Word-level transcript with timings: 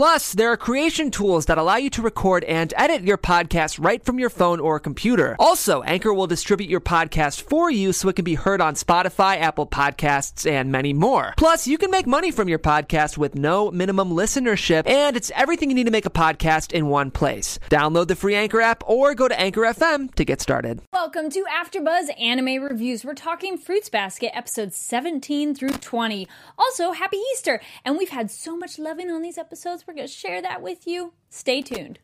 Plus, 0.00 0.32
there 0.32 0.50
are 0.50 0.56
creation 0.56 1.10
tools 1.10 1.44
that 1.44 1.58
allow 1.58 1.76
you 1.76 1.90
to 1.90 2.00
record 2.00 2.42
and 2.44 2.72
edit 2.74 3.02
your 3.02 3.18
podcast 3.18 3.78
right 3.84 4.02
from 4.02 4.18
your 4.18 4.30
phone 4.30 4.58
or 4.58 4.80
computer. 4.80 5.36
Also, 5.38 5.82
Anchor 5.82 6.14
will 6.14 6.26
distribute 6.26 6.70
your 6.70 6.80
podcast 6.80 7.42
for 7.42 7.70
you 7.70 7.92
so 7.92 8.08
it 8.08 8.16
can 8.16 8.24
be 8.24 8.34
heard 8.34 8.62
on 8.62 8.72
Spotify, 8.76 9.38
Apple 9.38 9.66
Podcasts, 9.66 10.50
and 10.50 10.72
many 10.72 10.94
more. 10.94 11.34
Plus, 11.36 11.66
you 11.66 11.76
can 11.76 11.90
make 11.90 12.06
money 12.06 12.30
from 12.30 12.48
your 12.48 12.58
podcast 12.58 13.18
with 13.18 13.34
no 13.34 13.70
minimum 13.70 14.12
listenership, 14.12 14.88
and 14.88 15.18
it's 15.18 15.30
everything 15.36 15.68
you 15.68 15.74
need 15.74 15.84
to 15.84 15.90
make 15.90 16.06
a 16.06 16.10
podcast 16.10 16.72
in 16.72 16.86
one 16.86 17.10
place. 17.10 17.58
Download 17.68 18.08
the 18.08 18.16
free 18.16 18.36
Anchor 18.36 18.62
app 18.62 18.82
or 18.86 19.14
go 19.14 19.28
to 19.28 19.38
Anchor 19.38 19.60
FM 19.60 20.14
to 20.14 20.24
get 20.24 20.40
started. 20.40 20.80
Welcome 20.94 21.28
to 21.28 21.44
AfterBuzz 21.44 22.18
Anime 22.18 22.62
Reviews. 22.62 23.04
We're 23.04 23.12
talking 23.12 23.58
Fruits 23.58 23.90
Basket 23.90 24.34
episodes 24.34 24.78
17 24.78 25.54
through 25.54 25.72
20. 25.72 26.26
Also, 26.56 26.92
happy 26.92 27.18
Easter! 27.34 27.60
And 27.84 27.98
we've 27.98 28.08
had 28.08 28.30
so 28.30 28.56
much 28.56 28.78
loving 28.78 29.10
on 29.10 29.20
these 29.20 29.36
episodes. 29.36 29.84
We're 29.90 29.96
going 29.96 30.06
to 30.06 30.14
share 30.14 30.40
that 30.40 30.62
with 30.62 30.86
you. 30.86 31.14
Stay 31.30 31.62
tuned. 31.62 31.98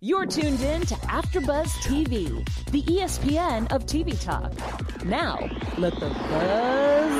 You're 0.00 0.26
tuned 0.26 0.60
in 0.62 0.80
to 0.80 0.96
AfterBuzz 0.96 1.68
TV, 1.84 2.44
the 2.72 2.82
ESPN 2.82 3.70
of 3.70 3.86
TV 3.86 4.20
talk. 4.20 4.52
Now, 5.04 5.38
let 5.78 5.94
the 6.00 6.08
buzz 6.08 7.12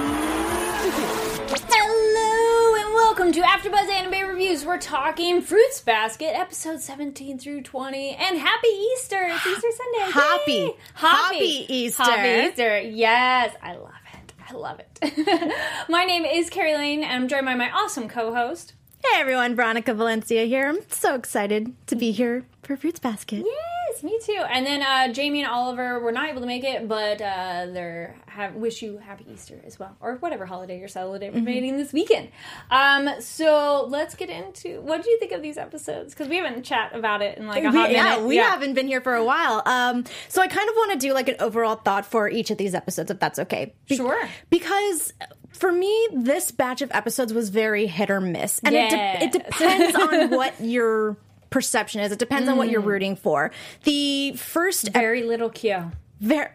begin. 0.83 1.62
Hello 1.70 2.74
and 2.84 2.92
welcome 2.92 3.30
to 3.30 3.41
AfterBuzz 3.41 3.88
Anime 3.88 4.30
Reviews. 4.30 4.64
We're 4.64 4.78
talking 4.78 5.42
Fruits 5.42 5.80
Basket 5.80 6.36
episode 6.36 6.80
17 6.80 7.38
through 7.38 7.62
20. 7.62 8.16
And 8.16 8.36
happy 8.36 8.66
Easter! 8.66 9.28
It's 9.28 9.47
Easter 9.47 9.69
Sunday. 9.70 10.12
Happy. 10.12 10.72
Happy 10.95 11.66
Easter. 11.69 12.02
Happy 12.02 12.48
Easter. 12.48 12.80
Yes, 12.80 13.55
I 13.62 13.77
love 13.77 13.92
it. 14.14 14.33
I 14.48 14.55
love 14.55 14.80
it. 14.80 15.55
my 15.89 16.05
name 16.05 16.24
is 16.24 16.50
Carrie 16.50 16.74
Lane, 16.74 17.05
and 17.05 17.12
I'm 17.12 17.28
joined 17.28 17.47
by 17.47 17.55
my 17.55 17.70
awesome 17.70 18.08
co-host. 18.08 18.74
Hey 19.03 19.20
everyone, 19.20 19.56
Veronica 19.56 19.95
Valencia 19.95 20.45
here. 20.45 20.69
I'm 20.69 20.79
so 20.91 21.15
excited 21.15 21.75
to 21.87 21.97
be 21.97 22.11
here 22.12 22.45
for 22.62 22.77
Fruits 22.77 23.01
Basket. 23.01 23.45
Yes, 23.47 24.03
me 24.03 24.19
too. 24.23 24.42
And 24.51 24.65
then 24.67 24.83
uh, 24.83 25.12
Jamie 25.12 25.42
and 25.42 25.51
Oliver 25.51 25.98
were 26.01 26.12
not 26.12 26.29
able 26.29 26.41
to 26.42 26.47
make 26.47 26.65
it, 26.65 26.87
but 26.87 27.20
uh, 27.20 27.67
they're 27.73 28.17
have 28.27 28.55
wish 28.55 28.83
you 28.83 28.98
happy 28.98 29.25
Easter 29.33 29.61
as 29.67 29.79
well, 29.79 29.97
or 30.01 30.17
whatever 30.17 30.47
holiday 30.47 30.79
you're 30.79 30.87
celebrating 30.89 31.77
this 31.79 31.92
weekend. 31.92 32.29
Um, 32.70 33.09
so 33.20 33.87
let's 33.89 34.15
get 34.15 34.29
into 34.31 34.81
what 34.83 35.03
do 35.03 35.11
you 35.11 35.19
think 35.19 35.33
of 35.33 35.42
these 35.42 35.57
episodes? 35.57 36.12
Because 36.14 36.29
we 36.29 36.37
haven't 36.37 36.62
chat 36.62 36.95
about 36.95 37.23
it 37.23 37.39
in 37.39 37.47
like 37.47 37.64
a 37.64 37.70
We- 37.70 37.77
hot 37.77 37.91
yeah, 37.91 38.05
minute. 38.17 38.27
we 38.27 38.37
haven't 38.37 38.75
been 38.75 38.87
here 38.87 39.01
for 39.01 39.14
a 39.14 39.25
while. 39.25 39.62
Um, 39.67 40.05
so 40.29 40.41
I 40.42 40.47
kind 40.47 40.69
of 40.69 40.75
want 40.77 40.92
to 40.92 40.98
do 40.98 41.12
like 41.14 41.29
an 41.29 41.37
overall 41.41 41.77
thought 41.77 42.05
for 42.07 42.29
each 42.29 42.51
of 42.51 42.59
these 42.59 42.75
episodes, 42.75 43.11
if 43.11 43.19
that's 43.19 43.39
okay. 43.41 43.75
Be- 43.89 43.97
Sure. 43.97 44.29
Because 44.51 45.12
for 45.53 45.73
me, 45.73 46.09
this 46.12 46.51
batch 46.51 46.83
of 46.83 46.91
episodes 46.93 47.33
was 47.33 47.48
very 47.51 47.87
hit 47.87 48.11
or 48.11 48.20
miss, 48.20 48.61
and 48.65 48.75
it, 48.75 48.91
de- 48.91 49.25
it 49.25 49.33
depends 49.33 49.95
on 49.97 50.31
what 50.37 50.61
your 50.61 51.17
perception 51.51 52.01
is. 52.01 52.12
It 52.12 52.19
depends 52.19 52.48
on 52.48 52.57
what 52.57 52.69
Mm. 52.69 52.73
you're 52.73 52.81
rooting 52.81 53.17
for. 53.17 53.51
The 53.84 54.33
first 54.34 54.91
Very 54.92 55.23
little 55.25 55.51
Kyo. 55.51 55.91
Very 56.21 56.49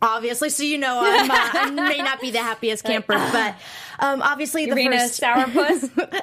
obviously, 0.00 0.48
so 0.50 0.62
you 0.62 0.78
know 0.78 0.98
I'm, 1.02 1.30
uh, 1.30 1.34
I 1.36 1.70
may 1.70 1.98
not 1.98 2.20
be 2.20 2.30
the 2.30 2.38
happiest 2.38 2.84
camper, 2.84 3.12
but 3.32 3.54
um, 3.98 4.22
obviously 4.22 4.64
the 4.66 4.74
first 4.76 5.20
Sourpuss. 5.20 5.90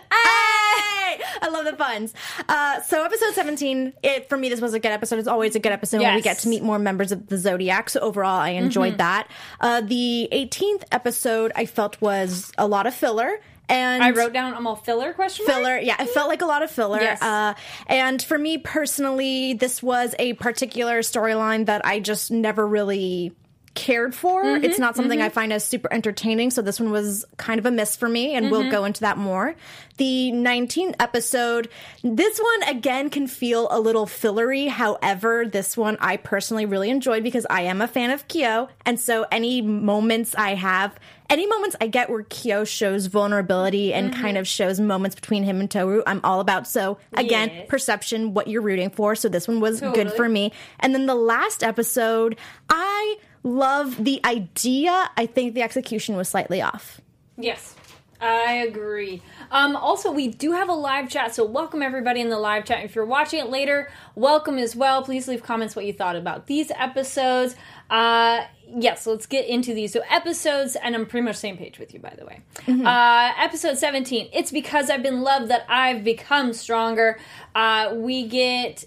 Hey! 1.08 1.24
I 1.42 1.50
love 1.50 1.66
the 1.66 1.74
puns. 1.74 2.14
Uh, 2.50 2.82
so 2.82 3.04
episode 3.04 3.34
17, 3.34 3.94
it, 4.04 4.30
for 4.30 4.38
me, 4.38 4.50
this 4.50 4.60
was 4.62 4.74
a 4.74 4.80
good 4.80 4.92
episode. 4.92 5.20
It's 5.20 5.28
always 5.28 5.56
a 5.56 5.60
good 5.60 5.72
episode 5.72 6.02
when 6.02 6.12
we 6.16 6.22
Yes. 6.22 6.24
get 6.24 6.38
to 6.40 6.50
meet 6.50 6.62
more 6.64 6.80
members 6.80 7.12
of 7.12 7.28
the 7.28 7.38
Zodiac. 7.38 7.90
So 7.90 8.00
overall, 8.02 8.40
I 8.40 8.50
enjoyed 8.50 8.94
Mm-hmm. 8.94 8.98
that. 8.98 9.32
Uh, 9.62 9.82
the 9.82 10.28
18th 10.32 10.84
episode 10.92 11.52
I 11.56 11.66
felt 11.66 12.00
was 12.02 12.52
a 12.58 12.68
lot 12.68 12.88
of 12.88 12.94
filler. 12.94 13.40
And 13.70 14.04
I 14.04 14.12
wrote 14.12 14.32
down 14.34 14.54
I'm 14.54 14.66
all 14.68 14.76
filler 14.78 15.14
question 15.14 15.46
mark? 15.46 15.58
filler. 15.58 15.78
Yeah, 15.78 16.02
it 16.02 16.10
felt 16.10 16.30
like 16.30 16.42
a 16.42 16.46
lot 16.46 16.64
of 16.64 16.72
filler. 16.72 17.02
Yes. 17.02 17.22
Uh, 17.22 17.54
and 17.88 18.22
for 18.22 18.38
me 18.38 18.58
personally, 18.58 19.54
this 19.54 19.84
was 19.84 20.16
a 20.20 20.34
particular 20.34 21.00
storyline 21.02 21.66
that 21.66 21.86
I 21.86 22.00
just 22.00 22.32
never 22.32 22.66
really 22.66 23.34
cared 23.76 24.16
for. 24.16 24.44
Mm-hmm, 24.44 24.64
it's 24.64 24.80
not 24.80 24.96
something 24.96 25.22
I 25.22 25.30
find 25.30 25.54
as 25.54 25.64
super 25.64 25.94
entertaining. 25.94 26.50
So 26.50 26.64
this 26.64 26.80
one 26.80 26.90
was 26.92 27.26
kind 27.38 27.60
of 27.60 27.66
a 27.68 27.72
miss 27.72 27.96
for 27.96 28.10
me, 28.10 28.34
and 28.34 28.46
Mm-hmm. 28.46 28.52
we'll 28.52 28.72
go 28.72 28.86
into 28.86 29.02
that 29.02 29.18
more. 29.20 29.54
The 29.98 30.32
19th 30.34 30.96
episode, 31.00 31.70
this 32.04 32.40
one 32.40 32.70
again 32.70 33.10
can 33.12 33.28
feel 33.28 33.68
a 33.70 33.80
little 33.80 34.08
fillery. 34.08 34.66
However, 34.68 35.46
this 35.46 35.76
one 35.78 35.98
I 36.00 36.18
personally 36.18 36.66
really 36.66 36.90
enjoyed 36.90 37.22
because 37.22 37.46
I 37.50 37.62
am 37.64 37.82
a 37.82 37.88
fan 37.88 38.10
of 38.12 38.28
Kyo. 38.28 38.70
And 38.86 39.00
so 39.00 39.26
any 39.32 39.62
moments 39.62 40.34
I 40.36 40.56
have, 40.56 40.98
any 41.30 41.46
moments 41.48 41.76
I 41.82 41.88
get 41.88 42.10
where 42.10 42.24
Kyo 42.24 42.64
shows 42.64 43.08
vulnerability 43.08 43.94
and 43.94 44.12
Mm-hmm. 44.12 44.22
kind 44.22 44.38
of 44.38 44.48
shows 44.48 44.80
moments 44.80 45.16
between 45.16 45.44
him 45.44 45.60
and 45.60 45.70
Toru, 45.70 46.02
I'm 46.08 46.22
all 46.24 46.40
about. 46.40 46.68
So 46.68 46.98
again, 47.14 47.50
Yes. 47.54 47.66
perception, 47.70 48.34
what 48.34 48.48
you're 48.48 48.62
rooting 48.62 48.90
for. 48.90 49.16
So 49.16 49.28
this 49.30 49.48
one 49.48 49.60
was 49.60 49.82
good 49.82 50.12
for 50.14 50.28
me. 50.30 50.52
And 50.80 50.94
then 50.94 51.06
the 51.06 51.16
last 51.16 51.64
episode, 51.64 52.38
I 52.70 53.18
love 53.44 54.04
the 54.04 54.20
idea. 54.26 55.10
I 55.18 55.26
think 55.26 55.54
the 55.54 55.62
execution 55.62 56.16
was 56.16 56.30
slightly 56.30 56.62
off. 56.62 57.02
Yes. 57.38 57.76
I 58.20 58.54
agree. 58.68 59.22
Um, 59.52 59.76
also, 59.76 60.12
we 60.12 60.28
do 60.28 60.54
have 60.54 60.70
a 60.70 60.74
live 60.74 61.10
chat, 61.10 61.36
so 61.36 61.46
welcome 61.46 61.82
everybody 61.82 62.20
in 62.20 62.30
the 62.30 62.40
live 62.40 62.66
chat. 62.66 62.84
If 62.84 62.96
you're 62.96 63.06
watching 63.06 63.40
it 63.40 63.50
later, 63.50 63.92
welcome 64.16 64.58
as 64.58 64.76
well. 64.76 65.04
Please 65.04 65.28
leave 65.28 65.44
comments 65.44 65.76
what 65.76 65.86
you 65.86 65.94
thought 65.94 66.16
about 66.16 66.48
these 66.48 66.72
episodes. 66.72 67.56
Uh, 67.90 68.46
yes, 68.76 69.06
let's 69.06 69.28
get 69.28 69.46
into 69.46 69.74
these. 69.74 69.94
So, 69.94 70.02
episodes, 70.10 70.76
and 70.76 70.96
I'm 70.96 71.06
pretty 71.06 71.26
much 71.26 71.36
same 71.36 71.58
page 71.58 71.78
with 71.78 71.94
you, 71.94 72.00
by 72.00 72.16
the 72.18 72.26
way. 72.26 72.42
Uh, 72.88 73.34
episode 73.38 73.78
17. 73.78 74.30
It's 74.34 74.52
because 74.52 74.90
I've 74.90 75.04
been 75.04 75.22
loved 75.22 75.50
that 75.50 75.66
I've 75.70 76.04
become 76.04 76.54
stronger. 76.54 77.20
Uh, 77.54 77.94
we 77.96 78.28
get, 78.28 78.86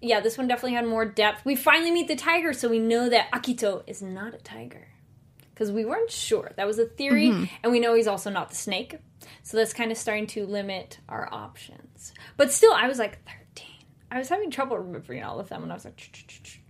yeah, 0.00 0.20
this 0.20 0.38
one 0.38 0.48
definitely 0.48 0.74
had 0.74 0.86
more 0.86 1.04
depth. 1.04 1.44
We 1.44 1.56
finally 1.56 1.90
meet 1.90 2.08
the 2.08 2.16
tiger, 2.16 2.52
so 2.52 2.68
we 2.68 2.78
know 2.78 3.08
that 3.08 3.30
Akito 3.32 3.82
is 3.86 4.00
not 4.00 4.34
a 4.34 4.38
tiger 4.38 4.91
because 5.62 5.72
we 5.72 5.84
weren't 5.84 6.10
sure. 6.10 6.50
That 6.56 6.66
was 6.66 6.78
a 6.80 6.86
theory, 6.86 7.28
and 7.62 7.70
we 7.72 7.78
know 7.78 7.94
he's 7.94 8.08
also 8.08 8.30
not 8.30 8.48
the 8.50 8.56
snake. 8.56 8.96
So 9.44 9.56
that's 9.56 9.72
kind 9.72 9.92
of 9.92 9.96
starting 9.96 10.26
to 10.28 10.44
limit 10.44 10.98
our 11.08 11.28
options. 11.32 12.12
But 12.36 12.52
still, 12.52 12.72
I 12.72 12.88
was 12.88 12.98
like 12.98 13.20
13. 13.24 13.66
I 14.10 14.18
was 14.18 14.28
having 14.28 14.50
trouble 14.50 14.76
remembering 14.78 15.22
all 15.22 15.38
of 15.38 15.48
them, 15.48 15.62
and 15.62 15.70
I 15.70 15.74
was 15.76 15.84
like, 15.84 15.96
"Ch-ch-ch-ch." 15.96 16.60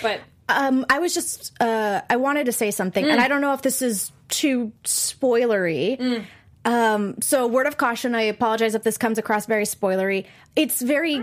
but 0.00 0.20
Um, 0.48 0.86
I 0.88 1.00
was 1.00 1.12
just, 1.12 1.52
uh, 1.60 2.02
I 2.08 2.14
wanted 2.16 2.46
to 2.46 2.52
say 2.52 2.70
something, 2.70 3.04
and 3.04 3.20
I 3.20 3.26
don't 3.26 3.40
know 3.40 3.52
if 3.52 3.62
this 3.62 3.82
is 3.82 4.12
too 4.28 4.70
spoilery. 4.84 6.24
Um, 6.64 7.20
so, 7.20 7.46
word 7.48 7.66
of 7.66 7.76
caution, 7.76 8.14
I 8.14 8.22
apologize 8.22 8.74
if 8.76 8.82
this 8.84 8.96
comes 8.98 9.18
across 9.18 9.46
very 9.46 9.64
spoilery. 9.64 10.26
It's 10.54 10.80
very 10.82 11.20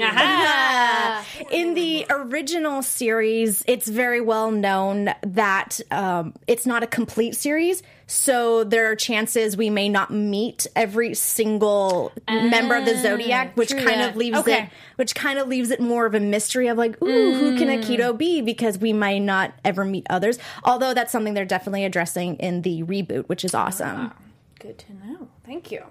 aha! 0.00 1.24
in 1.50 1.74
the 1.74 2.06
original 2.10 2.82
series, 2.82 3.62
it's 3.66 3.88
very 3.88 4.20
well 4.20 4.50
known 4.50 5.10
that 5.22 5.80
um, 5.90 6.34
it's 6.46 6.66
not 6.66 6.82
a 6.82 6.86
complete 6.86 7.34
series. 7.34 7.82
So 8.08 8.62
there 8.62 8.90
are 8.90 8.94
chances 8.94 9.56
we 9.56 9.68
may 9.68 9.88
not 9.88 10.12
meet 10.12 10.66
every 10.76 11.14
single 11.14 12.12
member 12.28 12.76
of 12.76 12.84
the 12.84 12.96
ah, 12.96 13.02
Zodiac, 13.02 13.56
which 13.56 13.70
true 13.70 13.84
kind 13.84 14.00
that. 14.00 14.10
of 14.10 14.16
leaves 14.16 14.38
Okay. 14.38 14.64
it, 14.64 14.68
which 14.94 15.14
kind 15.16 15.40
of 15.40 15.48
leaves 15.48 15.70
it 15.72 15.80
more 15.80 16.06
of 16.06 16.14
a 16.14 16.20
mystery 16.20 16.68
of 16.68 16.78
like, 16.78 17.02
ooh, 17.02 17.34
who 17.34 17.58
can 17.58 17.66
mm. 17.66 17.82
Akito 17.82 18.16
be? 18.16 18.42
Because 18.42 18.78
we 18.78 18.92
might 18.92 19.18
not 19.18 19.52
ever 19.64 19.84
meet 19.84 20.06
others. 20.08 20.38
Although 20.62 20.94
that's 20.94 21.10
something 21.10 21.34
they're 21.34 21.44
definitely 21.44 21.84
addressing 21.84 22.36
in 22.36 22.62
the 22.62 22.84
reboot, 22.84 23.28
which 23.28 23.44
is 23.44 23.54
awesome. 23.54 24.12
Ah, 24.12 24.16
good 24.60 24.78
to 24.78 24.92
know. 24.94 25.28
Thank 25.44 25.72
you. 25.72 25.82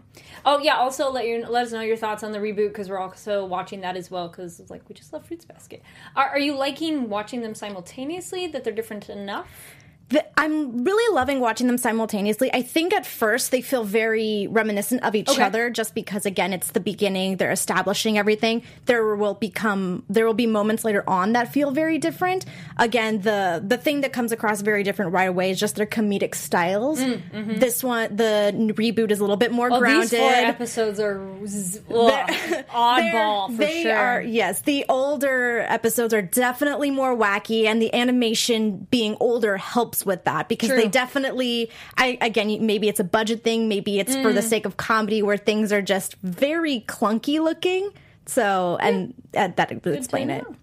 Oh 0.47 0.59
yeah. 0.59 0.75
Also, 0.75 1.11
let 1.11 1.25
your 1.27 1.47
let 1.47 1.65
us 1.65 1.71
know 1.71 1.81
your 1.81 1.97
thoughts 1.97 2.23
on 2.23 2.31
the 2.31 2.37
reboot 2.37 2.67
because 2.67 2.89
we're 2.89 2.99
also 2.99 3.43
watching 3.45 3.81
that 3.81 3.97
as 3.97 4.11
well. 4.11 4.27
Because 4.27 4.61
like 4.69 4.87
we 4.87 4.93
just 4.93 5.11
love 5.11 5.25
Fruits 5.25 5.43
Basket. 5.45 5.81
Are, 6.15 6.29
are 6.29 6.39
you 6.39 6.55
liking 6.55 7.09
watching 7.09 7.41
them 7.41 7.55
simultaneously? 7.55 8.47
That 8.47 8.63
they're 8.63 8.73
different 8.73 9.09
enough? 9.09 9.75
The, 10.09 10.23
I'm 10.39 10.83
really 10.83 11.15
loving 11.15 11.39
watching 11.39 11.65
them 11.65 11.79
simultaneously. 11.79 12.53
I 12.53 12.61
think 12.61 12.93
at 12.93 13.07
first 13.07 13.49
they 13.49 13.61
feel 13.61 13.83
very 13.83 14.47
reminiscent 14.49 15.03
of 15.03 15.15
each 15.15 15.29
Okay. 15.29 15.41
other 15.41 15.71
just 15.71 15.95
because 15.95 16.27
again 16.27 16.53
it's 16.53 16.71
the 16.71 16.79
beginning, 16.79 17.37
they're 17.37 17.51
establishing 17.51 18.17
everything. 18.17 18.61
There 18.85 19.15
will 19.15 19.33
become 19.33 20.03
there 20.07 20.25
will 20.27 20.35
be 20.35 20.45
moments 20.45 20.83
later 20.83 21.03
on 21.07 21.33
that 21.33 21.51
feel 21.51 21.71
very 21.71 21.97
different. 21.97 22.45
Again, 22.77 23.21
the 23.21 23.63
the 23.65 23.77
thing 23.77 24.01
that 24.01 24.13
comes 24.13 24.31
across 24.31 24.61
very 24.61 24.83
different 24.83 25.11
right 25.11 25.27
away 25.29 25.49
is 25.49 25.59
just 25.59 25.75
their 25.75 25.87
comedic 25.87 26.35
styles. 26.35 26.99
Mm, 26.99 27.21
mm-hmm. 27.31 27.55
This 27.59 27.83
one 27.83 28.15
the 28.15 28.53
reboot 28.77 29.09
is 29.09 29.19
a 29.19 29.23
little 29.23 29.37
bit 29.37 29.51
more 29.51 29.71
Well, 29.71 29.79
grounded. 29.79 30.11
these 30.11 30.19
four 30.19 30.31
episodes 30.33 30.99
are 30.99 31.19
z- 31.47 31.79
ugh, 31.89 32.29
oddball 32.69 33.47
for 33.51 33.57
they 33.57 33.83
sure. 33.83 33.95
are 33.97 34.21
yes 34.21 34.61
the 34.61 34.85
older 34.89 35.61
episodes 35.61 36.13
are 36.13 36.21
definitely 36.21 36.91
more 36.91 37.15
wacky 37.17 37.65
and 37.65 37.81
the 37.81 37.91
animation 37.95 38.85
being 38.91 39.17
older 39.19 39.57
helps 39.57 39.94
with 40.03 40.23
that 40.23 40.49
because 40.49 40.69
True. 40.69 40.77
they 40.77 40.87
definitely 40.87 41.69
i 41.97 42.17
again 42.21 42.65
maybe 42.65 42.89
it's 42.89 42.99
a 42.99 43.03
budget 43.03 43.43
thing 43.43 43.67
maybe 43.69 43.99
it's 43.99 44.15
for 44.15 44.33
the 44.33 44.41
Mm. 44.41 44.49
sake 44.49 44.65
of 44.65 44.77
comedy 44.77 45.21
where 45.21 45.37
things 45.37 45.71
are 45.71 45.83
just 45.83 46.15
very 46.23 46.83
clunky 46.87 47.39
looking 47.39 47.91
so 48.25 48.77
and 48.81 49.13
uh, 49.37 49.49
that 49.55 49.69
would 49.85 49.95
explain 49.95 50.31
it 50.31 50.41
know. 50.41 50.55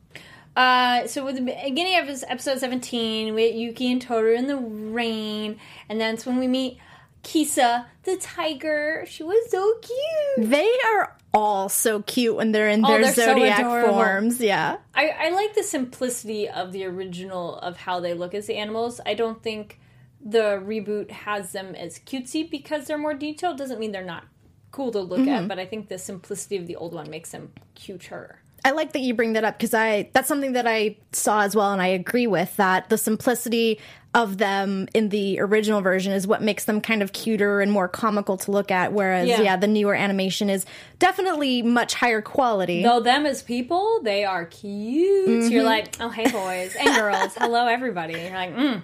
Uh, 0.55 1.07
so 1.07 1.25
with 1.25 1.37
the 1.37 1.41
beginning 1.41 1.97
of 1.97 2.25
episode 2.29 2.59
17, 2.59 3.33
we 3.35 3.47
had 3.47 3.55
Yuki 3.55 3.91
and 3.91 4.03
Toru 4.03 4.35
in 4.35 4.49
the 4.49 4.57
rain, 4.59 5.59
and 5.89 5.99
then 5.99 6.13
it's 6.13 6.27
when 6.27 6.39
we 6.39 6.47
meet 6.47 6.77
Kisa, 7.23 7.87
the 8.03 8.17
tiger. 8.19 9.07
She 9.09 9.23
was 9.23 9.51
so 9.51 9.75
cute. 9.81 10.51
They 10.51 10.71
are 10.93 11.17
all 11.35 11.69
so 11.69 12.03
cute 12.03 12.37
when 12.37 12.53
they're 12.53 12.69
in 12.69 12.85
Oh, 12.85 12.89
their 12.89 13.03
they're 13.03 13.13
zodiac 13.13 13.61
adorable. 13.61 13.95
forms. 13.95 14.41
Yeah. 14.41 14.77
I, 14.95 15.09
I 15.09 15.31
like 15.31 15.55
the 15.55 15.63
simplicity 15.63 16.49
of 16.49 16.73
the 16.73 16.85
original 16.85 17.57
of 17.59 17.77
how 17.77 18.01
they 18.01 18.15
look 18.15 18.35
as 18.35 18.47
the 18.47 18.57
animals. 18.57 19.01
I 19.07 19.15
don't 19.15 19.43
think 19.43 19.81
the 20.25 20.63
reboot 20.65 21.11
has 21.11 21.53
them 21.53 21.75
as 21.75 21.99
cutesy 21.99 22.49
because 22.49 22.87
they're 22.87 22.99
more 22.99 23.15
detailed. 23.15 23.59
Doesn't 23.59 23.81
mean 23.81 23.93
they're 23.93 24.05
not 24.05 24.25
cool 24.71 24.93
to 24.93 25.01
look 25.01 25.21
at, 25.21 25.27
mm-hmm. 25.27 25.49
but 25.49 25.59
I 25.59 25.67
think 25.67 25.89
the 25.89 25.99
simplicity 25.99 26.57
of 26.57 26.67
the 26.67 26.77
old 26.77 26.95
one 26.95 27.11
makes 27.11 27.31
them 27.31 27.53
cuter. 27.75 28.39
I 28.65 28.71
like 28.71 28.93
that 28.93 29.01
you 29.01 29.15
bring 29.15 29.33
that 29.33 29.45
up 29.45 29.59
because 29.59 29.75
I 29.75 30.11
that's 30.13 30.29
something 30.29 30.53
that 30.53 30.69
I 30.69 30.97
saw 31.13 31.41
as 31.43 31.57
well, 31.57 31.73
and 31.73 31.83
I 31.83 31.89
agree 31.89 32.29
with 32.29 32.57
that. 32.57 32.89
The 32.89 32.99
simplicity 32.99 33.81
of 34.15 34.37
them 34.37 34.89
in 34.93 35.09
the 35.09 35.41
original 35.41 35.81
version 35.81 36.13
is 36.13 36.27
what 36.27 36.43
makes 36.43 36.65
them 36.67 36.83
kind 36.83 37.03
of 37.03 37.13
cuter 37.13 37.63
and 37.63 37.73
more 37.73 37.89
comical 37.89 38.37
to 38.37 38.51
look 38.51 38.71
at. 38.71 38.93
Whereas, 38.93 39.27
Yeah. 39.27 39.41
yeah, 39.41 39.57
the 39.57 39.67
newer 39.67 39.95
animation 39.95 40.51
is 40.51 40.67
definitely 40.99 41.63
much 41.63 41.95
higher 41.95 42.21
quality. 42.21 42.83
Though 42.83 43.01
them 43.01 43.25
as 43.25 43.43
people, 43.43 44.01
they 44.03 44.25
are 44.25 44.45
cute. 44.45 45.51
You're 45.51 45.63
like, 45.63 45.97
oh 46.01 46.11
hey 46.11 46.31
boys 46.31 46.77
and 46.79 46.95
girls, 46.95 47.35
hello 47.37 47.67
everybody. 47.67 48.15
You're 48.15 48.33
like, 48.35 48.55
mm. 48.55 48.83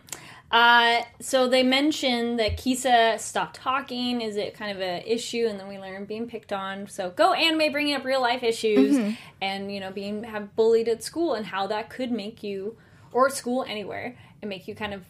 Uh, 0.50 1.02
so 1.20 1.46
they 1.46 1.62
mention 1.62 2.36
that 2.36 2.56
Kisa 2.56 3.16
stopped 3.18 3.56
talking. 3.56 4.22
Is 4.22 4.36
it 4.38 4.54
kind 4.54 4.70
of 4.74 4.80
an 4.80 5.02
issue? 5.06 5.46
And 5.46 5.60
then 5.60 5.68
we 5.68 5.78
learn 5.78 6.06
being 6.06 6.26
picked 6.26 6.54
on. 6.54 6.86
So 6.88 7.10
go 7.10 7.34
anime, 7.34 7.70
bringing 7.70 7.94
up 7.94 8.02
real 8.02 8.22
life 8.22 8.42
issues, 8.42 9.14
and 9.42 9.70
you 9.70 9.78
know 9.78 9.90
being 9.92 10.24
have 10.24 10.56
bullied 10.56 10.88
at 10.88 11.02
school 11.02 11.34
and 11.34 11.44
how 11.44 11.66
that 11.66 11.90
could 11.90 12.10
make 12.10 12.42
you, 12.42 12.78
or 13.12 13.28
school 13.28 13.62
anywhere, 13.68 14.16
and 14.40 14.48
make 14.48 14.66
you 14.66 14.74
kind 14.74 14.94
of 14.94 15.02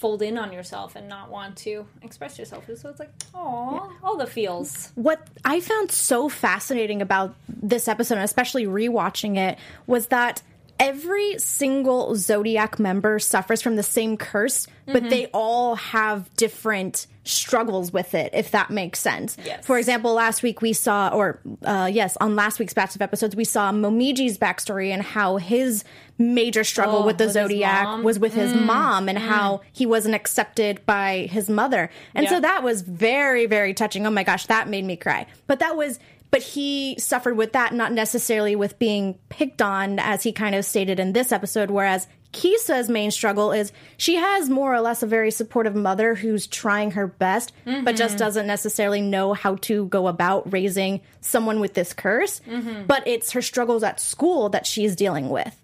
fold 0.00 0.22
in 0.22 0.38
on 0.38 0.50
yourself 0.50 0.96
and 0.96 1.08
not 1.08 1.30
want 1.30 1.56
to 1.58 1.86
express 2.00 2.38
yourself. 2.38 2.64
So 2.74 2.88
it's 2.88 2.98
like, 2.98 3.12
oh, 3.34 3.92
all 4.02 4.16
the 4.16 4.26
feels. 4.26 4.90
what 4.94 5.28
I 5.44 5.60
found 5.60 5.90
so 5.92 6.28
fascinating 6.30 7.02
about 7.02 7.34
this 7.48 7.86
episode, 7.86 8.14
and 8.14 8.24
especially 8.24 8.64
rewatching 8.64 9.36
it, 9.36 9.58
was 9.86 10.06
that 10.06 10.42
every 10.80 11.38
single 11.38 12.16
Zodiac 12.16 12.78
member 12.78 13.18
suffers 13.18 13.60
from 13.60 13.76
the 13.76 13.82
same 13.82 14.16
curse, 14.16 14.66
but 14.86 14.96
mm-hmm. 14.96 15.08
they 15.10 15.26
all 15.26 15.76
have 15.76 16.34
different 16.36 17.06
struggles 17.22 17.92
with 17.92 18.14
it, 18.14 18.30
if 18.32 18.50
that 18.50 18.70
makes 18.70 18.98
sense. 18.98 19.36
Yes. 19.44 19.64
For 19.64 19.78
example, 19.78 20.14
last 20.14 20.42
week 20.42 20.62
we 20.62 20.72
saw, 20.72 21.10
or 21.10 21.40
uh, 21.64 21.88
yes, 21.92 22.16
on 22.16 22.34
last 22.34 22.58
week's 22.58 22.72
batch 22.72 22.94
of 22.94 23.02
episodes, 23.02 23.36
we 23.36 23.44
saw 23.44 23.70
Momiji's 23.70 24.38
backstory 24.38 24.88
and 24.88 25.02
how 25.02 25.36
his 25.36 25.84
major 26.18 26.64
struggle 26.64 27.00
Oh, 27.00 27.06
with 27.06 27.18
the 27.18 27.24
with 27.24 27.34
Zodiac 27.34 28.02
was 28.02 28.18
with 28.18 28.34
his 28.34 28.52
mm, 28.52 28.64
mom 28.64 29.08
and 29.08 29.18
mm. 29.18 29.22
how 29.22 29.60
he 29.72 29.84
wasn't 29.86 30.14
accepted 30.14 30.84
by 30.86 31.28
his 31.30 31.48
mother. 31.50 31.90
And 32.14 32.26
so 32.26 32.40
that 32.40 32.62
was 32.62 32.80
very, 32.82 33.46
very 33.46 33.74
touching. 33.74 34.06
Oh 34.06 34.10
my 34.10 34.24
gosh, 34.24 34.46
that 34.46 34.68
made 34.68 34.84
me 34.84 34.96
cry. 34.96 35.26
But 35.46 35.60
that 35.60 35.76
was, 35.76 35.98
but 36.30 36.42
he 36.42 36.96
suffered 36.98 37.36
with 37.36 37.52
that, 37.52 37.74
not 37.74 37.92
necessarily 37.92 38.56
with 38.56 38.78
being 38.78 39.18
picked 39.28 39.62
on, 39.62 39.98
as 39.98 40.22
he 40.22 40.32
kind 40.32 40.54
of 40.54 40.64
stated 40.64 41.00
in 41.00 41.12
this 41.12 41.32
episode. 41.32 41.70
Whereas 41.70 42.06
Kisa's 42.32 42.88
main 42.88 43.10
struggle 43.10 43.50
is 43.50 43.72
she 43.96 44.14
has 44.14 44.48
more 44.48 44.72
or 44.72 44.80
less 44.80 45.02
a 45.02 45.06
very 45.06 45.30
supportive 45.30 45.74
mother 45.74 46.14
who's 46.14 46.46
trying 46.46 46.92
her 46.92 47.06
best, 47.06 47.52
but 47.64 47.96
just 47.96 48.14
mm-hmm. 48.14 48.18
doesn't 48.18 48.46
necessarily 48.46 49.00
know 49.00 49.32
how 49.32 49.56
to 49.56 49.86
go 49.86 50.06
about 50.06 50.52
raising 50.52 51.00
someone 51.20 51.58
with 51.60 51.74
this 51.74 51.92
curse. 51.92 52.40
Mm-hmm. 52.40 52.86
But 52.86 53.06
it's 53.06 53.32
her 53.32 53.42
struggles 53.42 53.82
at 53.82 54.00
school 54.00 54.48
that 54.50 54.66
she's 54.66 54.94
dealing 54.94 55.28
with. 55.28 55.56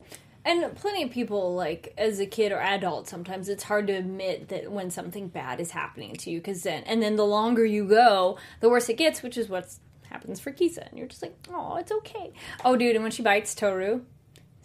And 0.45 0.77
plenty 0.77 1.03
of 1.03 1.11
people, 1.11 1.57
like 1.57 1.93
as 1.99 2.21
a 2.21 2.27
kid 2.27 2.53
or 2.53 2.61
adult, 2.61 3.09
sometimes 3.09 3.49
it's 3.49 3.65
hard 3.65 3.89
to 3.89 3.93
admit 3.93 4.49
that 4.49 4.71
when 4.71 4.93
something 4.93 5.27
bad 5.27 5.61
is 5.61 5.73
happening 5.73 6.15
to 6.19 6.31
you, 6.31 6.39
because 6.39 6.63
then, 6.63 6.85
and 6.85 7.03
then 7.03 7.17
the 7.17 7.27
longer 7.27 7.65
you 7.65 7.85
go, 7.85 8.39
the 8.61 8.69
worse 8.69 8.89
it 8.89 8.95
gets, 8.95 9.25
which 9.25 9.37
is 9.37 9.49
what 9.49 9.75
happens 10.11 10.41
for 10.41 10.53
Kisa. 10.53 10.87
And 10.89 10.99
you're 10.99 11.09
just 11.09 11.23
like, 11.23 11.37
oh, 11.53 11.77
it's 11.77 11.93
okay. 11.93 12.33
Oh, 12.65 12.77
dude, 12.77 12.95
and 12.95 13.03
when 13.03 13.13
she 13.13 13.23
bites 13.23 13.55
Toru, 13.55 14.03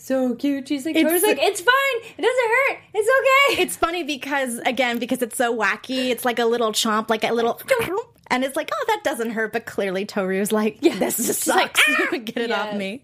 so 0.02 0.34
cute. 0.36 0.68
She's 0.68 0.86
like, 0.86 0.96
It's- 0.96 1.08
Toru's 1.08 1.24
like, 1.24 1.38
it's 1.40 1.62
fine. 1.62 2.14
It 2.18 2.22
doesn't 2.22 2.50
hurt. 2.50 2.80
It's 2.94 3.10
okay. 3.56 3.62
It's 3.62 3.78
funny 3.78 4.04
because 4.04 4.58
again, 4.60 4.98
because 4.98 5.22
it's 5.22 5.38
so 5.38 5.56
wacky, 5.56 6.10
it's 6.10 6.26
like 6.26 6.40
a 6.40 6.46
little 6.46 6.72
chomp, 6.72 7.10
like 7.10 7.24
a 7.24 7.32
little 7.32 7.62
and 8.28 8.44
it's 8.44 8.56
like, 8.56 8.70
oh, 8.74 8.86
that 8.88 9.02
doesn't 9.04 9.32
hurt, 9.32 9.54
but 9.54 9.66
clearly 9.68 10.06
Toru's 10.06 10.52
like, 10.52 10.80
yeah, 10.82 10.98
this 10.98 11.18
just 11.18 11.46
like, 11.48 11.78
sucks. 11.78 12.12
Get 12.24 12.38
it 12.38 12.52
off 12.52 12.74
me. 12.76 13.04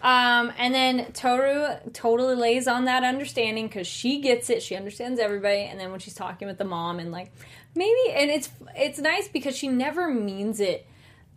Um, 0.00 0.52
and 0.56 0.72
then 0.72 1.12
Toru 1.12 1.66
totally 1.92 2.36
lays 2.36 2.68
on 2.68 2.84
that 2.84 3.02
understanding 3.02 3.66
because 3.66 3.86
she 3.86 4.20
gets 4.20 4.48
it. 4.48 4.62
She 4.62 4.76
understands 4.76 5.18
everybody. 5.20 5.62
And 5.62 5.78
then 5.78 5.90
when 5.90 6.00
she's 6.00 6.14
talking 6.14 6.46
with 6.46 6.56
the 6.56 6.64
mom 6.64 7.00
and 7.00 7.10
like 7.10 7.32
maybe, 7.74 8.12
and 8.14 8.30
it's 8.30 8.48
it's 8.76 8.98
nice 8.98 9.28
because 9.28 9.56
she 9.56 9.68
never 9.68 10.08
means 10.08 10.60
it 10.60 10.86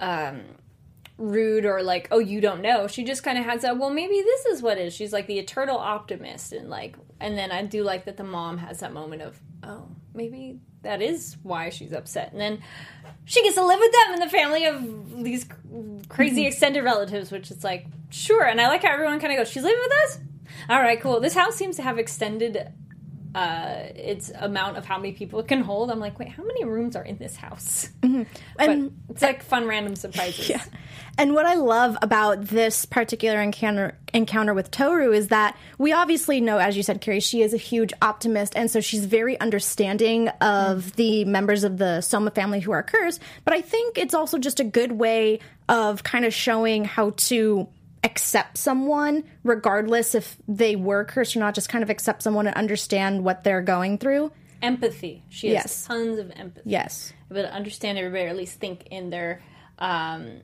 um, 0.02 0.42
rude 1.18 1.66
or 1.66 1.82
like 1.82 2.08
oh 2.12 2.20
you 2.20 2.42
don't 2.42 2.62
know. 2.62 2.88
She 2.88 3.04
just 3.04 3.24
kind 3.24 3.38
of 3.38 3.46
has 3.46 3.62
that. 3.62 3.78
Well, 3.78 3.90
maybe 3.90 4.22
this 4.22 4.46
is 4.48 4.62
what 4.62 4.78
it 4.78 4.88
is. 4.88 4.94
She's 4.94 5.14
like 5.14 5.28
the 5.28 5.40
eternal 5.40 5.78
optimist 5.78 6.52
and 6.52 6.70
like. 6.70 6.98
And 7.20 7.38
then 7.38 7.52
I 7.52 7.64
do 7.64 7.84
like 7.84 8.06
that 8.06 8.18
the 8.18 8.24
mom 8.24 8.58
has 8.58 8.80
that 8.80 8.94
moment 8.94 9.22
of 9.22 9.40
oh 9.64 9.88
maybe 10.14 10.60
that 10.82 11.02
is 11.02 11.38
why 11.44 11.70
she's 11.70 11.94
upset. 11.94 12.32
And 12.32 12.42
then 12.42 12.62
she 13.26 13.44
gets 13.44 13.56
to 13.56 13.66
live 13.66 13.80
with 13.80 13.92
them 13.92 14.14
in 14.16 14.20
the 14.20 14.30
family 14.30 14.66
of 14.66 15.24
these 15.24 15.46
crazy 16.10 16.48
extended 16.48 16.84
relatives, 16.84 17.32
which 17.32 17.52
is 17.52 17.64
like, 17.64 17.86
sure. 18.10 18.44
And 18.44 18.60
I 18.60 18.68
like 18.68 18.84
how 18.84 18.92
everyone 18.92 19.20
kind 19.20 19.32
of 19.32 19.38
goes, 19.38 19.50
she's 19.50 19.64
living 19.64 19.80
with 19.80 19.94
us? 20.04 20.20
All 20.70 20.82
right, 20.82 21.00
cool. 21.00 21.20
This 21.20 21.36
house 21.36 21.56
seems 21.56 21.76
to 21.76 21.84
have 21.84 22.00
extended 22.00 22.74
uh, 23.34 23.84
its 23.96 24.32
amount 24.38 24.78
of 24.78 24.86
how 24.86 24.98
many 24.98 25.14
people 25.14 25.40
it 25.40 25.48
can 25.48 25.62
hold. 25.62 25.90
I'm 25.90 26.00
like, 26.00 26.20
wait, 26.20 26.30
how 26.30 26.44
many 26.44 26.66
rooms 26.66 26.96
are 26.96 27.04
in 27.04 27.18
this 27.18 27.36
house? 27.36 27.90
And 28.04 28.28
But 29.08 29.14
it's 29.14 29.22
like 29.22 29.44
fun 29.44 29.68
random 29.68 29.96
surprises. 29.96 30.50
Yeah. 30.52 30.64
And 31.18 31.34
what 31.34 31.46
I 31.46 31.54
love 31.54 31.98
about 32.02 32.42
this 32.46 32.86
particular 32.86 33.42
encounter 33.42 33.98
encounter 34.14 34.54
with 34.54 34.72
Toru 34.72 35.12
is 35.14 35.30
that 35.30 35.56
we 35.78 35.94
obviously 35.94 36.42
know, 36.42 36.58
as 36.58 36.76
you 36.76 36.84
said, 36.84 37.00
Carrie, 37.00 37.20
she 37.20 37.42
is 37.42 37.54
a 37.54 37.58
huge 37.58 37.94
optimist, 38.02 38.54
and 38.56 38.70
so 38.70 38.82
she's 38.82 39.06
very 39.06 39.40
understanding 39.40 40.28
of 40.42 40.96
the 40.96 41.26
members 41.26 41.64
of 41.64 41.78
the 41.78 42.02
Soma 42.02 42.32
family 42.32 42.60
who 42.60 42.72
are 42.72 42.84
cursed. 42.84 43.22
But 43.46 43.54
I 43.54 43.62
think 43.62 43.98
it's 43.98 44.14
also 44.14 44.38
just 44.38 44.60
a 44.60 44.64
good 44.64 44.94
way 44.94 45.40
of 45.70 46.04
kind 46.04 46.26
of 46.26 46.34
showing 46.34 46.86
how 46.86 47.12
to 47.12 47.68
accept 48.04 48.58
someone, 48.58 49.24
regardless 49.44 50.16
if 50.16 50.38
they 50.48 50.76
were 50.76 51.04
cursed 51.06 51.36
or 51.36 51.40
not. 51.40 51.54
Just 51.56 51.70
kind 51.70 51.84
of 51.84 51.90
accept 51.90 52.24
someone 52.24 52.48
and 52.48 52.56
understand 52.56 53.24
what 53.24 53.44
they're 53.44 53.62
going 53.62 53.98
through. 53.98 54.32
Empathy. 54.62 55.24
She 55.30 55.48
has 55.50 55.54
Yes. 55.66 55.86
tons 55.86 56.18
of 56.20 56.32
empathy. 56.36 56.70
Yes. 56.70 57.14
to 57.32 57.52
understand 57.54 57.98
everybody, 57.98 58.26
or 58.26 58.30
at 58.30 58.36
least 58.36 58.60
think 58.60 58.88
in 58.92 59.10
their 59.10 59.42
um, 59.80 60.42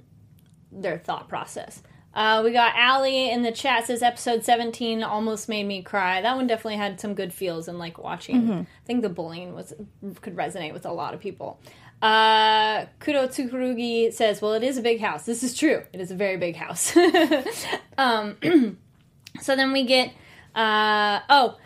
their 0.72 0.98
thought 0.98 1.28
process. 1.30 1.82
Uh, 2.14 2.42
we 2.44 2.52
got 2.52 2.74
Allie 2.76 3.30
in 3.30 3.44
the 3.44 3.52
chat 3.52 3.86
says 3.86 4.02
episode 4.02 4.44
17 4.44 5.04
almost 5.04 5.48
made 5.48 5.66
me 5.66 5.84
cry. 5.84 6.22
That 6.22 6.36
one 6.36 6.48
definitely 6.48 6.78
had 6.78 7.00
some 7.00 7.14
good 7.14 7.32
feels 7.32 7.68
and 7.68 7.78
like 7.78 8.00
watching. 8.00 8.52
I 8.52 8.66
think 8.88 9.04
the 9.04 9.10
bullying 9.10 9.54
was 9.54 9.74
could 10.22 10.36
resonate 10.36 10.74
with 10.74 10.86
a 10.88 10.92
lot 10.92 11.14
of 11.14 11.20
people. 11.20 11.60
Uh, 12.02 12.86
Kudo 13.00 13.28
Tsukurugi 13.28 14.14
says, 14.14 14.42
"Well, 14.42 14.54
it 14.54 14.64
is 14.64 14.78
a 14.78 14.82
big 14.82 15.00
house. 15.00 15.26
This 15.26 15.44
is 15.44 15.58
true. 15.58 15.84
It 15.94 16.00
is 16.00 16.12
a 16.12 16.16
very 16.16 16.38
big 16.38 16.56
house." 16.56 16.96
um, 17.98 18.38
so 19.42 19.56
then 19.56 19.72
we 19.72 19.84
get 19.84 20.14
uh, 20.56 21.22
oh 21.30 21.58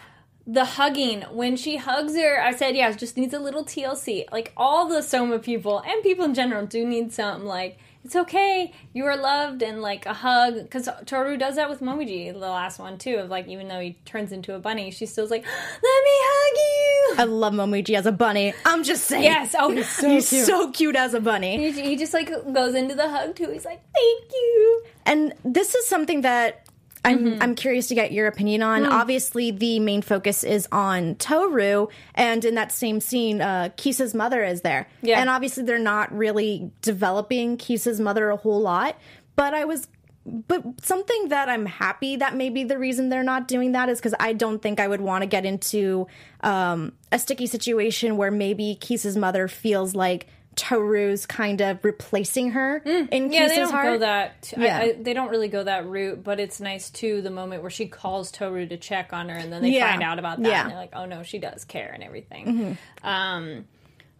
the 0.47 0.65
hugging 0.65 1.21
when 1.31 1.55
she 1.55 1.77
hugs 1.77 2.15
her 2.15 2.41
i 2.41 2.51
said 2.51 2.75
yeah 2.75 2.91
just 2.91 3.15
needs 3.15 3.31
a 3.31 3.39
little 3.39 3.63
tlc 3.63 4.25
like 4.31 4.51
all 4.57 4.87
the 4.87 5.03
soma 5.03 5.37
people 5.37 5.79
and 5.85 6.01
people 6.01 6.25
in 6.25 6.33
general 6.33 6.65
do 6.65 6.85
need 6.85 7.13
some 7.13 7.45
like 7.45 7.77
it's 8.03 8.15
okay 8.15 8.73
you 8.93 9.05
are 9.05 9.15
loved 9.17 9.61
and 9.61 9.81
like 9.81 10.05
a 10.05 10.13
hug 10.13 10.55
because 10.63 10.89
toru 11.05 11.37
does 11.37 11.55
that 11.55 11.69
with 11.69 11.81
momiji 11.81 12.31
the 12.33 12.39
last 12.39 12.79
one 12.79 12.97
too 12.97 13.15
of 13.15 13.29
like 13.29 13.47
even 13.47 13.67
though 13.67 13.79
he 13.79 13.97
turns 14.05 14.31
into 14.31 14.53
a 14.55 14.59
bunny 14.59 14.89
she 14.91 15.05
still's 15.05 15.29
like 15.31 15.43
let 15.45 16.03
me 16.03 16.15
hug 16.29 16.57
you 16.57 17.15
I 17.17 17.25
love 17.25 17.53
Momiji 17.53 17.95
as 17.97 18.05
a 18.05 18.11
bunny. 18.11 18.53
I'm 18.65 18.83
just 18.83 19.03
saying. 19.05 19.23
yes 19.23 19.53
oh 19.59 19.69
he's 19.69 19.87
so 19.89 20.07
He's 20.09 20.29
cute 20.29 20.45
so 20.45 20.71
cute 20.71 20.95
as 20.95 21.13
a 21.13 21.19
bunny. 21.19 21.71
he, 21.71 21.81
he 21.89 21.95
just 21.97 22.13
like 22.13 22.29
goes 22.53 22.73
into 22.73 22.95
the 22.95 23.09
hug 23.09 23.35
too 23.35 23.49
he's 23.51 23.65
like 23.65 23.81
thank 23.93 24.31
you 24.31 24.83
And 25.05 25.33
this 25.43 25.75
is 25.75 25.85
something 25.87 26.21
that 26.21 26.65
I'm 27.03 27.19
Mm-hmm. 27.19 27.41
I'm 27.41 27.55
curious 27.55 27.87
to 27.87 27.95
get 27.95 28.11
your 28.11 28.27
opinion 28.27 28.61
on. 28.61 28.83
Mm. 28.83 28.91
Obviously, 28.91 29.51
the 29.51 29.79
main 29.79 30.01
focus 30.01 30.43
is 30.43 30.67
on 30.71 31.15
Toru, 31.15 31.87
and 32.15 32.45
in 32.45 32.55
that 32.55 32.71
same 32.71 32.99
scene, 32.99 33.41
uh, 33.41 33.69
Kisa's 33.75 34.13
mother 34.13 34.43
is 34.43 34.61
there. 34.61 34.87
Yeah. 35.01 35.19
And 35.19 35.29
obviously, 35.29 35.63
they're 35.63 35.79
not 35.79 36.15
really 36.15 36.71
developing 36.81 37.57
Kisa's 37.57 37.99
mother 37.99 38.29
a 38.29 38.37
whole 38.37 38.61
lot. 38.61 38.97
But 39.35 39.53
I 39.53 39.65
was, 39.65 39.87
but 40.25 40.63
something 40.83 41.29
that 41.29 41.49
I'm 41.49 41.65
happy 41.65 42.17
that 42.17 42.35
maybe 42.35 42.63
the 42.63 42.77
reason 42.77 43.09
they're 43.09 43.23
not 43.23 43.47
doing 43.47 43.71
that 43.71 43.89
is 43.89 43.99
because 43.99 44.13
I 44.19 44.33
don't 44.33 44.61
think 44.61 44.79
I 44.79 44.87
would 44.87 45.01
want 45.01 45.23
to 45.23 45.27
get 45.27 45.45
into 45.45 46.07
um, 46.41 46.93
a 47.11 47.17
sticky 47.17 47.47
situation 47.47 48.17
where 48.17 48.31
maybe 48.31 48.77
Kisa's 48.79 49.17
mother 49.17 49.47
feels 49.47 49.95
like 49.95 50.27
Toru's 50.61 51.25
kind 51.25 51.59
of 51.61 51.83
replacing 51.83 52.51
her 52.51 52.77
in 52.85 53.07
Mm. 53.09 53.33
Yeah, 53.33 53.47
Kisa's 53.47 53.49
they 53.49 53.55
don't 53.63 53.71
heart. 53.71 53.85
go 53.85 53.97
that. 53.99 54.53
I- 54.55 54.61
Yeah. 54.63 54.77
I, 54.79 54.91
they 54.93 55.13
don't 55.13 55.29
really 55.29 55.47
go 55.47 55.63
that 55.63 55.87
route, 55.87 56.23
but 56.23 56.39
it's 56.39 56.59
nice 56.61 56.91
too. 56.91 57.21
The 57.23 57.31
moment 57.31 57.63
where 57.63 57.71
she 57.71 57.87
calls 57.87 58.31
Toru 58.31 58.67
to 58.67 58.77
check 58.77 59.11
on 59.11 59.29
her, 59.29 59.35
and 59.35 59.51
then 59.51 59.63
they 59.63 59.69
Yeah. 59.69 59.89
find 59.89 60.03
out 60.03 60.19
about 60.19 60.39
that, 60.43 60.47
Yeah. 60.47 60.53
Mm-hmm. 60.53 60.61
and 60.61 60.71
they're 60.71 60.77
like, 60.77 60.91
"Oh 60.93 61.05
no, 61.05 61.23
she 61.23 61.39
does 61.39 61.65
care 61.65 61.89
and 61.91 62.03
everything." 62.03 62.77
Um, 63.03 63.65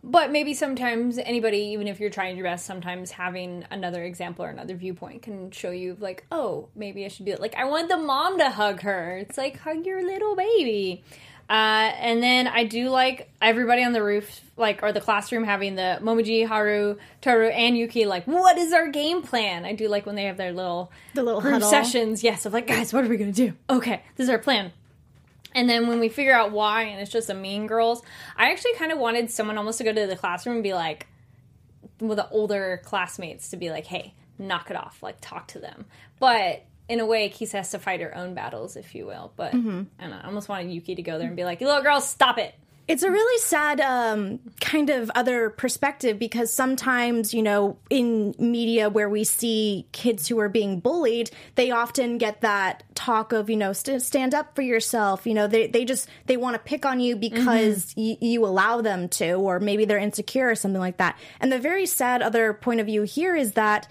but 0.04 0.32
maybe 0.32 0.56
sometimes 0.56 1.20
anybody, 1.20 1.60
even 1.74 1.88
if 1.88 2.00
you're 2.00 2.10
trying 2.10 2.36
your 2.36 2.46
best, 2.46 2.66
sometimes 2.66 3.12
having 3.12 3.64
another 3.70 4.04
example 4.04 4.44
or 4.44 4.50
another 4.50 4.76
viewpoint 4.76 5.22
can 5.22 5.52
show 5.52 5.70
you, 5.70 5.96
like, 6.00 6.26
"Oh, 6.32 6.70
maybe 6.76 7.06
I 7.06 7.08
should 7.08 7.28
do 7.28 7.34
it." 7.34 7.40
Like, 7.40 7.54
I 7.56 7.66
want 7.66 7.88
the 7.88 7.98
mom 7.98 8.40
to 8.40 8.50
hug 8.50 8.82
her. 8.82 9.18
It's 9.18 9.38
like 9.38 9.60
hug 9.60 9.86
your 9.86 10.02
little 10.04 10.36
baby. 10.36 11.04
Uh, 11.52 11.92
and 12.00 12.24
then 12.24 12.48
I 12.48 12.64
do 12.64 12.88
like 12.88 13.30
everybody 13.42 13.84
on 13.84 13.92
the 13.92 14.02
roof, 14.02 14.40
like, 14.56 14.84
or 14.84 14.94
the 14.94 15.02
classroom 15.02 15.44
having 15.44 15.76
the 15.76 16.00
Momiji, 16.02 16.48
Haru, 16.48 16.96
Toru, 17.20 17.50
and 17.50 17.78
Yuki, 17.78 18.06
like, 18.06 18.24
what 18.26 18.58
is 18.58 18.72
our 18.72 18.88
game 18.88 19.22
plan? 19.22 19.66
I 19.66 19.74
do 19.74 19.90
like 19.90 20.06
when 20.06 20.16
they 20.16 20.24
have 20.24 20.38
their 20.38 20.54
little, 20.54 20.94
The 21.14 21.24
little 21.24 21.42
group 21.42 21.56
huddle. 21.56 21.70
sessions. 21.70 22.24
Yes, 22.24 22.46
of 22.46 22.54
like, 22.54 22.68
guys, 22.68 22.94
what 22.94 23.04
are 23.04 23.10
we 23.10 23.18
going 23.18 23.34
to 23.34 23.48
do? 23.50 23.54
Okay, 23.70 24.02
this 24.16 24.24
is 24.24 24.30
our 24.30 24.38
plan. 24.40 24.72
And 25.54 25.70
then 25.70 25.88
when 25.88 26.00
we 26.00 26.08
figure 26.08 26.34
out 26.34 26.54
why, 26.54 26.84
and 26.84 27.02
it's 27.02 27.12
just 27.12 27.30
a 27.30 27.34
mean 27.34 27.68
girls, 27.68 28.02
I 28.38 28.52
actually 28.52 28.76
kind 28.76 28.94
of 28.94 28.98
wanted 29.00 29.30
someone 29.30 29.58
almost 29.58 29.78
to 29.80 29.84
go 29.84 29.92
to 29.92 30.08
the 30.08 30.16
classroom 30.16 30.56
and 30.56 30.64
be 30.64 30.74
like, 30.74 31.08
with 32.00 32.16
the 32.18 32.30
older 32.30 32.82
classmates 32.86 33.50
to 33.50 33.58
be 33.58 33.70
like, 33.72 33.88
hey, 33.88 34.14
knock 34.40 34.72
it 34.72 34.78
off, 34.78 35.04
like 35.04 35.18
talk 35.20 35.50
to 35.50 35.60
them. 35.60 35.84
But 36.18 36.64
in 36.92 37.00
a 37.00 37.06
way, 37.06 37.30
Kisa 37.30 37.58
has 37.58 37.72
to 37.72 37.80
fight 37.80 38.02
her 38.02 38.16
own 38.16 38.34
battles, 38.34 38.76
if 38.76 38.94
you 38.94 39.06
will. 39.06 39.32
But 39.36 39.54
Mm-hmm. 39.54 39.84
I 40.00 40.02
don't 40.04 40.12
know. 40.12 40.20
I 40.24 40.28
almost 40.28 40.50
wanted 40.50 40.72
Yuki 40.72 40.96
to 40.96 41.02
go 41.02 41.18
there 41.18 41.28
and 41.28 41.36
be 41.36 41.44
like, 41.46 41.62
little 41.62 41.82
girl, 41.82 42.02
stop 42.02 42.38
it. 42.38 42.54
It's 42.88 43.04
a 43.04 43.12
really 43.12 43.40
sad 43.40 43.80
um, 43.80 44.40
kind 44.60 44.90
of 44.90 45.10
other 45.16 45.50
perspective 45.52 46.20
because 46.20 46.52
sometimes, 46.52 47.34
you 47.34 47.42
know, 47.42 47.78
in 47.90 48.36
media 48.38 48.90
where 48.90 49.08
we 49.08 49.24
see 49.24 49.88
kids 49.94 50.28
who 50.28 50.40
are 50.40 50.50
being 50.50 50.82
bullied, 50.82 51.32
they 51.56 51.72
often 51.72 52.18
get 52.18 52.42
that 52.42 52.84
talk 52.96 53.32
of, 53.32 53.50
you 53.50 53.56
know, 53.56 53.72
st- 53.72 54.02
stand 54.02 54.34
up 54.34 54.56
for 54.56 54.62
yourself. 54.64 55.26
You 55.26 55.36
know, 55.36 55.48
they, 55.48 55.68
they 55.68 55.86
just, 55.86 56.10
they 56.26 56.36
want 56.36 56.56
to 56.56 56.60
pick 56.60 56.86
on 56.86 57.00
you 57.00 57.16
because 57.16 57.94
y- 57.96 58.18
you 58.20 58.46
allow 58.46 58.82
them 58.82 59.08
to, 59.10 59.34
or 59.36 59.60
maybe 59.62 59.86
they're 59.86 59.98
insecure 60.00 60.50
or 60.50 60.56
something 60.56 60.82
like 60.82 60.98
that. 60.98 61.18
And 61.40 61.50
the 61.52 61.60
very 61.60 61.86
sad 61.86 62.22
other 62.22 62.54
point 62.54 62.82
of 62.82 62.88
view 62.88 63.04
here 63.04 63.36
is 63.36 63.54
that 63.54 63.88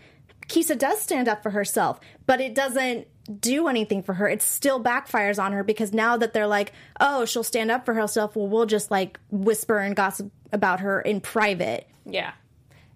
Kisa 0.50 0.74
does 0.74 1.00
stand 1.00 1.28
up 1.28 1.42
for 1.42 1.50
herself, 1.50 2.00
but 2.26 2.40
it 2.40 2.54
doesn't 2.54 3.06
do 3.40 3.68
anything 3.68 4.02
for 4.02 4.14
her. 4.14 4.28
It 4.28 4.42
still 4.42 4.82
backfires 4.82 5.40
on 5.42 5.52
her 5.52 5.62
because 5.62 5.92
now 5.92 6.16
that 6.16 6.32
they're 6.32 6.48
like, 6.48 6.72
oh, 6.98 7.24
she'll 7.24 7.44
stand 7.44 7.70
up 7.70 7.84
for 7.86 7.94
herself, 7.94 8.34
well, 8.34 8.48
we'll 8.48 8.66
just 8.66 8.90
like 8.90 9.20
whisper 9.30 9.78
and 9.78 9.94
gossip 9.94 10.32
about 10.52 10.80
her 10.80 11.00
in 11.00 11.20
private. 11.20 11.86
Yeah. 12.04 12.32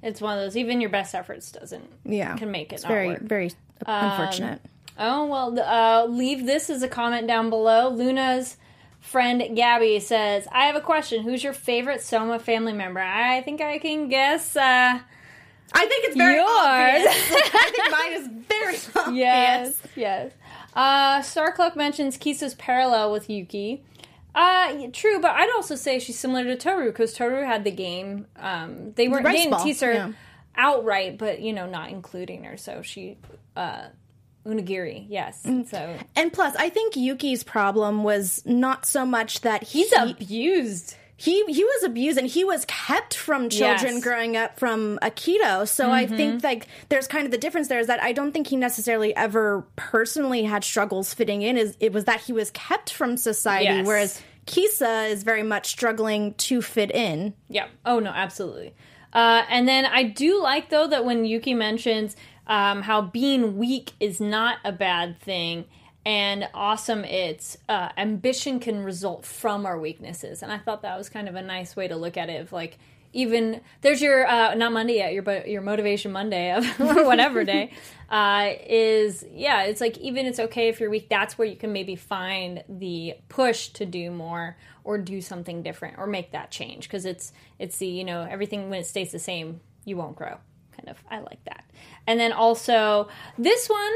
It's 0.02 0.20
one 0.20 0.36
of 0.36 0.42
those, 0.44 0.56
even 0.56 0.80
your 0.80 0.90
best 0.90 1.14
efforts 1.14 1.52
doesn't, 1.52 1.88
Yeah. 2.04 2.36
can 2.36 2.50
make 2.50 2.72
it 2.72 2.76
It's 2.76 2.84
very, 2.84 3.10
work. 3.10 3.20
very 3.20 3.52
unfortunate. 3.86 4.60
Oh, 4.98 5.26
well, 5.26 5.58
uh, 5.60 6.06
leave 6.06 6.46
this 6.46 6.68
as 6.70 6.82
a 6.82 6.88
comment 6.88 7.26
down 7.28 7.50
below. 7.50 7.88
Luna's 7.88 8.56
friend 9.00 9.54
Gabby 9.56 10.00
says, 10.00 10.48
I 10.50 10.64
have 10.66 10.74
a 10.76 10.80
question. 10.80 11.22
Who's 11.22 11.44
your 11.44 11.52
favorite 11.52 12.00
Soma 12.02 12.38
family 12.40 12.72
member? 12.72 13.00
I 13.00 13.42
think 13.42 13.60
I 13.60 13.78
can 13.78 14.08
guess. 14.08 14.56
Uh, 14.56 14.98
I 15.72 15.86
think 15.86 16.04
it's 16.06 16.16
very 16.16 16.36
Yours. 16.36 16.48
obvious. 16.48 17.50
I 17.54 17.70
think 17.70 17.90
mine 17.90 18.12
is 18.12 18.46
very 18.48 18.76
obvious. 19.06 19.16
yes, 19.16 19.78
yes. 19.96 20.32
Uh, 20.74 21.20
Starcloak 21.20 21.76
mentions 21.76 22.16
Kisa's 22.16 22.54
parallel 22.54 23.12
with 23.12 23.30
Yuki. 23.30 23.84
Uh, 24.34 24.88
true, 24.92 25.20
but 25.20 25.30
I'd 25.30 25.50
also 25.54 25.76
say 25.76 26.00
she's 26.00 26.18
similar 26.18 26.42
to 26.44 26.56
Toru 26.56 26.86
because 26.86 27.12
Toru 27.14 27.44
had 27.44 27.62
the 27.62 27.70
game. 27.70 28.26
Um, 28.36 28.92
they 28.94 29.06
weren't 29.08 29.24
rice 29.24 29.36
they 29.38 29.44
didn't 29.44 29.62
tease 29.62 29.80
her 29.80 29.92
yeah. 29.92 30.12
outright, 30.56 31.18
but 31.18 31.40
you 31.40 31.52
know, 31.52 31.66
not 31.66 31.90
including 31.90 32.42
her. 32.44 32.56
So 32.56 32.82
she, 32.82 33.16
uh, 33.54 33.86
Onigiri, 34.44 35.06
yes. 35.08 35.40
Mm. 35.44 35.68
So 35.68 35.96
And 36.16 36.32
plus, 36.32 36.56
I 36.56 36.68
think 36.68 36.96
Yuki's 36.96 37.44
problem 37.44 38.02
was 38.02 38.42
not 38.44 38.86
so 38.86 39.06
much 39.06 39.42
that 39.42 39.62
he's 39.62 39.90
he, 39.92 40.10
abused. 40.10 40.96
He 41.16 41.44
he 41.46 41.62
was 41.64 41.84
abused 41.84 42.18
and 42.18 42.26
he 42.26 42.44
was 42.44 42.64
kept 42.66 43.14
from 43.14 43.48
children 43.48 43.82
Yes. 43.82 43.84
Mm-hmm. 43.92 44.00
growing 44.00 44.36
up 44.36 44.58
from 44.58 44.98
Akito. 45.00 45.66
So 45.68 45.90
I 45.90 46.06
think 46.06 46.42
like 46.42 46.66
there's 46.88 47.06
kind 47.06 47.24
of 47.24 47.30
the 47.30 47.38
difference 47.38 47.68
there 47.68 47.78
is 47.78 47.86
that 47.86 48.02
I 48.02 48.12
don't 48.12 48.32
think 48.32 48.48
he 48.48 48.56
necessarily 48.56 49.14
ever 49.14 49.64
personally 49.76 50.42
had 50.42 50.64
struggles 50.64 51.14
fitting 51.14 51.42
in. 51.42 51.56
Is 51.56 51.76
it 51.78 51.92
was 51.92 52.04
that 52.06 52.20
he 52.22 52.32
was 52.32 52.50
kept 52.50 52.92
from 52.92 53.16
society, 53.16 53.66
Yes. 53.66 53.86
whereas 53.86 54.22
Kisa 54.46 55.04
is 55.04 55.22
very 55.22 55.42
much 55.44 55.68
struggling 55.68 56.34
to 56.34 56.60
fit 56.60 56.90
in. 56.90 57.34
Yeah. 57.48 57.68
Oh 57.86 58.00
no, 58.00 58.10
absolutely. 58.10 58.74
Uh, 59.12 59.44
and 59.48 59.68
then 59.68 59.84
I 59.86 60.02
do 60.02 60.42
like 60.42 60.68
though 60.70 60.88
that 60.88 61.04
when 61.04 61.24
Yuki 61.24 61.54
mentions 61.54 62.16
um, 62.48 62.82
how 62.82 63.00
being 63.00 63.56
weak 63.56 63.92
is 64.00 64.20
not 64.20 64.58
a 64.64 64.72
bad 64.72 65.20
thing, 65.20 65.64
and 66.06 66.48
awesome, 66.52 67.04
it's 67.04 67.56
uh, 67.68 67.90
ambition 67.96 68.60
can 68.60 68.82
result 68.82 69.24
from 69.24 69.66
our 69.66 69.78
weaknesses, 69.78 70.42
and 70.42 70.52
I 70.52 70.58
thought 70.58 70.82
that 70.82 70.96
was 70.96 71.08
kind 71.08 71.28
of 71.28 71.34
a 71.34 71.42
nice 71.42 71.76
way 71.76 71.88
to 71.88 71.96
look 71.96 72.16
at 72.16 72.28
it. 72.28 72.40
Of 72.40 72.52
like, 72.52 72.78
even 73.12 73.60
there's 73.80 74.02
your 74.02 74.26
uh, 74.26 74.54
not 74.54 74.72
Monday 74.72 74.96
yet, 74.96 75.12
your 75.12 75.22
but 75.22 75.48
your 75.48 75.62
motivation 75.62 76.12
Monday 76.12 76.52
of 76.52 76.66
whatever 76.78 77.44
day 77.44 77.72
uh, 78.10 78.50
is 78.66 79.24
yeah. 79.32 79.62
It's 79.64 79.80
like 79.80 79.96
even 79.98 80.26
it's 80.26 80.40
okay 80.40 80.68
if 80.68 80.80
you're 80.80 80.90
weak. 80.90 81.08
That's 81.08 81.38
where 81.38 81.48
you 81.48 81.56
can 81.56 81.72
maybe 81.72 81.96
find 81.96 82.64
the 82.68 83.14
push 83.28 83.68
to 83.68 83.86
do 83.86 84.10
more 84.10 84.56
or 84.84 84.98
do 84.98 85.20
something 85.20 85.62
different 85.62 85.98
or 85.98 86.06
make 86.06 86.32
that 86.32 86.50
change 86.50 86.84
because 86.84 87.06
it's 87.06 87.32
it's 87.58 87.78
the 87.78 87.86
you 87.86 88.04
know 88.04 88.26
everything 88.30 88.70
when 88.70 88.80
it 88.80 88.86
stays 88.86 89.10
the 89.10 89.18
same 89.18 89.60
you 89.84 89.96
won't 89.96 90.14
grow 90.14 90.36
kind 90.76 90.88
of 90.88 91.02
i 91.10 91.18
like 91.18 91.42
that 91.44 91.64
and 92.06 92.20
then 92.20 92.32
also 92.32 93.08
this 93.38 93.68
one 93.68 93.92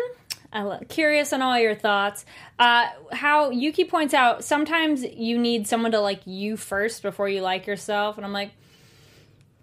i'm 0.52 0.84
curious 0.86 1.32
on 1.32 1.42
all 1.42 1.58
your 1.58 1.74
thoughts. 1.74 2.24
Uh, 2.58 2.88
how 3.12 3.50
yuki 3.50 3.84
points 3.84 4.14
out 4.14 4.44
sometimes 4.44 5.04
you 5.04 5.38
need 5.38 5.66
someone 5.66 5.92
to 5.92 6.00
like 6.00 6.20
you 6.26 6.56
first 6.56 7.02
before 7.02 7.28
you 7.28 7.40
like 7.40 7.66
yourself. 7.66 8.16
And 8.16 8.24
i'm 8.24 8.32
like 8.32 8.52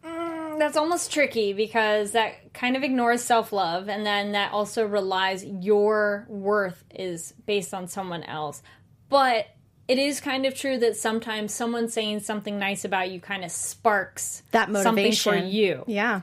mm, 0.06 0.60
that's 0.60 0.78
almost 0.78 1.12
tricky 1.12 1.54
because 1.54 2.12
that 2.12 2.54
kind 2.54 2.76
of 2.76 2.84
ignores 2.84 3.22
self-love. 3.24 3.90
And 3.90 4.06
then 4.06 4.34
that 4.34 4.52
also 4.54 4.86
relies 4.86 5.44
your 5.44 6.26
worth 6.30 6.84
is 6.94 7.34
based 7.46 7.74
on 7.74 7.88
someone 7.88 8.24
else. 8.24 8.62
But 9.10 9.48
it 9.88 10.00
is 10.00 10.20
kind 10.20 10.46
of 10.46 10.56
true 10.56 10.78
that 10.80 10.96
sometimes 10.96 11.54
someone 11.54 11.90
saying 11.90 12.22
something 12.22 12.58
nice 12.58 12.86
about 12.86 13.12
you 13.12 13.20
kind 13.20 13.44
of 13.44 13.52
sparks 13.52 14.42
That 14.52 14.70
motivation 14.72 15.14
something 15.14 15.42
for 15.42 15.48
you. 15.48 15.84
Yeah. 15.88 16.22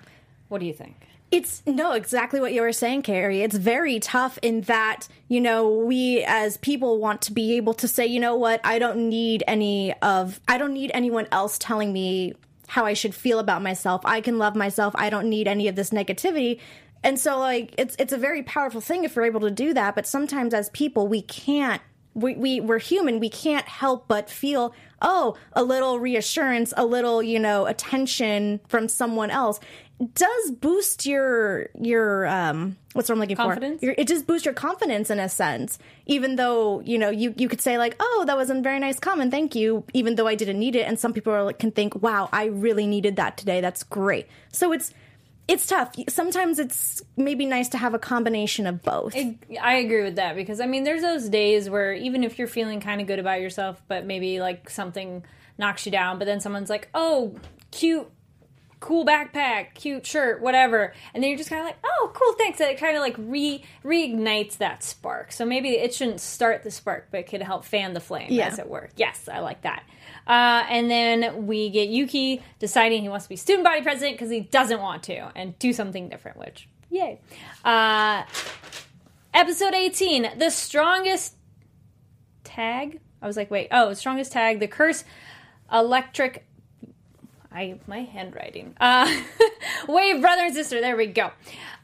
what 0.48 0.60
do 0.60 0.66
you 0.66 0.72
think 0.72 0.96
It's 1.32 1.62
no, 1.66 1.92
exactly 1.92 2.40
what 2.40 2.52
you 2.52 2.60
were 2.60 2.72
saying, 2.72 3.02
Carrie. 3.02 3.40
It's 3.40 3.56
very 3.56 3.98
tough 3.98 4.38
in 4.42 4.60
that, 4.62 5.08
you 5.28 5.40
know, 5.40 5.66
we 5.70 6.22
as 6.24 6.58
people 6.58 6.98
want 6.98 7.22
to 7.22 7.32
be 7.32 7.56
able 7.56 7.72
to 7.74 7.88
say, 7.88 8.06
you 8.06 8.20
know 8.20 8.36
what, 8.36 8.60
I 8.64 8.78
don't 8.78 9.08
need 9.08 9.42
any 9.48 9.94
of, 10.02 10.40
I 10.46 10.58
don't 10.58 10.74
need 10.74 10.90
anyone 10.92 11.26
else 11.32 11.56
telling 11.56 11.90
me 11.90 12.34
how 12.68 12.84
I 12.84 12.92
should 12.92 13.14
feel 13.14 13.38
about 13.38 13.62
myself. 13.62 14.02
I 14.04 14.20
can 14.20 14.38
love 14.38 14.54
myself. 14.54 14.94
I 14.96 15.08
don't 15.08 15.30
need 15.30 15.48
any 15.48 15.68
of 15.68 15.74
this 15.74 15.88
negativity. 15.88 16.60
And 17.02 17.18
so, 17.18 17.38
like, 17.38 17.74
it's 17.78 17.96
it's 17.98 18.12
a 18.12 18.18
very 18.18 18.42
powerful 18.42 18.80
thing 18.80 19.04
if 19.04 19.16
we're 19.16 19.24
able 19.24 19.40
to 19.40 19.50
do 19.50 19.74
that. 19.74 19.94
But 19.94 20.06
sometimes, 20.06 20.54
as 20.54 20.68
people, 20.70 21.08
we 21.08 21.22
can't. 21.22 21.82
We, 22.14 22.34
we 22.34 22.60
we're 22.60 22.78
human. 22.78 23.20
We 23.20 23.30
can't 23.30 23.66
help 23.66 24.06
but 24.06 24.28
feel 24.30 24.74
oh 25.02 25.36
a 25.52 25.62
little 25.62 26.00
reassurance, 26.00 26.72
a 26.76 26.86
little 26.86 27.22
you 27.22 27.38
know 27.38 27.66
attention 27.66 28.60
from 28.68 28.88
someone 28.88 29.30
else 29.30 29.60
does 30.14 30.50
boost 30.50 31.06
your 31.06 31.68
your 31.78 32.26
um 32.26 32.76
what's 32.92 33.08
what 33.08 33.14
I'm 33.14 33.20
looking 33.20 33.36
Confidence? 33.36 33.80
for? 33.80 33.86
Your, 33.86 33.94
it 33.96 34.06
does 34.06 34.22
boost 34.22 34.44
your 34.44 34.54
confidence 34.54 35.10
in 35.10 35.18
a 35.18 35.28
sense. 35.28 35.78
Even 36.06 36.36
though 36.36 36.80
you 36.80 36.98
know 36.98 37.10
you 37.10 37.34
you 37.36 37.48
could 37.48 37.60
say 37.60 37.78
like 37.78 37.96
oh 38.00 38.24
that 38.26 38.36
was 38.36 38.50
a 38.50 38.60
very 38.60 38.78
nice 38.78 38.98
comment, 38.98 39.30
thank 39.30 39.54
you. 39.54 39.84
Even 39.92 40.16
though 40.16 40.26
I 40.26 40.34
didn't 40.34 40.58
need 40.58 40.76
it, 40.76 40.86
and 40.86 40.98
some 40.98 41.12
people 41.12 41.32
are, 41.32 41.44
like, 41.44 41.58
can 41.58 41.70
think 41.70 42.02
wow 42.02 42.28
I 42.32 42.46
really 42.46 42.86
needed 42.86 43.16
that 43.16 43.36
today. 43.36 43.60
That's 43.60 43.82
great. 43.82 44.26
So 44.52 44.72
it's 44.72 44.92
it's 45.48 45.66
tough. 45.66 45.94
Sometimes 46.08 46.58
it's 46.58 47.02
maybe 47.16 47.46
nice 47.46 47.68
to 47.70 47.78
have 47.78 47.94
a 47.94 47.98
combination 47.98 48.66
of 48.66 48.82
both. 48.82 49.14
I, 49.16 49.36
I 49.60 49.74
agree 49.76 50.02
with 50.02 50.16
that 50.16 50.36
because 50.36 50.60
I 50.60 50.66
mean, 50.66 50.84
there's 50.84 51.02
those 51.02 51.28
days 51.28 51.68
where 51.68 51.92
even 51.92 52.24
if 52.24 52.38
you're 52.38 52.48
feeling 52.48 52.80
kind 52.80 53.00
of 53.00 53.06
good 53.06 53.18
about 53.18 53.40
yourself, 53.40 53.82
but 53.88 54.06
maybe 54.06 54.40
like 54.40 54.70
something 54.70 55.24
knocks 55.58 55.84
you 55.84 55.92
down, 55.92 56.18
but 56.18 56.24
then 56.24 56.40
someone's 56.40 56.70
like, 56.70 56.88
"Oh, 56.94 57.34
cute, 57.70 58.10
cool 58.82 59.06
backpack, 59.06 59.72
cute 59.74 60.04
shirt, 60.04 60.42
whatever," 60.42 60.92
and 61.14 61.22
then 61.22 61.30
you're 61.30 61.38
just 61.38 61.48
kind 61.48 61.60
of 61.60 61.66
like, 61.66 61.78
"Oh, 61.84 62.10
cool, 62.12 62.34
thanks." 62.34 62.60
And 62.60 62.68
it 62.68 62.78
kind 62.78 62.96
of 62.96 63.00
like 63.02 63.14
re 63.16 63.64
reignites 63.84 64.58
that 64.58 64.82
spark. 64.82 65.32
So 65.32 65.46
maybe 65.46 65.70
it 65.70 65.94
shouldn't 65.94 66.20
start 66.20 66.62
the 66.64 66.70
spark, 66.70 67.08
but 67.10 67.20
it 67.20 67.26
could 67.28 67.40
help 67.42 67.64
fan 67.64 67.94
the 67.94 68.00
flame, 68.00 68.26
Yeah. 68.30 68.48
as 68.48 68.58
it 68.58 68.68
were. 68.68 68.90
Yes, 68.96 69.28
I 69.32 69.38
like 69.38 69.62
that. 69.62 69.84
Uh, 70.26 70.64
and 70.68 70.90
then 70.90 71.46
we 71.46 71.70
get 71.70 71.88
Yuki 71.88 72.42
deciding 72.58 73.02
he 73.02 73.08
wants 73.08 73.24
to 73.24 73.28
be 73.30 73.36
student 73.36 73.64
body 73.64 73.82
president 73.82 74.16
because 74.16 74.30
he 74.30 74.40
doesn't 74.40 74.80
want 74.80 75.02
to 75.04 75.30
and 75.34 75.58
do 75.58 75.72
something 75.72 76.08
different, 76.08 76.36
which, 76.38 76.68
yay. 76.90 77.20
Uh, 77.64 78.22
episode 79.34 79.74
18 79.74 80.38
The 80.38 80.50
Strongest 80.50 81.34
Tag. 82.44 83.00
I 83.20 83.26
was 83.26 83.36
like, 83.36 83.50
wait, 83.50 83.68
oh, 83.70 83.94
Strongest 83.94 84.32
Tag, 84.32 84.60
The 84.60 84.68
Curse 84.68 85.04
Electric. 85.72 86.44
I 87.54 87.78
my 87.86 88.02
handwriting. 88.02 88.74
Uh, 88.80 89.12
wave 89.88 90.20
brother 90.20 90.42
and 90.42 90.54
sister. 90.54 90.80
There 90.80 90.96
we 90.96 91.06
go. 91.06 91.30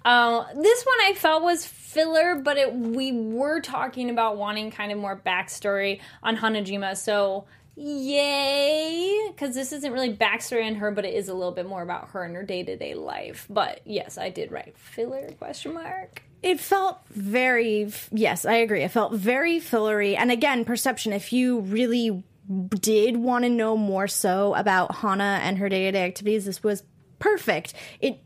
Uh, 0.04 0.44
this 0.54 0.84
one 0.84 0.96
I 1.02 1.14
felt 1.14 1.42
was 1.42 1.66
filler, 1.66 2.36
but 2.36 2.56
it, 2.56 2.74
we 2.74 3.12
were 3.12 3.60
talking 3.60 4.10
about 4.10 4.36
wanting 4.36 4.70
kind 4.70 4.92
of 4.92 4.98
more 4.98 5.20
backstory 5.24 6.00
on 6.22 6.36
Hanajima. 6.36 6.96
So 6.96 7.46
yay, 7.76 9.28
because 9.28 9.54
this 9.54 9.72
isn't 9.72 9.92
really 9.92 10.14
backstory 10.14 10.66
on 10.66 10.76
her, 10.76 10.90
but 10.90 11.04
it 11.04 11.14
is 11.14 11.28
a 11.28 11.34
little 11.34 11.52
bit 11.52 11.66
more 11.66 11.82
about 11.82 12.10
her 12.10 12.24
and 12.24 12.34
her 12.34 12.42
day 12.42 12.62
to 12.62 12.76
day 12.76 12.94
life. 12.94 13.46
But 13.48 13.80
yes, 13.84 14.18
I 14.18 14.30
did 14.30 14.50
write 14.50 14.76
filler 14.76 15.30
question 15.38 15.74
mark. 15.74 16.22
It 16.42 16.60
felt 16.60 17.00
very, 17.10 17.90
yes, 18.12 18.44
I 18.44 18.54
agree. 18.54 18.82
It 18.82 18.92
felt 18.92 19.12
very 19.12 19.58
fillery. 19.58 20.16
And 20.16 20.30
again, 20.30 20.64
perception, 20.64 21.12
if 21.12 21.32
you 21.32 21.60
really 21.60 22.22
did 22.48 23.16
want 23.16 23.44
to 23.44 23.50
know 23.50 23.76
more 23.76 24.08
so 24.08 24.54
about 24.54 24.96
Hana 24.96 25.40
and 25.42 25.58
her 25.58 25.68
day 25.68 25.84
to 25.84 25.92
day 25.92 26.04
activities, 26.04 26.44
this 26.44 26.62
was 26.62 26.82
perfect. 27.18 27.74
It 28.00 28.20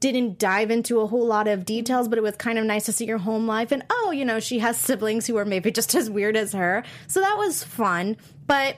didn't 0.00 0.38
dive 0.38 0.70
into 0.70 1.00
a 1.00 1.06
whole 1.06 1.26
lot 1.26 1.48
of 1.48 1.64
details, 1.64 2.08
but 2.08 2.18
it 2.18 2.22
was 2.22 2.36
kind 2.36 2.58
of 2.58 2.64
nice 2.64 2.84
to 2.84 2.92
see 2.92 3.06
her 3.06 3.18
home 3.18 3.46
life. 3.46 3.72
And 3.72 3.84
oh, 3.90 4.10
you 4.10 4.24
know, 4.24 4.38
she 4.38 4.58
has 4.58 4.78
siblings 4.78 5.26
who 5.26 5.36
are 5.38 5.44
maybe 5.44 5.70
just 5.70 5.94
as 5.94 6.10
weird 6.10 6.36
as 6.36 6.52
her. 6.52 6.84
So 7.06 7.20
that 7.20 7.36
was 7.38 7.64
fun. 7.64 8.16
But 8.46 8.76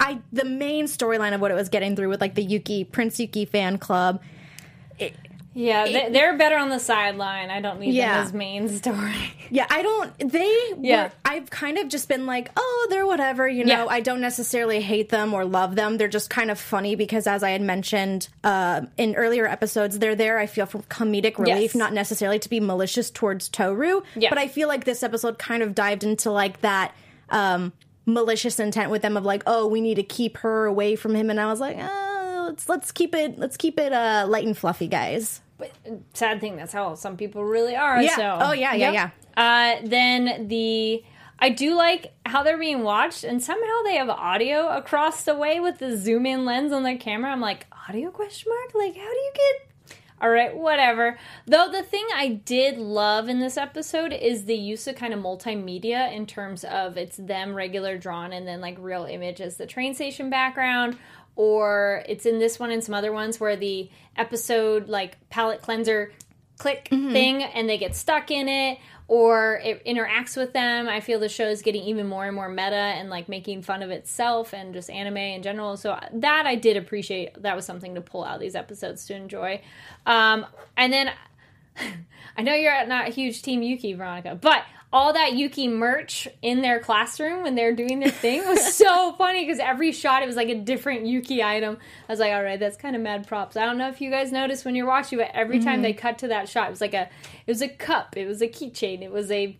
I, 0.00 0.20
the 0.32 0.44
main 0.44 0.86
storyline 0.86 1.34
of 1.34 1.40
what 1.40 1.50
it 1.50 1.54
was 1.54 1.68
getting 1.68 1.94
through 1.96 2.08
with 2.08 2.20
like 2.20 2.34
the 2.34 2.42
Yuki, 2.42 2.84
Prince 2.84 3.20
Yuki 3.20 3.44
fan 3.44 3.78
club, 3.78 4.22
Yeah, 5.54 5.84
they, 5.84 6.08
they're 6.10 6.36
better 6.36 6.56
on 6.56 6.68
the 6.68 6.80
sideline. 6.80 7.48
I 7.50 7.60
don't 7.60 7.78
need 7.78 7.94
Yeah. 7.94 8.16
them 8.18 8.26
as 8.26 8.32
main 8.32 8.68
story. 8.76 9.32
Yeah, 9.50 9.66
I 9.70 9.82
don't. 9.82 10.18
They. 10.32 10.72
Yeah. 10.80 11.04
Were, 11.04 11.12
I've 11.24 11.48
kind 11.50 11.78
of 11.78 11.88
just 11.88 12.08
been 12.08 12.26
like, 12.26 12.50
oh, 12.56 12.86
they're 12.90 13.06
whatever. 13.06 13.46
You 13.48 13.64
know, 13.64 13.84
Yeah. 13.84 13.86
I 13.88 14.00
don't 14.00 14.20
necessarily 14.20 14.80
hate 14.80 15.10
them 15.10 15.32
or 15.32 15.44
love 15.44 15.76
them. 15.76 15.96
They're 15.96 16.08
just 16.08 16.28
kind 16.28 16.50
of 16.50 16.58
funny 16.58 16.96
because, 16.96 17.26
as 17.28 17.42
I 17.44 17.50
had 17.50 17.62
mentioned 17.62 18.28
uh, 18.42 18.82
in 18.96 19.14
earlier 19.14 19.46
episodes, 19.46 19.98
they're 20.00 20.16
there. 20.16 20.38
I 20.40 20.46
feel 20.46 20.66
for 20.66 20.80
comedic 20.82 21.38
relief, 21.38 21.70
Yes. 21.72 21.74
not 21.76 21.92
necessarily 21.92 22.38
to 22.40 22.48
be 22.50 22.58
malicious 22.58 23.10
towards 23.10 23.48
Toru. 23.48 24.02
Yeah. 24.16 24.30
But 24.30 24.38
I 24.38 24.48
feel 24.48 24.66
like 24.66 24.84
this 24.84 25.02
episode 25.04 25.38
kind 25.38 25.62
of 25.62 25.74
dived 25.74 26.02
into 26.02 26.30
like 26.32 26.60
that. 26.62 26.94
Um, 27.30 27.72
malicious 28.06 28.58
intent 28.60 28.90
with 28.90 29.00
them 29.00 29.16
of 29.16 29.24
like 29.24 29.42
oh 29.46 29.66
we 29.66 29.80
need 29.80 29.94
to 29.94 30.02
keep 30.02 30.36
her 30.36 30.66
away 30.66 30.94
from 30.94 31.14
him 31.14 31.30
and 31.30 31.40
i 31.40 31.46
was 31.46 31.58
like 31.58 31.74
oh 31.80 32.44
let's 32.50 32.68
let's 32.68 32.92
keep 32.92 33.14
it 33.14 33.38
let's 33.38 33.56
keep 33.56 33.80
it 33.80 33.94
uh 33.94 34.26
light 34.28 34.44
and 34.46 34.58
fluffy 34.58 34.86
guys 34.86 35.40
But 35.58 35.72
sad 36.14 36.40
thing, 36.40 36.56
that's 36.56 36.72
how 36.72 36.94
some 36.94 37.16
people 37.16 37.44
really 37.44 37.76
are. 37.76 38.02
Yeah. 38.02 38.16
So. 38.16 38.38
Oh, 38.40 38.52
yeah, 38.52 38.74
yeah, 38.74 38.92
Yep. 38.92 39.12
Uh, 39.36 39.86
then 39.88 40.48
the. 40.48 41.04
I 41.36 41.50
do 41.50 41.74
like 41.74 42.14
how 42.24 42.42
they're 42.42 42.58
being 42.58 42.84
watched, 42.84 43.24
and 43.24 43.42
somehow 43.42 43.82
they 43.84 43.96
have 43.96 44.08
audio 44.08 44.68
across 44.68 45.24
the 45.24 45.34
way 45.34 45.58
with 45.58 45.78
the 45.78 45.96
zoom 45.96 46.26
in 46.26 46.44
lens 46.44 46.72
on 46.72 46.84
their 46.84 46.96
camera. 46.96 47.32
I'm 47.32 47.40
like, 47.40 47.66
audio 47.88 48.10
question 48.10 48.50
mark? 48.50 48.74
Like, 48.74 48.96
how 48.96 49.10
do 49.10 49.18
you 49.18 49.32
get. 49.34 49.74
All 50.20 50.30
right, 50.30 50.56
whatever. 50.56 51.18
Though 51.46 51.68
the 51.70 51.82
thing 51.82 52.06
I 52.14 52.28
did 52.28 52.78
love 52.78 53.28
in 53.28 53.40
this 53.40 53.56
episode 53.56 54.12
is 54.12 54.44
the 54.44 54.54
use 54.54 54.86
of 54.86 54.94
kind 54.94 55.12
of 55.12 55.20
multimedia 55.20 56.10
in 56.14 56.24
terms 56.24 56.64
of 56.64 56.96
it's 56.96 57.16
them 57.16 57.52
regular 57.52 57.98
drawn 57.98 58.32
and 58.32 58.46
then 58.46 58.60
like 58.60 58.76
real 58.80 59.04
image 59.04 59.40
as 59.40 59.56
the 59.56 59.66
train 59.66 59.94
station 59.94 60.30
background, 60.30 60.96
or 61.36 62.04
it's 62.08 62.26
in 62.26 62.38
this 62.38 62.58
one 62.58 62.70
and 62.70 62.82
some 62.82 62.94
other 62.94 63.12
ones 63.12 63.40
where 63.40 63.56
the 63.56 63.90
episode 64.16 64.88
like 64.88 65.16
palette 65.30 65.62
cleanser 65.62 66.12
click 66.58 66.88
thing 66.88 67.42
and 67.42 67.68
they 67.68 67.76
get 67.76 67.96
stuck 67.96 68.30
in 68.30 68.48
it 68.48 68.78
or 69.06 69.60
it 69.62 69.84
interacts 69.84 70.36
with 70.36 70.52
them. 70.52 70.88
I 70.88 71.00
feel 71.00 71.18
the 71.18 71.28
show 71.28 71.46
is 71.46 71.62
getting 71.62 71.82
even 71.84 72.06
more 72.06 72.24
and 72.24 72.34
more 72.34 72.48
meta 72.48 72.74
and 72.74 73.10
like 73.10 73.28
making 73.28 73.62
fun 73.62 73.82
of 73.82 73.90
itself 73.90 74.54
and 74.54 74.72
just 74.72 74.88
anime 74.88 75.16
in 75.16 75.42
general. 75.42 75.76
So 75.76 75.98
that 76.12 76.46
I 76.46 76.54
did 76.54 76.76
appreciate. 76.76 77.42
That 77.42 77.54
was 77.54 77.66
something 77.66 77.94
to 77.96 78.00
pull 78.00 78.24
out 78.24 78.40
these 78.40 78.54
episodes 78.54 79.04
to 79.06 79.14
enjoy. 79.14 79.60
Um, 80.06 80.46
and 80.76 80.92
then 80.92 81.10
I 82.36 82.42
know 82.42 82.54
you're 82.54 82.86
not 82.86 83.08
a 83.08 83.10
huge 83.10 83.42
Team 83.42 83.62
Yuki, 83.62 83.92
Veronica, 83.92 84.38
but 84.40 84.62
all 84.94 85.12
that 85.12 85.32
Yuki 85.34 85.66
merch 85.66 86.28
in 86.40 86.62
their 86.62 86.78
classroom 86.78 87.42
when 87.42 87.56
they're 87.56 87.74
doing 87.74 87.98
their 87.98 88.12
thing 88.12 88.46
was 88.46 88.74
so 88.76 89.12
funny 89.18 89.44
because 89.44 89.58
every 89.58 89.90
shot 89.90 90.22
it 90.22 90.26
was 90.26 90.36
like 90.36 90.48
a 90.48 90.54
different 90.54 91.04
Yuki 91.04 91.42
item. 91.42 91.78
I 92.08 92.12
was 92.12 92.20
like, 92.20 92.32
all 92.32 92.44
right, 92.44 92.60
that's 92.60 92.76
kind 92.76 92.94
of 92.94 93.02
mad 93.02 93.26
props. 93.26 93.56
I 93.56 93.66
don't 93.66 93.76
know 93.76 93.88
if 93.88 94.00
you 94.00 94.08
guys 94.08 94.30
noticed 94.30 94.64
when 94.64 94.76
you're 94.76 94.86
watching, 94.86 95.18
but 95.18 95.32
every 95.34 95.58
time 95.58 95.82
they 95.82 95.94
cut 95.94 96.18
to 96.18 96.28
that 96.28 96.48
shot, 96.48 96.68
it 96.68 96.70
was 96.70 96.80
like 96.80 96.94
a, 96.94 97.08
it 97.44 97.50
was 97.50 97.60
a 97.60 97.66
cup, 97.68 98.16
it 98.16 98.26
was 98.26 98.40
a 98.40 98.46
keychain, 98.46 99.02
it 99.02 99.10
was 99.10 99.32
a. 99.32 99.58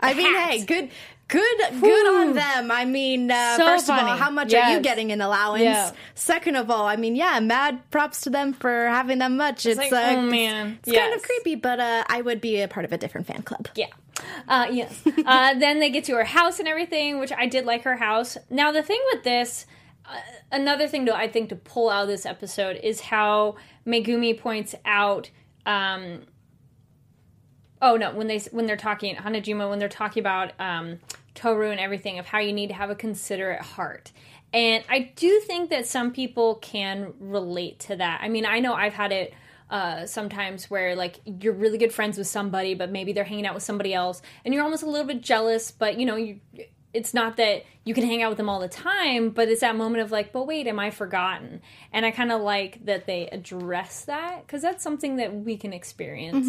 I 0.00 0.12
mean, 0.12 0.26
hat. 0.34 0.50
hey, 0.50 0.64
good, 0.66 0.90
good, 1.28 1.80
good 1.80 2.14
on 2.16 2.34
them. 2.34 2.70
I 2.70 2.84
mean, 2.84 3.30
uh, 3.30 3.56
So 3.56 3.64
first 3.64 3.88
of 3.88 3.96
all, 3.98 4.16
how 4.18 4.28
much 4.28 4.52
are 4.52 4.72
you 4.72 4.80
getting 4.80 5.12
in 5.12 5.22
allowance? 5.22 5.62
Yeah. 5.62 5.92
Second 6.14 6.56
of 6.56 6.70
all, 6.70 6.84
I 6.86 6.96
mean, 6.96 7.16
yeah, 7.16 7.40
mad 7.40 7.90
props 7.90 8.20
to 8.22 8.30
them 8.30 8.52
for 8.52 8.86
having 8.88 9.18
that 9.20 9.30
much. 9.30 9.64
It's, 9.64 9.78
like, 9.78 9.92
uh, 9.92 10.16
oh, 10.16 10.20
man. 10.22 10.78
it's, 10.82 10.92
kind 10.92 11.10
Yes. 11.10 11.16
of 11.16 11.22
creepy, 11.22 11.54
but 11.54 11.80
uh, 11.80 12.04
I 12.06 12.20
would 12.20 12.42
be 12.42 12.60
a 12.60 12.68
part 12.68 12.84
of 12.84 12.92
a 12.92 12.98
different 12.98 13.26
fan 13.26 13.42
club. 13.42 13.68
Yeah. 13.76 13.86
Uh, 14.48 14.66
yes. 14.70 15.02
uh, 15.26 15.54
then 15.58 15.80
they 15.80 15.90
get 15.90 16.04
to 16.04 16.14
her 16.14 16.24
house 16.24 16.58
and 16.58 16.68
everything, 16.68 17.18
which 17.18 17.32
I 17.32 17.46
did 17.46 17.64
like 17.64 17.84
her 17.84 17.96
house. 17.96 18.36
Now, 18.50 18.72
the 18.72 18.82
thing 18.82 19.00
with 19.12 19.24
this, 19.24 19.66
uh, 20.06 20.18
another 20.52 20.86
thing 20.86 21.06
to 21.06 21.16
I 21.16 21.28
think 21.28 21.48
to 21.48 21.56
pull 21.56 21.88
out 21.88 22.02
of 22.02 22.08
this 22.08 22.26
episode 22.26 22.78
is 22.82 23.00
how 23.00 23.56
Megumi 23.86 24.38
points 24.38 24.74
out. 24.84 25.30
Um, 25.66 26.22
oh 27.80 27.96
no, 27.96 28.12
when 28.12 28.26
they 28.26 28.38
when 28.50 28.66
they're 28.66 28.76
talking 28.76 29.16
Hanajima 29.16 29.68
when 29.68 29.78
they're 29.78 29.88
talking 29.88 30.20
about 30.20 30.52
um, 30.58 30.98
Toru 31.34 31.70
and 31.70 31.80
everything 31.80 32.18
of 32.18 32.26
how 32.26 32.38
you 32.38 32.52
need 32.52 32.68
to 32.68 32.74
have 32.74 32.90
a 32.90 32.94
considerate 32.94 33.62
heart. 33.62 34.12
And 34.52 34.84
I 34.88 35.12
do 35.16 35.40
think 35.40 35.70
that 35.70 35.84
some 35.84 36.12
people 36.12 36.56
can 36.56 37.12
relate 37.18 37.80
to 37.80 37.96
that. 37.96 38.20
I 38.22 38.28
mean, 38.28 38.46
I 38.46 38.60
know 38.60 38.74
I've 38.74 38.94
had 38.94 39.10
it 39.10 39.34
uh, 39.74 40.06
sometimes 40.06 40.70
where 40.70 40.94
like 40.94 41.18
you're 41.24 41.52
really 41.52 41.78
good 41.78 41.92
friends 41.92 42.16
with 42.16 42.28
somebody, 42.28 42.74
but 42.74 42.92
maybe 42.92 43.12
they're 43.12 43.24
hanging 43.24 43.44
out 43.44 43.54
with 43.54 43.64
somebody 43.64 43.92
else, 43.92 44.22
and 44.44 44.54
you're 44.54 44.62
almost 44.62 44.84
a 44.84 44.86
little 44.86 45.06
bit 45.06 45.20
jealous. 45.20 45.72
But 45.72 45.98
you 45.98 46.06
know, 46.06 46.14
you 46.14 46.38
it's 46.92 47.12
not 47.12 47.36
that 47.38 47.64
you 47.82 47.92
can 47.92 48.04
hang 48.04 48.22
out 48.22 48.28
with 48.28 48.38
them 48.38 48.48
all 48.48 48.60
the 48.60 48.68
time, 48.68 49.30
but 49.30 49.48
it's 49.48 49.62
that 49.62 49.74
moment 49.74 50.00
of 50.04 50.12
like, 50.12 50.32
but 50.32 50.46
wait, 50.46 50.68
am 50.68 50.78
I 50.78 50.90
forgotten? 50.92 51.60
And 51.92 52.06
I 52.06 52.12
kind 52.12 52.30
of 52.30 52.40
like 52.40 52.84
that 52.86 53.06
they 53.06 53.26
address 53.26 54.04
that 54.04 54.46
because 54.46 54.62
that's 54.62 54.84
something 54.84 55.16
that 55.16 55.34
we 55.34 55.56
can 55.56 55.72
experience. 55.72 56.46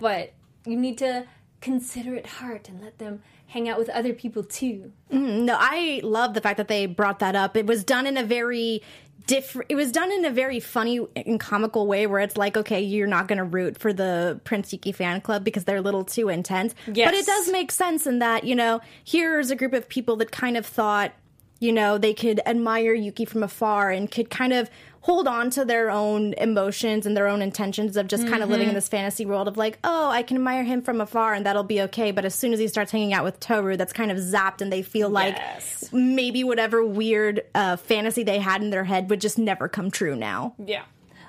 But 0.00 0.32
you 0.66 0.76
need 0.76 0.98
to 0.98 1.24
consider 1.60 2.16
it 2.16 2.26
heart 2.26 2.68
and 2.68 2.80
let 2.82 2.98
them 2.98 3.22
hang 3.46 3.68
out 3.68 3.78
with 3.78 3.88
other 3.90 4.12
people 4.12 4.42
too. 4.42 4.90
No, 5.08 5.56
I 5.56 6.00
love 6.02 6.34
the 6.34 6.40
fact 6.40 6.56
that 6.56 6.66
they 6.66 6.86
brought 6.86 7.20
that 7.20 7.36
up. 7.36 7.56
It 7.56 7.64
was 7.64 7.84
done 7.84 8.08
in 8.08 8.16
a 8.16 8.24
very 8.24 8.82
different. 9.26 9.70
It 9.70 9.74
was 9.74 9.92
done 9.92 10.12
in 10.12 10.24
a 10.24 10.30
very 10.30 10.60
funny 10.60 11.00
and 11.14 11.38
comical 11.38 11.86
way, 11.86 12.06
where 12.06 12.20
it's 12.20 12.36
like, 12.36 12.56
okay, 12.56 12.80
you're 12.80 13.06
not 13.06 13.28
going 13.28 13.38
to 13.38 13.44
root 13.44 13.78
for 13.78 13.92
the 13.92 14.40
Prince 14.44 14.72
Yuki 14.72 14.92
fan 14.92 15.20
club 15.20 15.44
because 15.44 15.64
they're 15.64 15.76
a 15.76 15.82
little 15.82 16.04
too 16.04 16.28
intense. 16.28 16.74
Yes. 16.92 17.08
But 17.08 17.14
it 17.14 17.26
does 17.26 17.50
make 17.50 17.72
sense 17.72 18.06
in 18.06 18.20
that 18.20 18.44
you 18.44 18.54
know 18.54 18.80
here's 19.04 19.50
a 19.50 19.56
group 19.56 19.72
of 19.72 19.88
people 19.88 20.16
that 20.16 20.30
kind 20.30 20.56
of 20.56 20.64
thought 20.64 21.12
you 21.60 21.72
know 21.72 21.98
they 21.98 22.14
could 22.14 22.40
admire 22.46 22.94
Yuki 22.94 23.24
from 23.24 23.42
afar 23.42 23.90
and 23.90 24.10
could 24.10 24.30
kind 24.30 24.52
of 24.52 24.70
hold 25.06 25.28
on 25.28 25.50
to 25.50 25.64
their 25.64 25.88
own 25.88 26.34
emotions 26.34 27.06
and 27.06 27.16
their 27.16 27.28
own 27.28 27.40
intentions 27.40 27.96
of 27.96 28.08
just 28.08 28.26
kind 28.26 28.42
of 28.42 28.48
living 28.50 28.68
in 28.68 28.74
this 28.74 28.88
fantasy 28.88 29.24
world 29.24 29.46
of 29.46 29.56
like, 29.56 29.78
oh, 29.84 30.10
I 30.10 30.24
can 30.24 30.36
admire 30.36 30.64
him 30.64 30.82
from 30.82 31.00
afar 31.00 31.32
and 31.32 31.46
that'll 31.46 31.62
be 31.62 31.80
okay. 31.82 32.10
But 32.10 32.24
as 32.24 32.34
soon 32.34 32.52
as 32.52 32.58
he 32.58 32.66
starts 32.66 32.90
hanging 32.90 33.12
out 33.12 33.22
with 33.22 33.38
Toru, 33.38 33.76
that's 33.76 33.92
kind 33.92 34.10
of 34.10 34.18
zapped 34.18 34.60
and 34.60 34.72
they 34.72 34.82
feel 34.82 35.08
like 35.08 35.36
Yes. 35.36 35.88
maybe 35.92 36.42
whatever 36.42 36.84
weird 36.84 37.42
uh, 37.54 37.76
fantasy 37.76 38.24
they 38.24 38.40
had 38.40 38.62
in 38.62 38.70
their 38.70 38.82
head 38.82 39.08
would 39.08 39.20
just 39.20 39.38
never 39.38 39.68
come 39.68 39.92
true 39.92 40.16
now. 40.16 40.54
Yeah. 40.58 40.82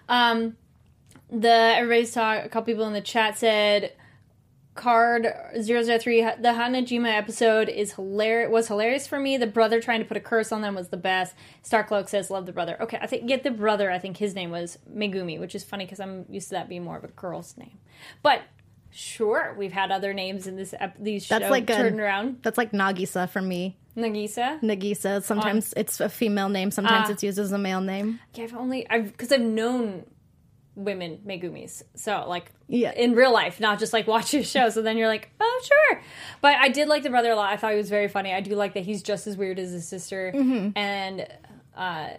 Um, 0.10 0.58
the 1.30 1.48
everybody's 1.52 2.12
talk. 2.14 2.44
A 2.46 2.50
couple 2.50 2.74
people 2.74 2.88
in 2.88 2.94
the 2.94 3.02
chat 3.02 3.38
said 3.38 3.92
card 4.78 5.28
003 5.56 6.22
the 6.22 6.54
hanajima 6.60 7.14
episode 7.14 7.68
is 7.68 7.94
hilarious 7.94 8.50
was 8.52 8.68
hilarious 8.68 9.08
for 9.08 9.20
me 9.20 9.36
the 9.38 9.48
brother 9.48 9.82
trying 9.82 10.00
to 10.00 10.06
put 10.06 10.16
a 10.18 10.22
curse 10.22 10.52
on 10.52 10.62
them 10.62 10.76
was 10.76 10.88
the 10.90 10.98
best 10.98 11.36
starcloak 11.70 12.08
says 12.08 12.30
love 12.30 12.46
the 12.46 12.54
brother 12.54 12.78
okay 12.82 12.98
i 13.02 13.08
think 13.08 13.28
get 13.28 13.44
the 13.44 13.52
brother 13.52 13.92
i 13.92 14.00
think 14.00 14.18
his 14.18 14.34
name 14.36 14.52
was 14.52 14.78
megumi 14.96 15.40
which 15.40 15.56
is 15.56 15.64
funny 15.64 15.84
because 15.86 16.00
i'm 16.00 16.26
used 16.30 16.48
to 16.50 16.54
that 16.56 16.70
being 16.70 16.84
more 16.84 16.98
of 16.98 17.04
a 17.04 17.08
girl's 17.10 17.58
name 17.58 17.78
but 18.24 18.42
sure 18.92 19.54
we've 19.58 19.74
had 19.74 19.92
other 19.92 20.14
names 20.14 20.48
in 20.48 20.56
this 20.56 20.74
ep- 20.80 20.96
these 21.00 21.28
That's 21.28 21.46
show 21.46 21.52
like 21.52 21.70
a- 21.70 21.76
turned 21.76 22.00
around 22.00 22.38
That's 22.44 22.58
like 22.58 22.72
Nagisa 22.72 23.30
for 23.30 23.42
me. 23.42 23.78
nagisa 23.98 24.62
Nagisa. 24.62 25.22
Sometimes 25.24 25.74
it's 25.76 26.00
a 26.00 26.08
female 26.10 26.50
name, 26.50 26.72
sometimes 26.72 27.10
Ah. 27.10 27.12
it's 27.14 27.24
used 27.24 27.38
as 27.40 27.52
a 27.52 27.58
male 27.58 27.82
name. 27.82 28.20
Yeah, 28.36 28.46
I've 28.46 28.56
only 28.56 28.90
I've 28.90 29.12
because 29.12 29.32
I've 29.32 29.42
known 29.42 30.06
women 30.78 31.20
Megumis, 31.26 31.82
so 31.96 32.24
like 32.30 32.52
Yeah. 32.68 32.92
in 32.96 33.14
real 33.16 33.34
life, 33.34 33.60
not 33.60 33.80
just 33.80 33.92
like 33.94 34.06
watching 34.08 34.42
a 34.42 34.44
show. 34.44 34.70
So 34.70 34.82
then 34.84 34.96
you're 34.98 35.08
like, 35.08 35.32
oh 35.42 35.62
sure. 35.66 36.02
But 36.40 36.56
I 36.58 36.70
did 36.70 36.88
like 36.88 37.02
the 37.04 37.10
brother 37.10 37.32
a 37.32 37.36
lot. 37.36 37.52
I 37.52 37.58
thought 37.58 37.72
he 37.72 37.78
was 37.78 37.90
very 37.90 38.08
funny. 38.08 38.32
I 38.34 38.42
do 38.42 38.56
like 38.56 38.76
that 38.76 38.84
he's 38.84 39.02
just 39.02 39.26
as 39.28 39.36
weird 39.36 39.58
as 39.60 39.72
his 39.72 39.88
sister, 39.88 40.30
and 40.76 41.28
uh, 41.76 42.10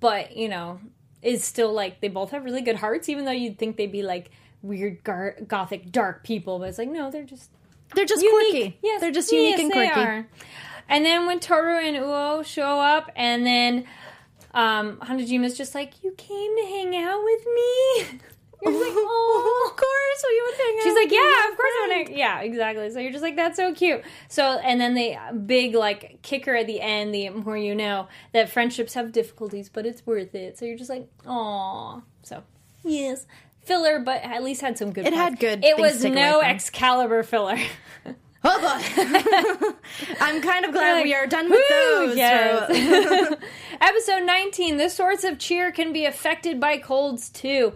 but 0.00 0.36
you 0.36 0.48
know, 0.48 0.80
is 1.20 1.44
still 1.44 1.72
like 1.72 2.00
they 2.00 2.08
both 2.08 2.30
have 2.30 2.44
really 2.44 2.62
good 2.62 2.76
hearts, 2.76 3.08
even 3.08 3.24
though 3.26 3.30
you'd 3.30 3.58
think 3.58 3.76
they'd 3.76 3.92
be 3.92 4.02
like 4.02 4.30
weird 4.62 5.04
gar- 5.04 5.36
gothic 5.46 5.92
dark 5.92 6.24
people. 6.24 6.58
But 6.58 6.70
it's 6.70 6.78
like 6.78 6.88
no, 6.88 7.10
they're 7.10 7.24
just 7.24 7.50
They're 7.94 8.06
just 8.06 8.22
unique. 8.22 8.50
quirky. 8.52 8.78
Yes, 8.82 9.00
They're 9.02 9.10
just 9.10 9.30
unique 9.32 9.58
yes, 9.58 9.60
and 9.60 9.72
quirky. 9.72 10.28
And 10.88 11.04
then 11.04 11.26
when 11.26 11.40
Toru 11.40 11.76
and 11.78 11.96
Uo 11.96 12.44
show 12.44 12.80
up, 12.80 13.10
and 13.16 13.46
then 13.46 13.84
Um, 14.54 14.98
Hanajima's 14.98 15.56
just 15.56 15.74
like, 15.74 16.02
you 16.02 16.12
came 16.12 16.56
to 16.56 16.62
hang 16.64 16.96
out 16.96 17.22
with 17.24 17.46
me. 17.46 18.20
You're 18.64 18.72
like, 18.72 18.92
oh, 18.96 19.68
of 19.70 19.76
course, 19.76 20.24
we 20.28 20.42
would 20.42 20.54
hang 20.54 20.76
out. 20.78 20.82
She's 20.84 20.94
like, 20.94 21.10
yeah, 21.10 21.50
of 21.50 21.56
course 21.56 21.72
I 21.72 21.86
friend." 21.86 21.98
want 21.98 22.06
to. 22.08 22.16
Yeah, 22.16 22.40
exactly. 22.42 22.90
So 22.90 23.00
you're 23.00 23.10
just 23.10 23.22
like, 23.24 23.34
that's 23.34 23.56
so 23.56 23.74
cute. 23.74 24.02
So, 24.28 24.44
and 24.58 24.80
then 24.80 24.94
the 24.94 25.16
big 25.46 25.74
like 25.74 26.20
kicker 26.22 26.54
at 26.54 26.68
the 26.68 26.80
end, 26.80 27.12
the 27.12 27.30
more 27.30 27.56
you 27.56 27.74
know 27.74 28.06
that 28.32 28.50
friendships 28.50 28.94
have 28.94 29.10
difficulties, 29.10 29.68
but 29.68 29.84
it's 29.84 30.06
worth 30.06 30.34
it. 30.36 30.58
So 30.58 30.64
you're 30.64 30.78
just 30.78 30.90
like, 30.90 31.08
oh, 31.26 32.02
So 32.22 32.44
yes, 32.84 33.26
filler, 33.64 33.98
but 33.98 34.22
at 34.22 34.44
least 34.44 34.60
had 34.60 34.78
some 34.78 34.92
good. 34.92 35.06
It 35.08 35.12
parts. 35.14 35.30
had 35.30 35.38
good 35.40 35.64
It 35.64 35.76
was 35.78 36.04
no. 36.04 36.40
Excalibur 36.40 37.24
filler. 37.24 37.58
Oh 38.44 39.74
boy. 40.10 40.14
I'm 40.20 40.40
kind 40.42 40.64
of 40.64 40.72
glad 40.72 40.94
Like, 40.96 41.04
we 41.04 41.14
are 41.14 41.26
done 41.26 41.48
with 41.50 41.60
woo, 41.70 42.06
those. 42.08 42.16
yes. 42.16 42.70
Episode 43.80 44.24
19 44.24 44.76
The 44.78 44.88
sorts 44.88 45.24
of 45.24 45.38
cheer 45.38 45.70
can 45.72 45.92
be 45.92 46.04
affected 46.04 46.58
by 46.60 46.78
colds 46.78 47.28
too. 47.28 47.72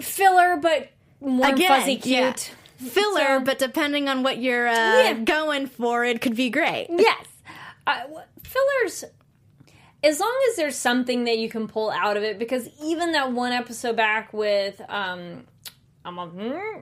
Filler, 0.00 0.56
but 0.56 0.90
warm, 1.20 1.52
Again, 1.54 1.68
fuzzy, 1.68 1.96
cute. 1.96 2.06
yeah. 2.16 2.32
Filler, 2.88 3.38
So- 3.38 3.44
but 3.44 3.58
depending 3.58 4.08
on 4.08 4.22
what 4.22 4.38
you're 4.38 4.66
uh, 4.68 4.72
Yeah. 4.74 5.12
going 5.14 5.66
for, 5.66 6.04
it 6.04 6.20
could 6.20 6.34
be 6.36 6.50
great. 6.50 6.86
Yes. 6.90 7.26
Uh, 7.86 8.00
fillers, 8.42 9.04
as 10.02 10.18
long 10.20 10.36
as 10.50 10.56
there's 10.56 10.76
something 10.76 11.24
that 11.24 11.38
you 11.38 11.48
can 11.48 11.68
pull 11.68 11.90
out 11.90 12.16
of 12.16 12.22
it, 12.22 12.38
because 12.38 12.68
even 12.82 13.12
that 13.12 13.32
one 13.32 13.52
episode 13.52 13.96
back 13.96 14.32
with, 14.32 14.80
um, 14.88 15.44
I'm 16.04 16.18
a, 16.18 16.26
hmm, 16.26 16.80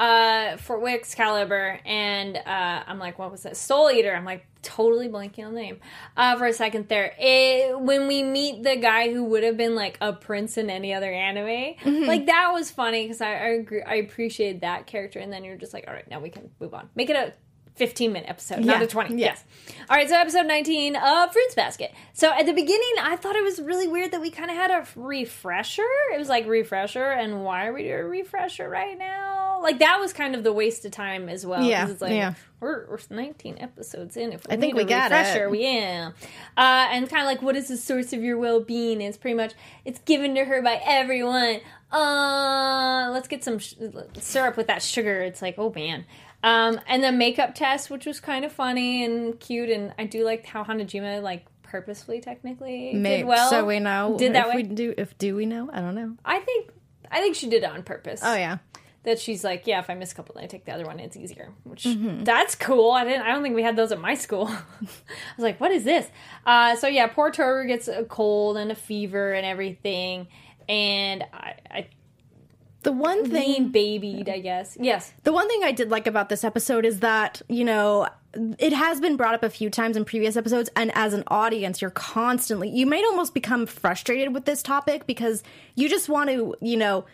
uh, 0.00 0.56
Fort 0.56 0.80
Wicks 0.82 1.14
Caliber, 1.14 1.78
and 1.84 2.36
uh, 2.36 2.40
I'm 2.86 2.98
like, 2.98 3.18
what 3.18 3.30
was 3.30 3.42
that? 3.42 3.56
Soul 3.56 3.90
Eater. 3.90 4.14
I'm 4.14 4.24
like, 4.24 4.46
totally 4.62 5.08
blanking 5.08 5.46
on 5.46 5.54
the 5.54 5.60
name 5.60 5.78
uh, 6.16 6.36
for 6.36 6.46
a 6.46 6.52
second 6.52 6.88
there. 6.88 7.14
It, 7.18 7.78
when 7.80 8.08
we 8.08 8.22
meet 8.22 8.62
the 8.62 8.76
guy 8.76 9.12
who 9.12 9.24
would 9.24 9.42
have 9.42 9.56
been 9.56 9.74
like 9.74 9.98
a 10.00 10.12
prince 10.12 10.56
in 10.58 10.70
any 10.70 10.94
other 10.94 11.12
anime, 11.12 12.06
like 12.06 12.26
that 12.26 12.50
was 12.52 12.70
funny 12.70 13.04
because 13.04 13.20
I 13.20 13.30
I, 13.32 13.48
agree, 13.60 13.82
I 13.82 13.94
appreciated 13.96 14.62
that 14.62 14.86
character, 14.86 15.18
and 15.18 15.30
then 15.32 15.44
you're 15.44 15.56
just 15.56 15.74
like, 15.74 15.84
all 15.86 15.94
right, 15.94 16.10
now 16.10 16.18
we 16.20 16.30
can 16.30 16.50
move 16.60 16.72
on. 16.74 16.88
Make 16.94 17.10
it 17.10 17.16
a 17.16 17.34
15 17.76 18.12
minute 18.12 18.28
episode, 18.28 18.60
not 18.64 18.78
Yeah. 18.78 18.84
a 18.84 18.86
20. 18.86 19.14
Yeah. 19.16 19.26
Yes. 19.28 19.44
All 19.88 19.96
right, 19.96 20.08
so 20.08 20.14
episode 20.16 20.46
19 20.46 20.96
of 20.96 21.32
Fruits 21.32 21.54
Basket. 21.54 21.92
So 22.12 22.30
at 22.30 22.44
the 22.44 22.52
beginning, 22.52 22.92
I 23.00 23.16
thought 23.16 23.36
it 23.36 23.42
was 23.44 23.60
really 23.60 23.88
weird 23.88 24.10
that 24.12 24.20
we 24.20 24.30
kind 24.30 24.50
of 24.50 24.56
had 24.56 24.70
a 24.70 24.86
refresher. 24.96 25.82
It 26.14 26.18
was 26.18 26.28
like 26.28 26.46
refresher, 26.46 27.04
and 27.04 27.44
why 27.44 27.66
are 27.66 27.72
we 27.72 27.82
doing 27.84 27.94
a 28.00 28.04
refresher 28.04 28.68
right 28.68 28.98
now? 28.98 29.49
Like 29.62 29.78
that 29.80 29.98
was 30.00 30.12
kind 30.12 30.34
of 30.34 30.44
the 30.44 30.52
waste 30.52 30.84
of 30.84 30.92
time 30.92 31.28
as 31.28 31.44
well. 31.44 31.62
Yeah, 31.62 31.88
it's 31.88 32.00
like 32.00 32.12
yeah. 32.12 32.34
we're, 32.60 32.86
we're 32.88 32.98
19 33.08 33.58
episodes 33.58 34.16
in. 34.16 34.32
If 34.32 34.46
we 34.46 34.54
I 34.54 34.58
think 34.58 34.74
we 34.74 34.84
got 34.84 35.10
refresher, 35.10 35.44
it. 35.44 35.50
we 35.50 35.62
yeah. 35.64 36.12
Uh, 36.56 36.88
and 36.90 37.08
kind 37.08 37.22
of 37.22 37.26
like, 37.26 37.42
what 37.42 37.56
is 37.56 37.68
the 37.68 37.76
source 37.76 38.12
of 38.12 38.22
your 38.22 38.38
well 38.38 38.60
being? 38.60 39.00
It's 39.00 39.18
pretty 39.18 39.36
much 39.36 39.54
it's 39.84 39.98
given 40.00 40.34
to 40.34 40.44
her 40.44 40.62
by 40.62 40.80
everyone. 40.84 41.60
Uh, 41.92 43.10
let's 43.12 43.28
get 43.28 43.44
some 43.44 43.58
sh- 43.58 43.74
syrup 44.18 44.56
with 44.56 44.68
that 44.68 44.82
sugar. 44.82 45.20
It's 45.20 45.42
like, 45.42 45.56
oh 45.58 45.72
man. 45.74 46.04
Um, 46.42 46.80
and 46.86 47.04
the 47.04 47.12
makeup 47.12 47.54
test, 47.54 47.90
which 47.90 48.06
was 48.06 48.18
kind 48.18 48.44
of 48.44 48.52
funny 48.52 49.04
and 49.04 49.38
cute, 49.38 49.68
and 49.68 49.92
I 49.98 50.04
do 50.04 50.24
like 50.24 50.46
how 50.46 50.64
Hanajima 50.64 51.22
like 51.22 51.44
purposefully 51.62 52.20
technically 52.20 52.92
Maybe, 52.94 53.18
did 53.18 53.26
well. 53.26 53.50
so 53.50 53.64
we 53.64 53.78
know. 53.78 54.16
did 54.18 54.34
that 54.34 54.48
if 54.48 54.54
way. 54.54 54.62
we 54.62 54.62
do 54.62 54.94
if 54.96 55.16
do 55.18 55.36
we 55.36 55.46
know? 55.46 55.70
I 55.72 55.80
don't 55.80 55.94
know. 55.94 56.16
I 56.24 56.40
think 56.40 56.70
I 57.10 57.20
think 57.20 57.36
she 57.36 57.48
did 57.48 57.62
it 57.62 57.70
on 57.70 57.82
purpose. 57.82 58.20
Oh 58.22 58.34
yeah. 58.34 58.58
That 59.02 59.18
she's 59.18 59.42
like, 59.42 59.66
yeah, 59.66 59.78
if 59.80 59.88
I 59.88 59.94
miss 59.94 60.12
a 60.12 60.14
couple, 60.14 60.34
then 60.34 60.44
I 60.44 60.46
take 60.46 60.64
the 60.66 60.72
other 60.72 60.84
one. 60.84 61.00
It's 61.00 61.16
easier, 61.16 61.52
which 61.64 61.84
Mm-hmm. 61.84 62.24
that's 62.24 62.54
cool. 62.54 62.90
I 62.92 63.04
didn't. 63.04 63.22
I 63.22 63.28
don't 63.32 63.42
think 63.42 63.54
we 63.54 63.62
had 63.62 63.76
those 63.76 63.92
at 63.92 64.00
my 64.00 64.14
school. 64.14 64.46
I 64.48 64.54
was 64.82 64.90
like, 65.38 65.60
what 65.60 65.70
is 65.72 65.84
this? 65.84 66.06
Uh, 66.44 66.76
so 66.76 66.86
yeah, 66.86 67.06
poor 67.06 67.30
Toru 67.30 67.66
gets 67.66 67.88
a 67.88 68.04
cold 68.04 68.56
and 68.58 68.70
a 68.70 68.74
fever 68.74 69.32
and 69.32 69.46
everything, 69.46 70.28
and 70.68 71.24
I, 71.32 71.54
I 71.70 71.86
The 72.82 72.92
one 72.92 73.22
thing 73.30 73.32
being 73.46 73.68
babied, 73.70 74.28
I 74.28 74.40
guess. 74.40 74.76
Yes. 74.80 75.12
The 75.24 75.32
one 75.32 75.48
thing 75.48 75.62
I 75.64 75.72
did 75.72 75.90
like 75.90 76.06
about 76.06 76.28
this 76.28 76.44
episode 76.44 76.84
is 76.84 77.00
that, 77.00 77.40
you 77.48 77.64
know, 77.64 78.06
it 78.58 78.72
has 78.72 79.00
been 79.00 79.16
brought 79.16 79.34
up 79.34 79.42
a 79.42 79.50
few 79.50 79.70
times 79.70 79.96
in 79.96 80.04
previous 80.04 80.36
episodes, 80.36 80.70
and 80.76 80.92
as 80.94 81.14
an 81.14 81.24
audience, 81.28 81.80
you're 81.80 81.90
constantly, 81.90 82.68
you 82.68 82.86
might 82.86 83.04
almost 83.04 83.34
become 83.34 83.66
frustrated 83.66 84.32
with 84.34 84.44
this 84.44 84.62
topic 84.62 85.06
because 85.06 85.42
you 85.74 85.88
just 85.88 86.08
want 86.08 86.30
to, 86.30 86.54
you 86.60 86.76
know, 86.76 87.04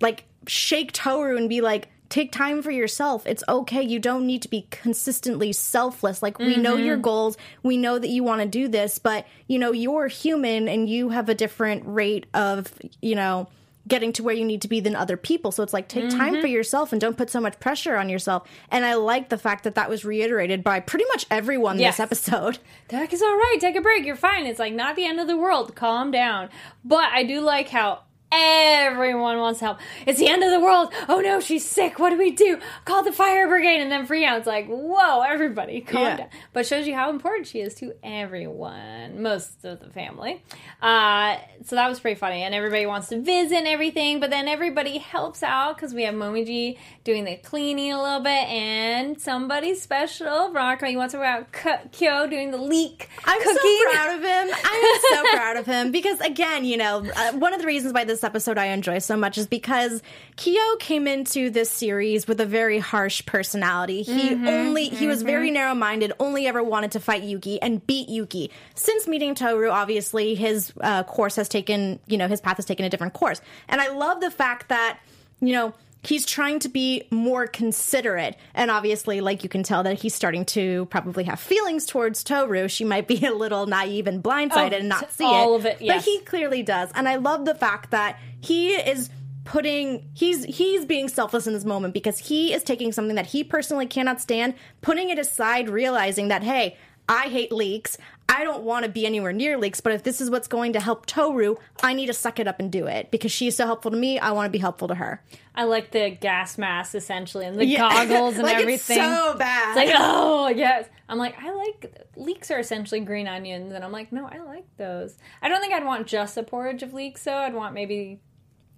like 0.00 0.24
shake 0.46 0.92
Toru 0.92 1.36
and 1.36 1.48
be 1.48 1.60
like, 1.60 1.88
take 2.08 2.30
time 2.30 2.62
for 2.62 2.70
yourself. 2.70 3.26
It's 3.26 3.42
okay. 3.48 3.82
You 3.82 3.98
don't 3.98 4.26
need 4.26 4.42
to 4.42 4.48
be 4.48 4.66
consistently 4.70 5.52
selfless. 5.52 6.22
Like, 6.22 6.38
we 6.38 6.56
know 6.56 6.76
your 6.76 6.96
goals, 6.96 7.36
we 7.64 7.76
know 7.76 7.98
that 7.98 8.08
you 8.08 8.22
want 8.22 8.42
to 8.42 8.46
do 8.48 8.68
this, 8.68 8.98
but, 8.98 9.26
you 9.48 9.58
know, 9.58 9.72
you're 9.72 10.06
human 10.06 10.68
and 10.68 10.88
you 10.88 11.08
have 11.08 11.28
a 11.28 11.34
different 11.34 11.82
rate 11.86 12.26
of, 12.32 12.72
you 13.02 13.16
know, 13.16 13.48
getting 13.88 14.12
to 14.12 14.22
where 14.24 14.34
you 14.34 14.44
need 14.44 14.62
to 14.62 14.68
be 14.68 14.80
than 14.80 14.96
other 14.96 15.16
people. 15.16 15.50
So 15.52 15.62
it's 15.62 15.72
like 15.72 15.88
take 15.88 16.08
time 16.10 16.32
Mm-hmm. 16.34 16.40
for 16.40 16.46
yourself 16.48 16.90
and 16.92 17.00
don't 17.00 17.16
put 17.16 17.30
so 17.30 17.40
much 17.40 17.58
pressure 17.60 17.96
on 17.96 18.08
yourself. 18.08 18.48
And 18.70 18.84
I 18.84 18.94
like 18.94 19.28
the 19.28 19.38
fact 19.38 19.62
that 19.64 19.76
that 19.76 19.88
was 19.88 20.04
reiterated 20.04 20.64
by 20.64 20.80
pretty 20.80 21.04
much 21.08 21.24
everyone 21.30 21.78
Yes. 21.78 21.96
this 21.96 22.00
episode. 22.04 22.58
Like, 22.92 23.12
it's 23.12 23.22
all 23.22 23.28
right. 23.36 23.58
Take 23.60 23.74
a 23.76 23.80
break. 23.80 24.04
You're 24.04 24.14
fine. 24.16 24.46
It's 24.46 24.58
like 24.60 24.72
not 24.74 24.94
the 24.96 25.06
end 25.06 25.18
of 25.20 25.26
the 25.26 25.36
world. 25.36 25.74
Calm 25.74 26.10
down. 26.12 26.48
But 26.84 27.10
I 27.12 27.24
do 27.24 27.40
like 27.40 27.68
how 27.68 28.02
everyone 28.32 29.38
wants 29.38 29.60
help. 29.60 29.78
It's 30.06 30.18
the 30.18 30.28
end 30.28 30.42
of 30.42 30.50
the 30.50 30.60
world. 30.60 30.92
Oh 31.08 31.20
no, 31.20 31.40
she's 31.40 31.64
sick. 31.64 31.98
What 31.98 32.10
do 32.10 32.18
we 32.18 32.30
do? 32.32 32.58
Call 32.84 33.02
the 33.02 33.12
fire 33.12 33.46
brigade. 33.48 33.80
And 33.80 33.90
then 33.90 34.06
free 34.06 34.16
Freon's 34.16 34.46
like, 34.46 34.66
whoa, 34.66 35.20
everybody, 35.22 35.80
calm 35.86 36.02
Yeah. 36.02 36.16
down. 36.16 36.28
But 36.52 36.66
shows 36.66 36.86
you 36.86 36.94
how 36.94 37.10
important 37.10 37.46
she 37.46 37.60
is 37.60 37.74
to 37.76 37.92
everyone, 38.02 39.22
most 39.22 39.64
of 39.64 39.80
the 39.80 39.90
family. 39.90 40.42
Uh, 40.80 41.36
so 41.64 41.76
that 41.76 41.88
was 41.88 42.00
pretty 42.00 42.18
funny. 42.18 42.42
And 42.42 42.54
everybody 42.54 42.86
wants 42.86 43.08
to 43.08 43.20
visit 43.20 43.56
and 43.56 43.66
everything. 43.66 44.20
But 44.20 44.30
then 44.30 44.48
everybody 44.48 44.98
helps 44.98 45.42
out 45.42 45.76
because 45.76 45.92
we 45.94 46.04
have 46.04 46.14
Momiji 46.14 46.78
doing 47.04 47.24
the 47.24 47.36
cleaning 47.36 47.92
a 47.92 48.02
little 48.02 48.20
bit 48.20 48.30
and 48.48 49.20
somebody 49.20 49.74
special. 49.74 50.50
Veronica, 50.50 50.90
you 50.90 50.96
want 50.96 51.10
to 51.10 51.18
talk 51.18 51.24
about 51.26 51.52
K- 51.52 51.88
Kyo 51.92 52.26
doing 52.26 52.50
the 52.50 52.58
leek 52.58 53.08
I'm 53.24 53.38
cooking? 53.42 53.78
so 53.84 53.90
proud 53.92 54.14
of 54.16 54.20
him. 54.22 54.54
I 54.64 55.00
am 55.12 55.16
so 55.16 55.30
proud 55.36 55.56
of 55.56 55.66
him 55.66 55.92
because, 55.92 56.20
again, 56.20 56.64
you 56.64 56.76
know, 56.78 57.04
uh, 57.14 57.32
one 57.32 57.52
of 57.54 57.60
the 57.60 57.66
reasons 57.66 57.92
why 57.92 58.04
this 58.04 58.20
episode 58.26 58.58
I 58.58 58.66
enjoy 58.66 58.98
so 58.98 59.16
much 59.16 59.38
is 59.38 59.46
because 59.46 60.02
Kyo 60.36 60.76
came 60.78 61.06
into 61.06 61.48
this 61.48 61.70
series 61.70 62.26
with 62.26 62.40
a 62.40 62.44
very 62.44 62.78
harsh 62.78 63.24
personality. 63.24 64.02
He 64.02 64.34
only 64.34 64.88
he 64.88 65.06
was 65.06 65.22
very 65.22 65.50
narrow 65.50 65.74
minded, 65.74 66.12
only 66.20 66.46
ever 66.46 66.62
wanted 66.62 66.92
to 66.92 67.00
fight 67.00 67.22
Yuki 67.22 67.62
and 67.62 67.86
beat 67.86 68.10
Yuki. 68.10 68.50
Since 68.74 69.08
meeting 69.08 69.34
Toru, 69.34 69.70
obviously 69.70 70.34
his 70.34 70.72
uh, 70.82 71.04
course 71.04 71.36
has 71.36 71.48
taken, 71.48 72.00
you 72.06 72.18
know, 72.18 72.28
his 72.28 72.42
path 72.42 72.56
has 72.56 72.66
taken 72.66 72.84
a 72.84 72.90
different 72.90 73.14
course, 73.14 73.40
and 73.68 73.80
I 73.80 73.88
love 73.88 74.20
the 74.20 74.30
fact 74.30 74.68
that, 74.68 74.98
you 75.40 75.52
know. 75.52 75.72
He's 76.06 76.24
trying 76.24 76.60
to 76.60 76.68
be 76.68 77.02
more 77.10 77.46
considerate. 77.46 78.36
And 78.54 78.70
obviously, 78.70 79.20
like 79.20 79.42
you 79.42 79.48
can 79.48 79.62
tell 79.62 79.82
that 79.82 80.00
he's 80.00 80.14
starting 80.14 80.44
to 80.46 80.86
probably 80.86 81.24
have 81.24 81.40
feelings 81.40 81.84
towards 81.86 82.22
Toru. 82.24 82.68
She 82.68 82.84
might 82.84 83.08
be 83.08 83.24
a 83.26 83.32
little 83.34 83.66
naive 83.66 84.06
and 84.06 84.22
blindsided 84.22 84.72
Oh, 84.72 84.76
and 84.78 84.88
not 84.88 85.12
see 85.12 85.24
all 85.24 85.54
it. 85.54 85.58
of 85.58 85.66
it, 85.66 85.80
Yes. 85.80 85.96
But 85.96 86.04
he 86.04 86.18
clearly 86.20 86.62
does. 86.62 86.90
And 86.94 87.08
I 87.08 87.16
love 87.16 87.44
the 87.44 87.54
fact 87.54 87.90
that 87.90 88.18
he 88.40 88.70
is 88.74 89.10
putting 89.44 90.08
he's 90.14 90.44
he's 90.44 90.84
being 90.84 91.08
selfless 91.08 91.46
in 91.46 91.52
this 91.52 91.64
moment 91.64 91.94
because 91.94 92.18
he 92.18 92.52
is 92.52 92.64
taking 92.64 92.90
something 92.90 93.14
that 93.14 93.26
he 93.26 93.44
personally 93.44 93.86
cannot 93.86 94.20
stand, 94.20 94.54
putting 94.80 95.08
it 95.08 95.18
aside, 95.18 95.68
realizing 95.68 96.28
that 96.28 96.42
hey, 96.42 96.76
I 97.08 97.28
hate 97.28 97.52
leeks. 97.52 97.98
I 98.28 98.42
don't 98.42 98.64
want 98.64 98.84
to 98.84 98.90
be 98.90 99.06
anywhere 99.06 99.32
near 99.32 99.56
leeks, 99.56 99.80
but 99.80 99.92
if 99.92 100.02
this 100.02 100.20
is 100.20 100.30
what's 100.30 100.48
going 100.48 100.72
to 100.72 100.80
help 100.80 101.06
Toru, 101.06 101.56
I 101.82 101.94
need 101.94 102.06
to 102.06 102.12
suck 102.12 102.40
it 102.40 102.48
up 102.48 102.58
and 102.58 102.72
do 102.72 102.86
it 102.86 103.10
because 103.12 103.30
she's 103.30 103.56
so 103.56 103.66
helpful 103.66 103.92
to 103.92 103.96
me. 103.96 104.18
I 104.18 104.32
want 104.32 104.46
to 104.46 104.50
be 104.50 104.58
helpful 104.58 104.88
to 104.88 104.96
her. 104.96 105.22
I 105.54 105.64
like 105.64 105.92
the 105.92 106.10
gas 106.10 106.58
mask 106.58 106.94
essentially 106.94 107.46
and 107.46 107.58
the 107.58 107.76
goggles 107.76 108.34
and 108.38 108.42
like 108.42 108.56
everything. 108.56 108.98
It's 108.98 109.06
so 109.06 109.36
bad. 109.38 109.76
It's 109.76 109.92
like, 109.92 109.96
oh 109.98 110.48
yes. 110.48 110.88
I'm 111.08 111.18
like, 111.18 111.40
I 111.40 111.52
like 111.52 112.08
leeks 112.16 112.50
are 112.50 112.58
essentially 112.58 113.00
green 113.00 113.28
onions, 113.28 113.72
and 113.72 113.84
I'm 113.84 113.92
like, 113.92 114.10
no, 114.10 114.26
I 114.26 114.38
like 114.38 114.64
those. 114.76 115.16
I 115.40 115.48
don't 115.48 115.60
think 115.60 115.72
I'd 115.72 115.84
want 115.84 116.08
just 116.08 116.36
a 116.36 116.42
porridge 116.42 116.82
of 116.82 116.92
leeks 116.92 117.22
though. 117.22 117.36
I'd 117.36 117.54
want 117.54 117.74
maybe 117.74 118.20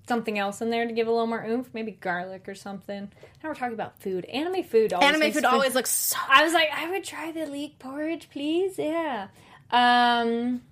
something 0.08 0.38
else 0.38 0.60
in 0.60 0.70
there 0.70 0.86
to 0.86 0.92
give 0.92 1.06
a 1.06 1.10
little 1.10 1.26
more 1.26 1.44
oomph, 1.44 1.68
maybe 1.72 1.92
garlic 1.92 2.48
or 2.48 2.54
something. 2.54 3.12
Now 3.42 3.50
we're 3.50 3.54
talking 3.54 3.74
about 3.74 4.00
food. 4.00 4.24
Anime 4.24 4.64
food 4.64 4.92
always 4.92 5.08
Anime 5.08 5.32
food 5.32 5.44
always 5.44 5.74
looks 5.74 5.90
so. 5.90 6.16
I 6.28 6.42
was 6.44 6.52
like, 6.52 6.68
I 6.74 6.90
would 6.90 7.04
try 7.04 7.30
the 7.30 7.46
leek 7.46 7.78
porridge, 7.78 8.28
please. 8.30 8.78
Yeah. 8.78 9.28
Um 9.70 10.62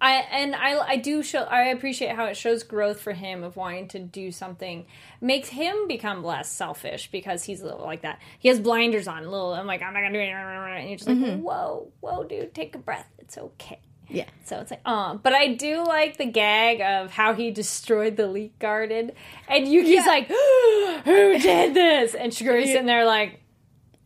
I 0.00 0.12
and 0.32 0.56
I 0.56 0.78
I 0.78 0.96
do 0.96 1.22
show 1.22 1.40
I 1.42 1.64
appreciate 1.66 2.16
how 2.16 2.24
it 2.24 2.36
shows 2.36 2.62
growth 2.62 3.00
for 3.00 3.12
him 3.12 3.44
of 3.44 3.56
wanting 3.56 3.88
to 3.88 3.98
do 3.98 4.32
something 4.32 4.86
makes 5.20 5.50
him 5.50 5.88
become 5.88 6.24
less 6.24 6.50
selfish 6.50 7.10
because 7.10 7.44
he's 7.44 7.60
a 7.60 7.66
little 7.66 7.84
like 7.84 8.02
that. 8.02 8.18
He 8.38 8.48
has 8.48 8.58
blinders 8.58 9.06
on, 9.06 9.24
a 9.24 9.30
little. 9.30 9.52
I'm 9.52 9.66
like 9.66 9.82
I'm 9.82 9.92
not 9.92 10.00
gonna 10.00 10.14
do 10.14 10.20
it, 10.20 10.28
and 10.30 10.88
you're 10.88 10.96
just 10.96 11.08
like 11.08 11.40
whoa, 11.40 11.92
whoa, 12.00 12.24
dude, 12.24 12.54
take 12.54 12.74
a 12.74 12.78
breath. 12.78 13.08
It's 13.18 13.36
okay. 13.36 13.80
Yeah. 14.10 14.26
So 14.44 14.58
it's 14.58 14.70
like, 14.70 14.80
oh, 14.84 15.20
but 15.22 15.32
I 15.32 15.54
do 15.54 15.84
like 15.84 16.16
the 16.16 16.26
gag 16.26 16.80
of 16.80 17.10
how 17.10 17.34
he 17.34 17.50
destroyed 17.50 18.16
the 18.16 18.26
leek 18.26 18.58
garden, 18.58 19.12
and 19.48 19.66
Yuki's 19.66 20.06
like, 20.06 20.26
who 21.04 21.38
did 21.38 21.74
this? 21.74 22.14
And 22.14 22.34
Shigure's 22.34 22.66
sitting 22.66 22.86
there 22.86 23.04
like, 23.04 23.40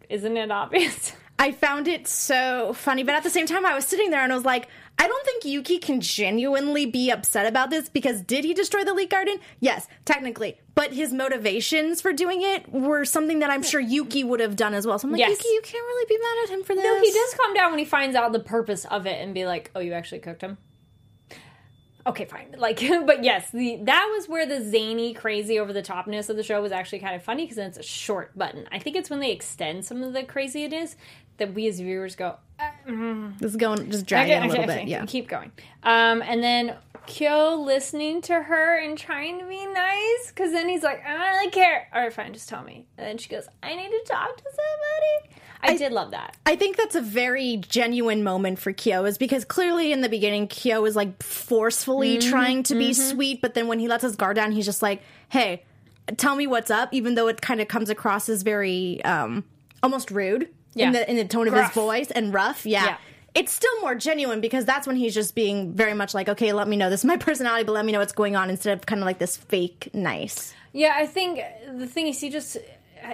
isn't 0.09 0.37
it 0.37 0.51
obvious? 0.51 1.13
I 1.39 1.53
found 1.53 1.89
it 1.89 2.07
so 2.07 2.73
funny, 2.75 3.03
but 3.03 3.15
at 3.15 3.23
the 3.25 3.31
same 3.31 3.47
time, 3.47 3.67
I 3.67 3.75
was 3.75 3.85
sitting 3.85 4.11
there 4.11 4.23
and 4.23 4.33
I 4.33 4.37
was 4.37 4.45
like, 4.45 4.69
I 4.99 5.09
don't 5.09 5.25
think 5.25 5.45
Yuki 5.45 5.79
can 5.79 6.01
genuinely 6.01 6.87
be 6.87 7.11
upset 7.11 7.47
about 7.47 7.71
this 7.71 7.89
because 7.89 8.23
did 8.23 8.45
he 8.45 8.55
destroy 8.55 8.85
the 8.85 8.95
leek 8.95 9.11
garden? 9.11 9.39
Yes, 9.61 9.89
technically. 10.05 10.59
But 10.75 10.93
his 10.93 11.13
motivations 11.13 12.01
for 12.01 12.13
doing 12.13 12.43
it 12.43 12.73
were 12.73 13.05
something 13.05 13.41
that 13.41 13.51
I'm 13.51 13.63
sure 13.63 13.81
Yuki 13.81 14.25
would 14.25 14.41
have 14.41 14.57
done 14.57 14.75
as 14.75 14.87
well. 14.87 14.99
So 14.99 15.07
I'm 15.09 15.13
like, 15.13 15.19
Yes. 15.21 15.31
Yuki, 15.31 15.49
you 15.49 15.61
can't 15.63 15.85
really 15.85 16.07
be 16.09 16.19
mad 16.19 16.45
at 16.45 16.51
him 16.59 16.65
for 16.65 16.75
this. 16.75 16.85
No, 16.85 17.01
he 17.01 17.11
does 17.13 17.35
calm 17.35 17.55
down 17.55 17.71
when 17.71 17.79
he 17.79 17.85
finds 17.85 18.17
out 18.17 18.33
the 18.33 18.41
purpose 18.41 18.85
of 18.87 19.07
it 19.07 19.21
and 19.21 19.35
be 19.35 19.47
like, 19.47 19.71
"Oh, 19.75 19.81
you 19.81 19.93
actually 19.93 20.21
cooked 20.21 20.43
him." 20.43 20.59
Okay, 22.07 22.25
fine. 22.27 22.55
Like, 22.59 22.81
but 23.07 23.25
yes, 23.25 23.51
the 23.51 23.77
that 23.83 24.11
was 24.15 24.29
where 24.29 24.47
the 24.47 24.63
zany, 24.63 25.15
crazy, 25.15 25.59
over 25.59 25.73
the 25.73 25.83
topness 25.83 26.29
of 26.31 26.37
the 26.37 26.43
show 26.43 26.61
was 26.63 26.73
actually 26.73 26.99
kind 27.01 27.15
of 27.15 27.23
funny 27.23 27.45
because 27.45 27.59
it's 27.59 27.79
a 27.79 27.83
short 27.83 28.37
button. 28.39 28.67
I 28.73 28.79
think 28.79 28.97
it's 28.97 29.11
when 29.11 29.21
they 29.21 29.31
extend 29.33 29.85
some 29.85 30.03
of 30.03 30.13
the 30.13 30.23
crazy 30.25 30.65
it 30.65 30.73
is 30.73 30.97
that 31.39 31.53
we 31.55 31.67
as 31.67 31.81
viewers 31.81 32.15
go, 32.15 32.37
This 32.87 33.51
is 33.51 33.57
going, 33.57 33.91
just 33.91 34.07
dragging 34.07 34.35
Okay, 34.37 34.45
a 34.45 34.49
little 34.49 34.65
okay, 34.65 34.67
bit. 34.75 34.81
okay, 34.83 34.91
Yeah. 34.91 35.05
Keep 35.07 35.29
going. 35.29 35.51
Um, 35.83 36.23
and 36.23 36.43
then 36.43 36.77
Kyo 37.07 37.57
listening 37.57 38.23
to 38.23 38.35
her 38.43 38.79
and 38.79 38.97
trying 38.97 39.41
to 39.41 39.45
be 39.47 39.67
nice 39.67 40.29
because 40.29 40.53
then 40.53 40.69
he's 40.69 40.83
like, 40.85 41.05
I 41.05 41.13
don't 41.13 41.21
really 41.21 41.51
care. 41.51 41.89
All 41.93 42.03
right, 42.03 42.13
fine, 42.13 42.33
just 42.33 42.49
tell 42.49 42.63
me. 42.63 42.87
And 42.97 43.07
then 43.07 43.19
she 43.19 43.29
goes, 43.29 43.49
I 43.63 43.75
need 43.75 43.89
to 43.91 44.03
talk 44.07 44.37
to 44.37 44.45
somebody. 44.45 45.41
I, 45.73 45.77
did 45.77 45.93
love 45.93 46.11
that. 46.13 46.37
I 46.47 46.57
think 46.57 46.77
that's 46.77 46.95
a 46.95 47.01
very 47.01 47.57
genuine 47.57 48.23
moment 48.23 48.59
for 48.59 48.73
Kyo, 48.73 49.05
is 49.05 49.19
because 49.19 49.45
clearly 49.45 49.93
in 49.93 50.01
the 50.01 50.09
beginning, 50.09 50.49
Kyo 50.49 50.85
is 50.85 50.95
like 50.97 51.23
forcefully 51.23 52.19
Mm-hmm, 52.19 52.31
trying 52.31 52.63
to 52.65 52.75
be 52.75 52.93
sweet, 52.93 53.41
but 53.43 53.55
then 53.55 53.67
when 53.69 53.79
he 53.79 53.89
lets 53.89 54.03
his 54.03 54.17
guard 54.17 54.37
down, 54.37 54.53
he's 54.53 54.65
just 54.67 54.83
like, 54.83 55.03
hey, 55.29 55.63
tell 56.17 56.37
me 56.37 56.47
what's 56.47 56.71
up, 56.71 56.89
even 56.93 57.15
though 57.15 57.29
it 57.29 57.41
kind 57.41 57.61
of 57.61 57.69
comes 57.69 57.89
across 57.91 58.29
as 58.29 58.43
very 58.43 59.03
um, 59.05 59.45
almost 59.83 60.11
rude 60.11 60.49
Yeah. 60.75 60.87
in, 60.89 60.93
the, 60.93 61.11
in 61.11 61.17
the 61.17 61.25
tone 61.25 61.47
of 61.49 61.55
Gruff. 61.55 61.73
his 61.73 61.75
voice 61.75 62.11
and 62.11 62.33
rough. 62.35 62.67
Yeah. 62.67 62.85
Yeah. 62.85 62.97
It's 63.35 63.51
still 63.53 63.81
more 63.81 63.97
genuine 63.97 64.41
because 64.41 64.65
that's 64.65 64.87
when 64.87 64.95
he's 64.95 65.13
just 65.13 65.35
being 65.35 65.73
very 65.73 65.93
much 65.95 66.15
like, 66.15 66.29
okay, 66.29 66.53
let 66.53 66.69
me 66.69 66.77
know 66.77 66.89
this 66.89 67.01
is 67.01 67.05
my 67.05 67.17
personality, 67.29 67.65
but 67.65 67.73
let 67.73 67.85
me 67.85 67.91
know 67.91 67.99
what's 67.99 68.13
going 68.13 68.37
on 68.37 68.49
instead 68.51 68.79
of 68.79 68.87
kind 68.87 69.01
of 69.01 69.07
like 69.07 69.19
this 69.19 69.37
fake 69.37 69.89
nice. 69.93 70.55
Yeah, 70.73 70.93
I 70.97 71.07
think 71.07 71.41
the 71.77 71.87
thing 71.87 72.07
is, 72.09 72.21
he 72.21 72.31
just 72.31 72.57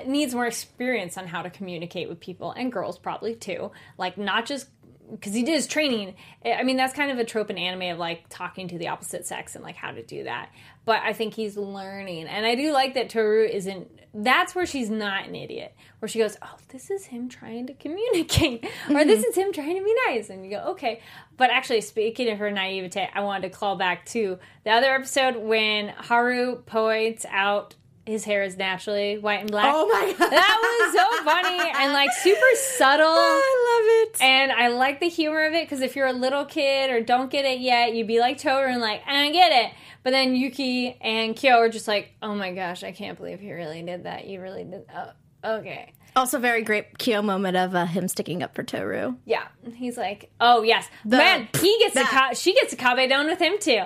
needs 0.06 0.34
more 0.34 0.46
experience 0.46 1.16
on 1.16 1.26
how 1.26 1.42
to 1.42 1.50
communicate 1.50 2.08
with 2.08 2.20
people 2.20 2.52
and 2.52 2.70
girls 2.72 2.98
probably 2.98 3.34
too. 3.34 3.70
Like 3.98 4.18
not 4.18 4.46
just 4.46 4.68
because 5.10 5.34
he 5.34 5.42
did 5.42 5.54
his 5.54 5.66
training. 5.66 6.14
I 6.44 6.62
mean, 6.62 6.76
that's 6.76 6.94
kind 6.94 7.10
of 7.10 7.18
a 7.18 7.24
trope 7.24 7.50
in 7.50 7.58
anime 7.58 7.92
of 7.92 7.98
like 7.98 8.24
talking 8.28 8.68
to 8.68 8.78
the 8.78 8.88
opposite 8.88 9.26
sex 9.26 9.54
and 9.54 9.64
like 9.64 9.76
how 9.76 9.90
to 9.90 10.02
do 10.02 10.24
that. 10.24 10.50
But 10.84 11.00
I 11.00 11.12
think 11.12 11.34
he's 11.34 11.56
learning, 11.56 12.26
and 12.26 12.46
I 12.46 12.54
do 12.54 12.72
like 12.72 12.94
that 12.94 13.10
Toru 13.10 13.44
isn't. 13.44 13.88
That's 14.12 14.56
where 14.56 14.66
she's 14.66 14.90
not 14.90 15.28
an 15.28 15.36
idiot. 15.36 15.74
Where 15.98 16.08
she 16.08 16.18
goes, 16.18 16.36
"Oh, 16.42 16.56
this 16.68 16.90
is 16.90 17.06
him 17.06 17.28
trying 17.28 17.66
to 17.68 17.74
communicate, 17.74 18.64
or 18.90 19.04
this 19.04 19.20
mm-hmm. 19.20 19.30
is 19.30 19.36
him 19.36 19.52
trying 19.52 19.76
to 19.76 19.84
be 19.84 19.94
nice," 20.08 20.30
and 20.30 20.44
you 20.44 20.50
go, 20.52 20.70
"Okay." 20.70 21.00
But 21.36 21.50
actually, 21.50 21.82
speaking 21.82 22.30
of 22.30 22.38
her 22.38 22.50
naivete, 22.50 23.08
I 23.14 23.20
wanted 23.20 23.50
to 23.50 23.56
call 23.56 23.76
back 23.76 24.06
to 24.06 24.38
the 24.64 24.70
other 24.70 24.92
episode 24.94 25.36
when 25.36 25.88
Haru 25.88 26.62
points 26.62 27.24
out 27.28 27.74
his 28.10 28.24
hair 28.24 28.42
is 28.42 28.56
naturally 28.56 29.18
white 29.18 29.40
and 29.40 29.50
black. 29.50 29.72
Oh 29.74 29.86
my 29.86 30.12
God. 30.12 30.30
That 30.30 30.58
was 30.60 30.94
so 30.94 31.24
funny 31.24 31.70
and 31.76 31.92
like 31.92 32.12
super 32.12 32.56
subtle. 32.56 33.06
I 33.08 34.04
love 34.04 34.08
it. 34.08 34.22
And 34.22 34.52
I 34.52 34.68
like 34.68 35.00
the 35.00 35.08
humor 35.08 35.44
of 35.46 35.54
it 35.54 35.64
because 35.64 35.80
if 35.80 35.96
you're 35.96 36.06
a 36.06 36.12
little 36.12 36.44
kid 36.44 36.90
or 36.90 37.00
don't 37.00 37.30
get 37.30 37.44
it 37.44 37.60
yet, 37.60 37.94
you'd 37.94 38.06
be 38.06 38.20
like 38.20 38.38
Toru 38.38 38.70
and 38.70 38.80
like, 38.80 39.02
I 39.06 39.22
don't 39.22 39.32
get 39.32 39.52
it. 39.52 39.72
But 40.02 40.10
then 40.10 40.34
Yuki 40.34 40.96
and 41.00 41.36
Kyo 41.36 41.58
are 41.58 41.68
just 41.68 41.86
like, 41.86 42.10
oh 42.22 42.34
my 42.34 42.52
gosh, 42.52 42.82
I 42.82 42.92
can't 42.92 43.18
believe 43.18 43.40
he 43.40 43.52
really 43.52 43.82
did 43.82 44.04
that. 44.04 44.26
You 44.26 44.40
really 44.40 44.64
did. 44.64 44.84
Oh, 44.94 45.58
okay. 45.58 45.92
Also, 46.16 46.38
very 46.38 46.62
great 46.62 46.98
Kyo 46.98 47.22
moment 47.22 47.56
of 47.56 47.74
uh, 47.74 47.86
him 47.86 48.08
sticking 48.08 48.42
up 48.42 48.54
for 48.54 48.62
Toru. 48.62 49.14
Yeah. 49.24 49.46
He's 49.74 49.96
like, 49.96 50.30
oh 50.40 50.62
yes, 50.62 50.86
man. 51.04 51.48
He 51.60 51.76
gets 51.78 51.96
a 51.96 52.02
ka- 52.04 52.32
she 52.34 52.52
gets 52.54 52.72
a 52.72 52.76
kabedon 52.76 53.26
with 53.26 53.38
him 53.40 53.54
too. 53.60 53.82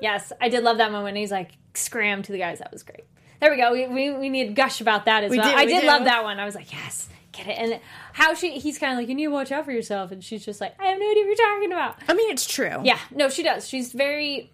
Yes, 0.00 0.32
I 0.40 0.48
did 0.48 0.64
love 0.64 0.78
that 0.78 0.92
moment. 0.92 1.16
He's 1.16 1.30
like, 1.30 1.50
scram 1.74 2.22
to 2.22 2.32
the 2.32 2.38
guys. 2.38 2.58
That 2.58 2.72
was 2.72 2.82
great. 2.82 3.04
There 3.40 3.50
we 3.50 3.56
go. 3.56 3.72
We 3.72 3.86
we, 3.88 4.10
we 4.12 4.28
need 4.28 4.48
to 4.48 4.52
gush 4.52 4.80
about 4.80 5.04
that 5.06 5.24
as 5.24 5.30
We 5.30 5.38
well. 5.38 5.50
do, 5.50 5.56
I 5.56 5.64
we 5.64 5.72
did 5.72 5.80
do. 5.82 5.86
love 5.86 6.04
that 6.04 6.22
one. 6.24 6.38
I 6.38 6.44
was 6.44 6.54
like, 6.54 6.72
yes, 6.72 7.08
get 7.32 7.46
it. 7.48 7.58
And 7.58 7.80
how 8.12 8.34
she 8.34 8.58
he's 8.58 8.78
kind 8.78 8.92
of 8.92 8.98
like, 8.98 9.08
you 9.08 9.14
need 9.14 9.24
to 9.26 9.30
watch 9.32 9.52
out 9.52 9.64
for 9.64 9.72
yourself, 9.72 10.12
and 10.12 10.22
she's 10.22 10.44
just 10.44 10.60
like, 10.60 10.74
I 10.80 10.86
have 10.86 10.98
no 10.98 11.10
idea 11.10 11.22
what 11.24 11.26
you're 11.38 11.48
talking 11.48 11.72
about. 11.72 11.96
I 12.08 12.14
mean, 12.14 12.30
it's 12.30 12.46
true. 12.46 12.80
Yeah, 12.84 12.98
no, 13.10 13.28
she 13.28 13.42
does. 13.42 13.68
She's 13.68 13.92
very. 13.92 14.50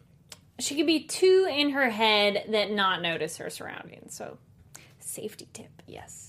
She 0.60 0.74
can 0.74 0.86
be 0.86 1.04
too 1.04 1.46
in 1.48 1.70
her 1.70 1.88
head 1.88 2.46
that 2.50 2.72
not 2.72 3.00
notice 3.00 3.36
her 3.36 3.48
surroundings. 3.48 4.16
So, 4.16 4.38
safety 4.98 5.46
tip, 5.52 5.82
yes. 5.86 6.27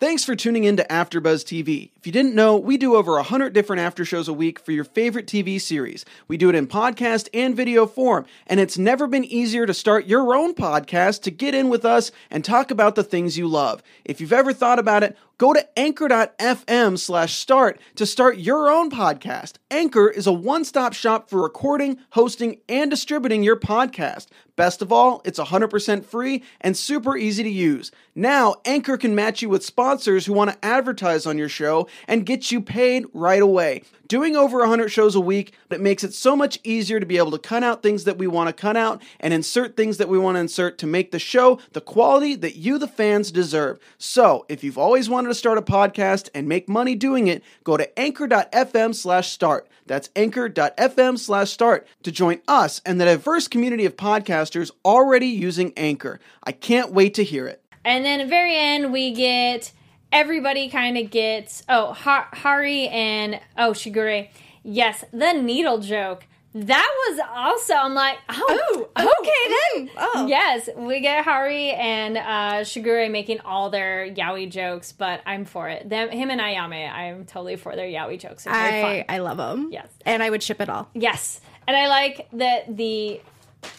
Thanks 0.00 0.24
for 0.24 0.34
tuning 0.34 0.64
in 0.64 0.78
to 0.78 0.84
AfterBuzz 0.84 1.44
TV. 1.44 1.90
If 2.00 2.06
you 2.06 2.12
didn't 2.14 2.34
know, 2.34 2.56
we 2.56 2.78
do 2.78 2.94
over 2.94 3.12
100 3.16 3.52
different 3.52 3.82
after 3.82 4.06
shows 4.06 4.26
a 4.26 4.32
week 4.32 4.58
for 4.58 4.72
your 4.72 4.84
favorite 4.84 5.26
TV 5.26 5.60
series. 5.60 6.06
We 6.28 6.38
do 6.38 6.48
it 6.48 6.54
in 6.54 6.66
podcast 6.66 7.28
and 7.34 7.54
video 7.54 7.86
form, 7.86 8.24
and 8.46 8.58
it's 8.58 8.78
never 8.78 9.06
been 9.06 9.22
easier 9.22 9.66
to 9.66 9.74
start 9.74 10.06
your 10.06 10.34
own 10.34 10.54
podcast 10.54 11.20
to 11.24 11.30
get 11.30 11.54
in 11.54 11.68
with 11.68 11.84
us 11.84 12.10
and 12.30 12.42
talk 12.42 12.70
about 12.70 12.94
the 12.94 13.04
things 13.04 13.36
you 13.36 13.46
love. 13.46 13.82
If 14.02 14.18
you've 14.18 14.32
ever 14.32 14.54
thought 14.54 14.78
about 14.78 15.02
it, 15.02 15.14
go 15.36 15.52
to 15.52 15.78
anchor.fm 15.78 16.98
slash 16.98 17.34
start 17.34 17.78
to 17.96 18.06
start 18.06 18.38
your 18.38 18.70
own 18.70 18.90
podcast. 18.90 19.56
Anchor 19.70 20.08
is 20.08 20.26
a 20.26 20.32
one-stop 20.32 20.94
shop 20.94 21.28
for 21.28 21.42
recording, 21.42 21.98
hosting, 22.10 22.60
and 22.66 22.90
distributing 22.90 23.42
your 23.42 23.56
podcast. 23.56 24.28
Best 24.56 24.82
of 24.82 24.92
all, 24.92 25.22
it's 25.24 25.38
100% 25.38 26.04
free 26.04 26.42
and 26.60 26.76
super 26.76 27.16
easy 27.16 27.42
to 27.42 27.48
use. 27.48 27.90
Now, 28.14 28.56
Anchor 28.66 28.98
can 28.98 29.14
match 29.14 29.40
you 29.40 29.48
with 29.48 29.64
sponsors 29.64 30.26
who 30.26 30.34
want 30.34 30.50
to 30.50 30.62
advertise 30.62 31.24
on 31.24 31.38
your 31.38 31.48
show 31.48 31.88
and 32.08 32.26
get 32.26 32.50
you 32.50 32.60
paid 32.60 33.06
right 33.12 33.42
away. 33.42 33.82
Doing 34.08 34.34
over 34.34 34.58
100 34.58 34.88
shows 34.88 35.14
a 35.14 35.20
week, 35.20 35.54
it 35.70 35.80
makes 35.80 36.02
it 36.02 36.12
so 36.12 36.34
much 36.34 36.58
easier 36.64 36.98
to 36.98 37.06
be 37.06 37.16
able 37.16 37.30
to 37.30 37.38
cut 37.38 37.62
out 37.62 37.82
things 37.82 38.04
that 38.04 38.18
we 38.18 38.26
want 38.26 38.48
to 38.48 38.52
cut 38.52 38.76
out 38.76 39.00
and 39.20 39.32
insert 39.32 39.76
things 39.76 39.98
that 39.98 40.08
we 40.08 40.18
want 40.18 40.34
to 40.34 40.40
insert 40.40 40.78
to 40.78 40.86
make 40.86 41.12
the 41.12 41.18
show 41.18 41.60
the 41.72 41.80
quality 41.80 42.34
that 42.34 42.56
you, 42.56 42.76
the 42.76 42.88
fans, 42.88 43.30
deserve. 43.30 43.78
So, 43.98 44.46
if 44.48 44.64
you've 44.64 44.78
always 44.78 45.08
wanted 45.08 45.28
to 45.28 45.34
start 45.34 45.58
a 45.58 45.62
podcast 45.62 46.28
and 46.34 46.48
make 46.48 46.68
money 46.68 46.96
doing 46.96 47.28
it, 47.28 47.44
go 47.62 47.76
to 47.76 47.98
anchor.fm 47.98 48.94
slash 48.94 49.30
start. 49.30 49.68
That's 49.86 50.10
anchor.fm 50.14 51.18
slash 51.18 51.50
start 51.50 51.86
to 52.02 52.12
join 52.12 52.40
us 52.48 52.80
and 52.84 53.00
the 53.00 53.04
diverse 53.04 53.48
community 53.48 53.86
of 53.86 53.96
podcasters 53.96 54.70
already 54.84 55.26
using 55.26 55.72
Anchor. 55.76 56.20
I 56.44 56.52
can't 56.52 56.92
wait 56.92 57.14
to 57.14 57.24
hear 57.24 57.46
it. 57.46 57.62
And 57.84 58.04
then 58.04 58.20
at 58.20 58.24
the 58.24 58.28
very 58.28 58.56
end, 58.56 58.92
we 58.92 59.12
get 59.12 59.72
everybody 60.12 60.68
kind 60.68 60.96
of 60.98 61.10
gets 61.10 61.62
oh 61.68 61.92
ha- 61.92 62.28
Hari 62.32 62.88
and 62.88 63.40
oh 63.56 63.72
Shigure. 63.72 64.28
Yes, 64.62 65.04
the 65.12 65.32
needle 65.32 65.78
joke. 65.78 66.26
That 66.52 66.90
was 67.08 67.20
also 67.32 67.74
I'm 67.74 67.94
like 67.94 68.18
oh, 68.28 68.88
okay 68.98 69.84
then 69.86 69.90
Oh. 69.96 70.26
yes 70.26 70.68
we 70.76 70.98
get 70.98 71.24
Hari 71.24 71.70
and 71.70 72.16
uh, 72.18 72.64
Shigure 72.64 73.08
making 73.08 73.38
all 73.40 73.70
their 73.70 74.08
yaoi 74.12 74.50
jokes, 74.50 74.90
but 74.90 75.20
I'm 75.24 75.44
for 75.44 75.68
it. 75.68 75.88
Them 75.88 76.10
him 76.10 76.28
and 76.28 76.40
Ayame, 76.40 76.90
I'm 76.92 77.24
totally 77.24 77.54
for 77.54 77.76
their 77.76 77.86
yaoi 77.86 78.18
jokes. 78.18 78.44
They're 78.44 78.52
I, 78.54 78.82
fun. 78.82 79.04
I 79.08 79.18
love 79.18 79.36
them. 79.36 79.68
Yes. 79.70 79.86
And 80.04 80.24
I 80.24 80.30
would 80.30 80.42
ship 80.42 80.60
it 80.60 80.68
all. 80.68 80.88
Yes. 80.92 81.40
And 81.68 81.76
I 81.76 81.86
like 81.86 82.26
that 82.32 82.76
the 82.76 83.20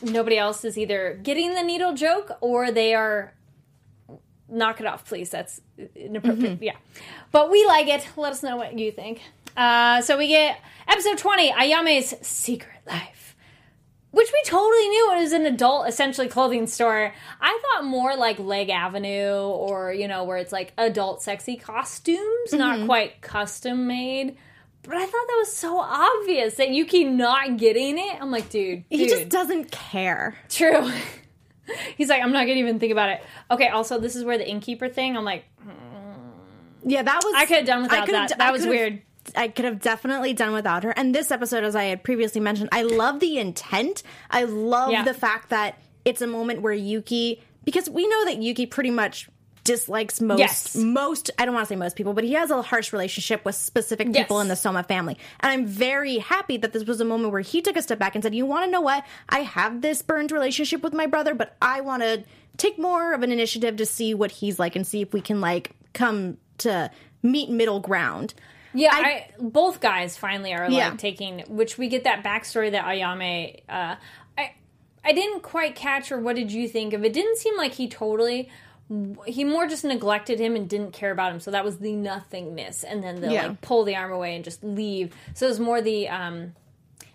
nobody 0.02 0.38
else 0.38 0.64
is 0.64 0.78
either 0.78 1.20
getting 1.22 1.54
the 1.56 1.64
needle 1.64 1.94
joke 1.94 2.32
or 2.40 2.72
they 2.72 2.94
are 2.94 3.34
knock 4.52 4.80
it 4.80 4.86
off, 4.86 5.06
please. 5.06 5.30
That's 5.30 5.62
inappropriate. 5.96 6.62
Yeah. 6.62 6.76
But 7.32 7.50
we 7.50 7.66
like 7.66 7.88
it. 7.88 8.08
Let 8.16 8.34
us 8.34 8.44
know 8.44 8.58
what 8.58 8.78
you 8.78 8.92
think. 8.92 9.22
Uh, 9.58 10.02
so 10.02 10.18
we 10.18 10.28
get 10.28 10.60
episode 10.88 11.18
20, 11.18 11.52
Ayame's 11.52 12.14
Secret 12.26 12.80
Life. 12.88 13.36
Which 14.12 14.30
we 14.32 14.42
totally 14.46 14.90
knew 14.90 15.14
it 15.14 15.20
was 15.22 15.32
an 15.32 15.46
adult, 15.46 15.88
essentially 15.88 16.28
clothing 16.28 16.68
store. 16.68 17.14
I 17.40 17.62
thought 17.64 17.86
more 17.86 18.18
like 18.18 18.40
Leg 18.40 18.70
Avenue 18.70 19.38
or, 19.38 19.94
you 19.94 20.10
know, 20.10 20.26
where 20.26 20.36
it's 20.36 20.52
like 20.52 20.74
adult 20.78 21.22
sexy 21.24 21.56
costumes, 21.56 22.52
not 22.52 22.86
quite 22.86 23.22
custom 23.22 23.88
made. 23.88 24.36
But 24.84 24.96
I 24.96 25.06
thought 25.06 25.12
that 25.28 25.36
was 25.40 25.56
so 25.56 25.80
obvious 25.80 26.56
that 26.56 26.72
Yuki 26.72 27.06
not 27.06 27.56
getting 27.58 27.98
it. 27.98 28.18
I'm 28.20 28.32
like, 28.32 28.50
dude, 28.50 28.84
He 28.90 29.08
just 29.08 29.30
doesn't 29.30 29.72
care. 29.72 30.36
True. 30.50 30.92
He's 31.98 32.10
like, 32.10 32.22
I'm 32.22 32.32
not 32.32 32.42
gonna 32.42 32.54
even 32.60 32.80
think 32.80 32.92
about 32.92 33.10
it. 33.10 33.22
Okay, 33.50 33.68
also 33.70 34.00
this 34.00 34.16
is 34.16 34.24
where 34.24 34.38
the 34.38 34.48
innkeeper 34.50 34.90
thing, 34.90 35.16
I'm 35.18 35.26
like, 35.26 35.46
hmm. 35.64 35.70
Yeah, 36.84 37.04
that 37.04 37.22
was. 37.24 37.34
I 37.38 37.46
could 37.46 37.58
have 37.58 37.66
done 37.68 37.84
without 37.84 38.08
that. 38.08 38.30
d- 38.30 38.36
That 38.38 38.52
was 38.52 38.66
weird. 38.66 39.02
I 39.36 39.50
could 39.50 39.66
have 39.66 39.80
definitely 39.82 40.34
done 40.34 40.52
without 40.52 40.84
her. 40.84 40.90
And 40.92 41.14
this 41.14 41.30
episode, 41.30 41.64
as 41.64 41.76
I 41.76 41.84
had 41.84 42.04
previously 42.04 42.42
mentioned, 42.42 42.70
I 42.72 42.82
love 42.82 43.20
the 43.20 43.38
intent. 43.38 44.02
I 44.32 44.46
love 44.46 44.92
Yeah. 44.92 45.04
the 45.04 45.14
fact 45.14 45.50
that 45.50 45.78
it's 46.06 46.24
a 46.24 46.28
moment 46.28 46.64
where 46.64 46.74
Yuki, 46.74 47.44
because 47.64 47.88
we 47.88 48.08
know 48.08 48.26
that 48.26 48.38
Yuki 48.42 48.66
pretty 48.66 48.90
much 48.90 49.30
dislikes 49.64 50.20
most 50.22 50.40
Yes. 50.40 50.76
most 50.76 51.30
I 51.38 51.46
don't 51.46 51.54
want 51.54 51.68
to 51.68 51.70
say 51.74 51.76
most 51.76 51.96
people, 51.96 52.14
but 52.14 52.24
he 52.24 52.34
has 52.34 52.50
a 52.52 52.62
harsh 52.62 52.92
relationship 52.94 53.46
with 53.46 53.56
specific 53.56 54.08
people 54.14 54.38
Yes. 54.38 54.42
in 54.44 54.48
the 54.48 54.56
Soma 54.56 54.84
family. 54.84 55.18
And 55.40 55.52
I'm 55.52 55.66
very 55.66 56.18
happy 56.18 56.58
that 56.58 56.74
this 56.74 56.84
was 56.86 57.00
a 57.02 57.06
moment 57.06 57.32
where 57.32 57.42
he 57.42 57.62
took 57.62 57.76
a 57.78 57.82
step 57.82 58.00
back 58.00 58.16
and 58.16 58.24
said, 58.24 58.34
"You 58.36 58.46
want 58.46 58.66
to 58.66 58.72
know 58.72 58.82
what? 58.82 59.04
I 59.30 59.40
have 59.40 59.82
this 59.82 60.02
burned 60.02 60.32
relationship 60.32 60.82
with 60.84 60.94
my 60.94 61.06
brother, 61.06 61.34
but 61.36 61.56
I 61.62 61.82
want 61.82 62.02
to 62.04 62.24
take 62.58 62.78
more 62.80 63.14
of 63.14 63.24
an 63.24 63.32
initiative 63.32 63.76
to 63.78 63.86
see 63.86 64.14
what 64.14 64.32
he's 64.32 64.60
like 64.60 64.76
and 64.76 64.86
see 64.86 65.02
if 65.02 65.14
we 65.14 65.22
can 65.22 65.42
like 65.42 65.72
come 65.94 66.38
to 66.60 66.90
meet 67.24 67.50
middle 67.50 67.80
ground. 67.80 68.34
Yeah, 68.74 68.90
I, 68.94 69.28
both 69.40 69.80
guys 69.82 70.16
finally 70.18 70.54
are 70.54 70.70
like 70.70 70.78
Yeah. 70.78 70.96
taking, 70.98 71.40
which 71.50 71.78
we 71.78 71.88
get 71.90 72.06
that 72.06 72.24
backstory 72.24 72.72
that 72.72 72.86
Ayame. 72.86 73.62
Uh, 73.70 73.96
I 74.38 74.52
I 75.04 75.12
didn't 75.14 75.42
quite 75.42 75.76
catch, 75.76 76.12
or 76.12 76.20
what 76.20 76.36
did 76.36 76.52
you 76.52 76.68
think 76.68 76.94
of 76.94 77.04
it? 77.04 77.12
Didn't 77.14 77.38
seem 77.38 77.58
like 77.58 77.74
he 77.74 77.88
totally. 77.88 78.50
He 79.26 79.44
more 79.46 79.68
just 79.68 79.84
neglected 79.86 80.40
him 80.40 80.56
and 80.56 80.68
didn't 80.68 80.92
care 80.92 81.12
about 81.12 81.32
him, 81.32 81.40
so 81.40 81.52
that 81.52 81.64
was 81.64 81.78
the 81.78 81.94
nothingness, 81.94 82.84
and 82.84 83.02
then 83.04 83.22
the 83.22 83.32
Yeah. 83.32 83.48
like 83.48 83.62
pull 83.62 83.84
the 83.86 83.96
arm 83.96 84.12
away 84.12 84.36
and 84.36 84.44
just 84.44 84.64
leave. 84.64 85.16
So 85.34 85.46
it 85.46 85.50
was 85.50 85.60
more 85.60 85.82
the, 85.82 86.10
um, 86.10 86.56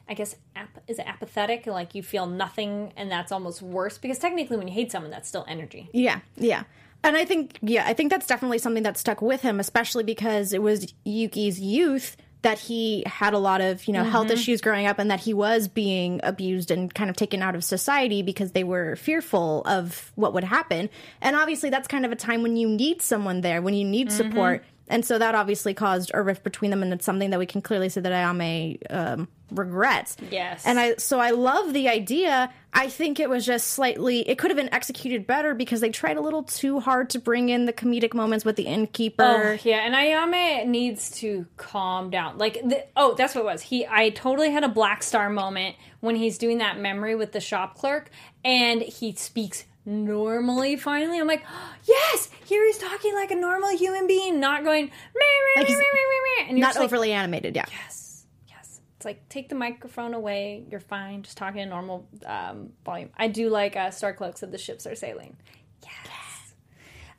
I 0.09 0.15
guess, 0.15 0.37
ap- 0.55 0.83
is 0.89 0.99
it 0.99 1.07
apathetic? 1.07 1.67
Like 1.67 1.95
you 1.95 2.03
feel 2.03 2.27
nothing, 2.27 2.93
and 2.97 3.11
that's 3.11 3.31
almost 3.31 3.61
worse 3.61 3.99
because 3.99 4.19
technically, 4.19 4.57
when 4.57 4.69
you 4.69 4.75
hate 4.75 4.91
someone, 4.91 5.11
that's 5.11 5.29
still 5.29 5.45
energy. 5.49 5.91
Yeah, 5.93 6.21
yeah. 6.37 6.65
And 7.05 7.15
I 7.17 7.25
think, 7.25 7.59
yeah, 7.61 7.85
I 7.87 7.93
think 7.93 8.11
that's 8.11 8.27
definitely 8.27 8.59
something 8.59 8.83
that 8.83 8.97
stuck 8.97 9.21
with 9.21 9.43
him, 9.43 9.61
especially 9.61 10.03
because 10.03 10.53
it 10.53 10.63
was 10.63 10.93
Yuki's 11.05 11.61
youth 11.61 12.17
that 12.43 12.59
he 12.59 13.03
had 13.07 13.35
a 13.35 13.39
lot 13.39 13.61
of, 13.61 13.87
you 13.87 13.93
know, 13.93 14.05
health 14.05 14.27
mm-hmm. 14.27 14.35
issues 14.35 14.61
growing 14.61 14.87
up 14.87 14.99
and 14.99 15.11
that 15.11 15.21
he 15.21 15.35
was 15.35 15.69
being 15.69 16.21
abused 16.23 16.71
and 16.71 16.95
kind 16.95 17.11
of 17.11 17.17
taken 17.17 17.43
out 17.43 17.55
of 17.55 17.65
society 17.65 18.23
because 18.23 18.53
they 18.53 18.65
were 18.65 18.95
fearful 18.97 19.63
of 19.65 20.13
what 20.15 20.33
would 20.33 20.45
happen. 20.45 20.89
And 21.21 21.35
obviously, 21.35 21.71
that's 21.71 21.89
kind 21.89 22.05
of 22.05 22.13
a 22.13 22.17
time 22.17 22.43
when 22.43 22.57
you 22.57 22.69
need 22.69 23.03
someone 23.03 23.41
there, 23.41 23.61
when 23.63 23.75
you 23.75 23.85
need 23.85 24.09
mm-hmm. 24.09 24.17
support. 24.17 24.65
And 24.89 25.05
so 25.05 25.19
that 25.19 25.35
obviously 25.35 25.75
caused 25.75 26.11
a 26.15 26.23
rift 26.23 26.45
between 26.45 26.71
them, 26.71 26.83
and 26.83 26.93
it's 26.93 27.05
something 27.05 27.31
that 27.31 27.39
we 27.39 27.47
can 27.47 27.61
clearly 27.61 27.89
see 27.89 28.01
that 28.01 28.13
Ayame 28.13 28.79
um, 28.91 29.29
regrets. 29.51 30.17
Yes. 30.31 30.65
And 30.65 30.79
I 30.79 30.97
so 30.97 31.19
I 31.19 31.31
love 31.31 31.73
the 31.73 31.89
idea. 31.89 32.53
I 32.73 32.89
think 32.89 33.19
it 33.19 33.29
was 33.29 33.45
just 33.45 33.69
slightly 33.69 34.29
it 34.29 34.39
could 34.39 34.51
have 34.51 34.57
been 34.57 34.73
executed 34.73 35.27
better 35.27 35.55
because 35.55 35.81
they 35.81 35.91
tried 35.91 36.17
a 36.17 36.21
little 36.21 36.43
too 36.43 36.79
hard 36.79 37.11
to 37.11 37.19
bring 37.19 37.49
in 37.49 37.65
the 37.65 37.73
comedic 37.73 38.15
moments 38.15 38.45
with 38.45 38.57
the 38.57 38.65
innkeeper. 38.65 39.25
Oh, 39.25 39.59
yeah, 39.69 39.79
and 39.79 39.95
Ayame 39.95 40.67
needs 40.67 41.11
to 41.19 41.47
calm 41.57 42.11
down. 42.11 42.39
Like, 42.39 42.55
the, 42.55 42.85
oh, 42.97 43.15
that's 43.15 43.35
what 43.35 43.43
it 43.43 43.45
was. 43.45 43.63
He, 43.63 43.87
I 43.87 44.11
totally 44.11 44.51
had 44.51 44.63
a 44.63 44.69
Black 44.69 45.03
Star 45.03 45.29
moment 45.29 45.77
when 46.01 46.17
he's 46.17 46.39
doing 46.39 46.59
that 46.59 46.79
memory 46.79 47.17
with 47.17 47.33
the 47.33 47.41
shop 47.41 47.77
clerk, 47.77 48.11
and 48.45 48.83
he 48.83 49.15
speaks 49.15 49.65
normally. 49.87 50.77
Finally, 50.77 51.19
I'm 51.19 51.27
like, 51.27 51.45
yes, 51.85 52.29
here 52.45 52.65
he's 52.67 52.79
talking 52.79 53.15
like 53.15 53.31
a 53.31 53.37
normal 53.37 53.71
human 53.77 54.07
being, 54.07 54.41
not 54.41 54.65
going, 54.65 54.85
meh, 54.85 54.91
meh, 55.57 55.61
Like 55.63 55.69
meh, 55.69 55.75
meh, 55.75 55.83
meh, 55.83 56.45
meh, 56.45 56.51
and 56.51 56.59
Not 56.59 56.69
just 56.69 56.79
like, 56.81 56.85
overly 56.87 57.13
animated, 57.13 57.57
yeah. 57.57 57.65
yes, 57.71 58.27
yes. 58.49 58.81
It's 58.97 59.05
like 59.05 59.29
take 59.29 59.49
the 59.49 59.55
microphone 59.55 60.13
away. 60.15 60.65
You're 60.71 60.81
fine. 60.81 61.23
Just 61.23 61.37
talking 61.39 61.61
in 61.61 61.69
normal 61.69 62.07
um, 62.27 62.71
volume. 62.85 63.11
I 63.17 63.29
do 63.29 63.49
like 63.49 63.77
uh, 63.77 63.89
Starcloak 63.89 64.37
said 64.37 64.53
the 64.53 64.59
ships 64.59 64.87
are 64.87 64.95
sailing. 64.95 65.37
Yes. 65.83 66.55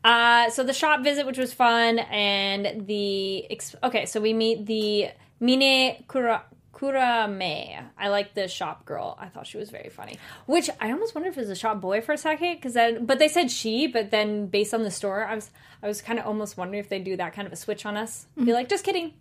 Uh, 0.03 0.49
so 0.49 0.63
the 0.63 0.73
shop 0.73 1.03
visit, 1.03 1.25
which 1.25 1.37
was 1.37 1.53
fun, 1.53 1.99
and 1.99 2.87
the 2.87 3.49
ex- 3.51 3.75
okay. 3.83 4.05
So 4.05 4.21
we 4.21 4.33
meet 4.33 4.65
the 4.65 5.09
Mine 5.39 6.03
Kura. 6.07 6.43
Kuramae. 6.77 7.83
I 7.97 8.09
like 8.09 8.33
the 8.33 8.47
shop 8.47 8.85
girl. 8.85 9.17
I 9.19 9.27
thought 9.27 9.47
she 9.47 9.57
was 9.57 9.69
very 9.69 9.89
funny. 9.89 10.17
Which 10.45 10.69
I 10.79 10.91
almost 10.91 11.15
wonder 11.15 11.29
if 11.29 11.37
it 11.37 11.41
was 11.41 11.49
a 11.49 11.55
shop 11.55 11.81
boy 11.81 12.01
for 12.01 12.13
a 12.13 12.17
second, 12.17 12.55
because 12.55 12.73
then, 12.73 13.05
but 13.05 13.19
they 13.19 13.27
said 13.27 13.49
she. 13.49 13.87
But 13.87 14.11
then, 14.11 14.47
based 14.47 14.73
on 14.73 14.83
the 14.83 14.91
store, 14.91 15.25
I 15.25 15.35
was, 15.35 15.49
I 15.81 15.87
was 15.87 16.01
kind 16.01 16.19
of 16.19 16.25
almost 16.25 16.57
wondering 16.57 16.79
if 16.79 16.89
they 16.89 16.99
do 16.99 17.17
that 17.17 17.33
kind 17.33 17.47
of 17.47 17.53
a 17.53 17.57
switch 17.57 17.85
on 17.85 17.97
us. 17.97 18.27
Be 18.35 18.43
mm-hmm. 18.43 18.51
like, 18.51 18.69
just 18.69 18.83
kidding. 18.83 19.13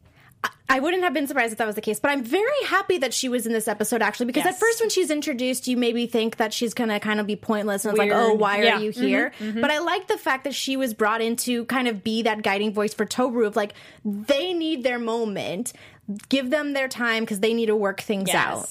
I 0.69 0.81
wouldn't 0.81 1.05
have 1.05 1.15
been 1.15 1.29
surprised 1.29 1.53
if 1.53 1.59
that 1.59 1.67
was 1.67 1.77
the 1.77 1.81
case, 1.81 2.01
but 2.01 2.11
I'm 2.11 2.25
very 2.25 2.65
happy 2.67 2.99
that 2.99 3.15
she 3.15 3.29
was 3.29 3.47
in 3.47 3.53
this 3.53 3.69
episode 3.69 4.03
actually 4.03 4.27
because 4.27 4.45
Yes. 4.45 4.55
at 4.55 4.61
first 4.61 4.81
when 4.81 4.91
she's 4.91 5.11
introduced, 5.11 5.69
you 5.69 5.77
maybe 5.77 6.07
think 6.07 6.37
that 6.37 6.53
she's 6.53 6.75
gonna 6.75 6.99
kind 6.99 7.21
of 7.21 7.27
be 7.27 7.37
pointless 7.37 7.85
and 7.85 7.93
it's 7.93 7.99
like, 7.99 8.11
oh, 8.13 8.35
why 8.35 8.63
Yeah. 8.63 8.77
are 8.77 8.81
you 8.81 8.91
mm-hmm. 8.91 9.03
here? 9.07 9.33
Mm-hmm. 9.39 9.61
But 9.61 9.71
I 9.71 9.79
like 9.79 10.09
the 10.09 10.19
fact 10.19 10.43
that 10.45 10.55
she 10.55 10.77
was 10.77 10.93
brought 10.93 11.23
in 11.23 11.37
to 11.37 11.65
kind 11.67 11.87
of 11.87 12.03
be 12.03 12.23
that 12.23 12.43
guiding 12.43 12.73
voice 12.73 12.93
for 12.93 13.05
Toru 13.05 13.47
of 13.47 13.55
like, 13.55 13.75
they 14.05 14.53
need 14.53 14.83
their 14.83 14.99
moment, 14.99 15.73
give 16.29 16.51
them 16.51 16.73
their 16.73 16.89
time 16.89 17.25
because 17.25 17.41
they 17.41 17.55
need 17.55 17.67
to 17.67 17.77
work 17.77 18.01
things 18.01 18.31
out. 18.31 18.69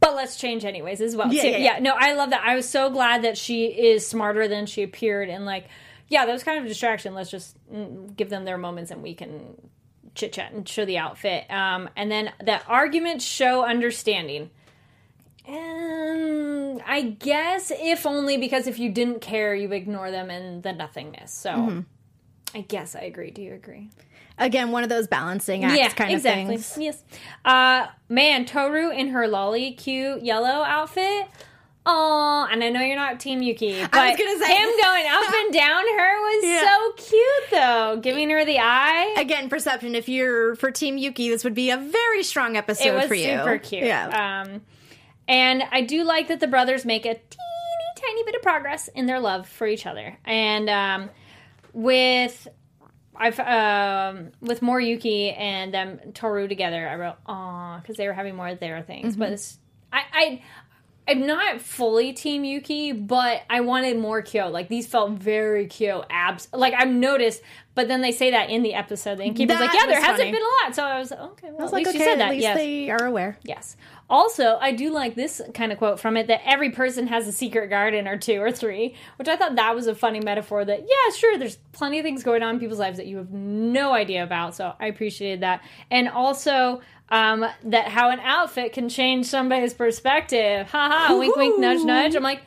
But 0.00 0.14
let's 0.14 0.36
change 0.36 0.64
anyways 0.64 1.00
as 1.00 1.16
well. 1.16 1.32
Yeah, 1.32 1.44
yeah, 1.44 1.56
yeah. 1.56 1.78
no, 1.80 1.94
I 1.96 2.14
love 2.14 2.30
that. 2.30 2.42
I 2.44 2.54
was 2.54 2.68
so 2.68 2.88
glad 2.90 3.22
that 3.22 3.36
she 3.36 3.66
is 3.66 4.06
smarter 4.06 4.46
than 4.46 4.66
she 4.66 4.82
appeared 4.82 5.28
and 5.28 5.44
like 5.44 5.68
yeah, 6.08 6.24
that 6.24 6.32
was 6.32 6.42
kind 6.42 6.58
of 6.58 6.64
a 6.64 6.68
distraction. 6.68 7.14
Let's 7.14 7.30
just 7.30 7.56
mm, 7.72 8.16
give 8.16 8.30
them 8.30 8.44
their 8.44 8.58
moments 8.58 8.90
and 8.90 9.02
we 9.02 9.14
can 9.14 9.56
chit 10.14 10.32
chat 10.32 10.52
and 10.52 10.68
show 10.68 10.84
the 10.84 10.98
outfit. 10.98 11.50
Um, 11.50 11.90
and 11.96 12.10
then 12.10 12.32
that 12.42 12.64
argument 12.66 13.22
show 13.22 13.64
understanding. 13.64 14.50
And 15.46 16.82
I 16.86 17.02
guess 17.02 17.70
if 17.74 18.06
only 18.06 18.36
because 18.36 18.66
if 18.66 18.78
you 18.78 18.90
didn't 18.90 19.20
care, 19.20 19.54
you 19.54 19.70
ignore 19.72 20.10
them 20.10 20.30
and 20.30 20.62
the 20.62 20.72
nothingness. 20.72 21.32
So 21.32 21.50
Mm-hmm. 21.50 21.80
I 22.54 22.62
guess 22.62 22.94
I 22.96 23.00
agree. 23.00 23.30
Do 23.30 23.42
you 23.42 23.54
agree? 23.54 23.90
Again, 24.38 24.70
one 24.70 24.82
of 24.84 24.88
those 24.88 25.08
balancing 25.08 25.64
acts 25.64 25.94
kind 25.94 26.14
of 26.14 26.22
things. 26.22 26.76
Yes. 26.78 27.02
Uh, 27.44 27.86
man, 28.08 28.44
Toru 28.46 28.90
in 28.90 29.08
her 29.08 29.26
lolly 29.26 29.72
cute 29.72 30.22
yellow 30.22 30.62
outfit. 30.64 31.26
Oh, 31.90 32.46
and 32.50 32.62
I 32.62 32.68
know 32.68 32.80
you're 32.80 32.96
not 32.96 33.18
Team 33.18 33.40
Yuki, 33.42 33.80
but 33.80 33.92
was 33.92 34.16
gonna 34.18 34.38
say- 34.44 34.54
him 34.56 34.70
going 34.82 35.06
up 35.08 35.34
and 35.34 35.52
down 35.54 35.82
her 35.98 36.20
was 36.20 36.44
Yeah. 36.44 36.68
so 36.68 36.92
cute, 36.96 37.50
though. 37.50 37.98
Giving 38.02 38.28
her 38.30 38.44
the 38.44 38.58
eye. 38.60 39.14
Again, 39.18 39.48
perception. 39.48 39.94
If 39.94 40.08
you're 40.08 40.54
for 40.56 40.70
Team 40.70 40.98
Yuki, 40.98 41.30
this 41.30 41.44
would 41.44 41.54
be 41.54 41.70
a 41.70 41.78
very 41.78 42.22
strong 42.22 42.56
episode 42.56 42.88
it 42.88 42.94
was 42.94 43.06
for 43.06 43.14
you. 43.14 43.38
super 43.38 43.58
cute. 43.58 43.84
Yeah. 43.84 44.42
Um, 44.44 44.60
and 45.26 45.62
I 45.72 45.80
do 45.80 46.04
like 46.04 46.28
that 46.28 46.40
the 46.40 46.46
brothers 46.46 46.84
make 46.84 47.06
a 47.06 47.14
teeny 47.14 47.94
tiny 47.96 48.22
bit 48.24 48.34
of 48.36 48.42
progress 48.42 48.88
in 48.88 49.06
their 49.06 49.18
love 49.18 49.48
for 49.48 49.66
each 49.66 49.84
other. 49.86 50.16
And 50.26 50.68
um, 50.70 51.10
with 51.78 52.48
I've 53.14 53.38
um, 53.38 54.32
with 54.40 54.62
more 54.62 54.80
Yuki 54.80 55.30
and 55.30 55.72
them 55.72 56.00
Toru 56.12 56.48
together, 56.48 56.88
I 56.88 56.96
wrote 56.96 57.16
aw 57.26 57.78
because 57.78 57.96
they 57.96 58.06
were 58.06 58.12
having 58.12 58.34
more 58.34 58.48
of 58.48 58.58
their 58.58 58.82
things. 58.82 59.12
Mm-hmm. 59.12 59.20
But 59.20 59.32
it's, 59.32 59.58
I, 59.92 60.02
I 60.12 60.42
I'm 61.08 61.26
not 61.26 61.60
fully 61.60 62.12
Team 62.12 62.44
Yuki, 62.44 62.92
but 62.92 63.42
I 63.48 63.60
wanted 63.60 63.96
more 63.96 64.22
Kyo. 64.22 64.48
Like 64.48 64.68
these 64.68 64.86
felt 64.86 65.12
very 65.12 65.66
Kyo 65.66 66.04
abs. 66.10 66.48
Like 66.52 66.74
I've 66.74 66.88
noticed, 66.88 67.42
but 67.74 67.86
then 67.86 68.02
they 68.02 68.12
say 68.12 68.32
that 68.32 68.50
in 68.50 68.62
the 68.62 68.74
episode. 68.74 69.18
The 69.18 69.24
innkeeper's 69.24 69.58
like, 69.58 69.70
That 69.70 69.86
yeah, 69.86 69.86
there 69.86 70.00
hasn't 70.00 70.18
funny. 70.18 70.32
been 70.32 70.42
a 70.42 70.66
lot. 70.66 70.74
So 70.74 70.84
I 70.84 70.98
was 70.98 71.10
like, 71.12 71.20
okay. 71.20 71.48
Well, 71.50 71.60
I 71.60 71.62
was 71.62 71.72
at 71.72 71.74
like, 71.74 71.86
least 71.86 71.96
okay, 71.96 71.98
you 71.98 72.04
said 72.04 72.20
at 72.20 72.30
least 72.30 72.42
yes. 72.42 72.56
they 72.56 72.90
are 72.90 73.04
aware. 73.04 73.38
Yes. 73.42 73.76
Also, 74.10 74.56
I 74.60 74.72
do 74.72 74.90
like 74.90 75.14
this 75.14 75.42
kind 75.54 75.70
of 75.70 75.78
quote 75.78 76.00
from 76.00 76.16
it 76.16 76.26
that 76.28 76.40
every 76.44 76.70
person 76.70 77.06
has 77.08 77.28
a 77.28 77.32
secret 77.32 77.68
garden 77.68 78.08
or 78.08 78.16
two 78.16 78.40
or 78.40 78.50
three, 78.50 78.94
which 79.16 79.28
I 79.28 79.36
thought 79.36 79.56
that 79.56 79.74
was 79.74 79.86
a 79.86 79.94
funny 79.94 80.20
metaphor 80.20 80.64
that, 80.64 80.80
yeah, 80.80 81.14
sure, 81.14 81.36
there's 81.36 81.56
plenty 81.72 81.98
of 81.98 82.04
things 82.04 82.22
going 82.22 82.42
on 82.42 82.54
in 82.54 82.60
people's 82.60 82.78
lives 82.78 82.96
that 82.96 83.06
you 83.06 83.18
have 83.18 83.30
no 83.30 83.92
idea 83.92 84.24
about. 84.24 84.54
So 84.54 84.72
I 84.80 84.86
appreciated 84.86 85.40
that. 85.40 85.62
And 85.90 86.08
also, 86.08 86.80
um, 87.10 87.44
that 87.64 87.88
how 87.88 88.10
an 88.10 88.20
outfit 88.20 88.72
can 88.72 88.88
change 88.88 89.26
somebody's 89.26 89.74
perspective. 89.74 90.70
Haha, 90.70 91.16
wink, 91.16 91.36
wink, 91.36 91.58
nudge, 91.58 91.84
nudge. 91.84 92.14
I'm 92.14 92.22
like, 92.22 92.42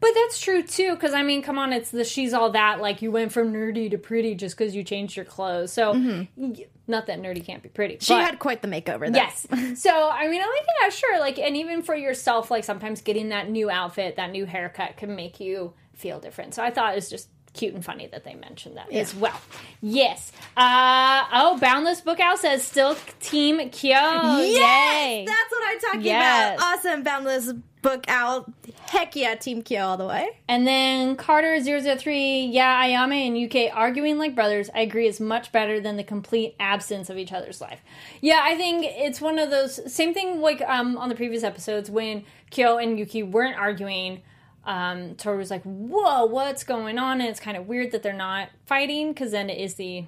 but 0.00 0.10
that's 0.14 0.40
true 0.40 0.62
too, 0.62 0.94
because 0.94 1.14
I 1.14 1.22
mean, 1.22 1.42
come 1.42 1.58
on, 1.58 1.72
it's 1.72 1.90
the 1.90 2.04
she's 2.04 2.32
all 2.32 2.50
that. 2.50 2.80
Like 2.80 3.02
you 3.02 3.10
went 3.10 3.32
from 3.32 3.52
nerdy 3.52 3.90
to 3.90 3.98
pretty 3.98 4.34
just 4.34 4.56
because 4.56 4.74
you 4.74 4.84
changed 4.84 5.16
your 5.16 5.24
clothes. 5.24 5.72
So, 5.72 5.94
mm-hmm. 5.94 6.22
y- 6.36 6.66
not 6.86 7.06
that 7.06 7.20
nerdy 7.20 7.44
can't 7.44 7.62
be 7.62 7.68
pretty. 7.68 7.98
She 8.00 8.14
but- 8.14 8.24
had 8.24 8.38
quite 8.38 8.62
the 8.62 8.68
makeover. 8.68 9.10
Though. 9.10 9.18
Yes. 9.18 9.46
So 9.80 10.08
I 10.10 10.28
mean, 10.28 10.40
I'm 10.40 10.48
like, 10.48 10.66
yeah, 10.82 10.88
sure. 10.90 11.18
Like, 11.20 11.38
and 11.38 11.56
even 11.56 11.82
for 11.82 11.94
yourself, 11.94 12.50
like 12.50 12.64
sometimes 12.64 13.00
getting 13.00 13.30
that 13.30 13.50
new 13.50 13.70
outfit, 13.70 14.16
that 14.16 14.30
new 14.30 14.46
haircut 14.46 14.96
can 14.96 15.16
make 15.16 15.40
you 15.40 15.72
feel 15.94 16.20
different. 16.20 16.54
So 16.54 16.62
I 16.62 16.70
thought 16.70 16.92
it 16.92 16.96
was 16.96 17.10
just 17.10 17.28
cute 17.56 17.74
and 17.74 17.84
funny 17.84 18.06
that 18.08 18.24
they 18.24 18.34
mentioned 18.34 18.76
that 18.76 18.92
as 18.92 19.14
well. 19.14 19.40
Yes. 19.80 20.30
Uh 20.56 21.24
oh, 21.32 21.58
Boundless 21.60 22.00
Book 22.00 22.20
Owl 22.20 22.36
says 22.36 22.62
still 22.62 22.96
Team 23.20 23.70
Kyo. 23.70 23.90
Yes, 23.90 24.94
Yay. 24.98 25.24
that's 25.26 25.50
what 25.50 25.62
I'm 25.68 25.78
talking 25.80 26.00
Yes. 26.02 26.58
about. 26.58 26.78
Awesome, 26.78 27.02
boundless 27.02 27.52
book 27.82 28.04
owl. 28.08 28.46
Heck 28.88 29.14
yeah, 29.14 29.36
Team 29.36 29.62
Kyo 29.62 29.80
all 29.86 29.96
the 29.96 30.06
way. 30.06 30.28
And 30.48 30.66
then 30.66 31.14
Carter 31.14 31.60
003, 31.62 32.46
yeah, 32.46 32.82
Ayame 32.84 33.28
and 33.28 33.38
Yuki 33.38 33.70
arguing 33.70 34.18
like 34.18 34.34
brothers, 34.34 34.68
I 34.74 34.80
agree, 34.80 35.06
is 35.06 35.20
much 35.20 35.52
better 35.52 35.78
than 35.78 35.96
the 35.96 36.02
complete 36.02 36.56
absence 36.58 37.10
of 37.10 37.16
each 37.16 37.32
other's 37.32 37.60
life. 37.60 37.78
Yeah, 38.20 38.40
I 38.42 38.56
think 38.56 38.84
it's 38.88 39.20
one 39.20 39.38
of 39.38 39.50
those 39.50 39.92
same 39.92 40.14
thing 40.14 40.40
like 40.40 40.62
um 40.62 40.96
on 40.98 41.08
the 41.08 41.14
previous 41.14 41.44
episodes 41.44 41.88
when 41.90 42.24
Kyo 42.50 42.78
and 42.78 42.98
Yuki 42.98 43.22
weren't 43.22 43.56
arguing. 43.56 44.22
Um, 44.66 45.14
Toru 45.14 45.38
was 45.38 45.50
like, 45.50 45.62
"Whoa, 45.62 46.26
what's 46.26 46.64
going 46.64 46.98
on?" 46.98 47.20
And 47.20 47.30
it's 47.30 47.40
kind 47.40 47.56
of 47.56 47.66
weird 47.66 47.92
that 47.92 48.02
they're 48.02 48.12
not 48.12 48.50
fighting 48.66 49.12
because 49.12 49.30
then 49.30 49.48
it 49.48 49.58
is 49.58 49.74
the 49.76 50.04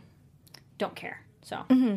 don't 0.76 0.94
care. 0.94 1.22
So 1.42 1.56
mm-hmm. 1.70 1.96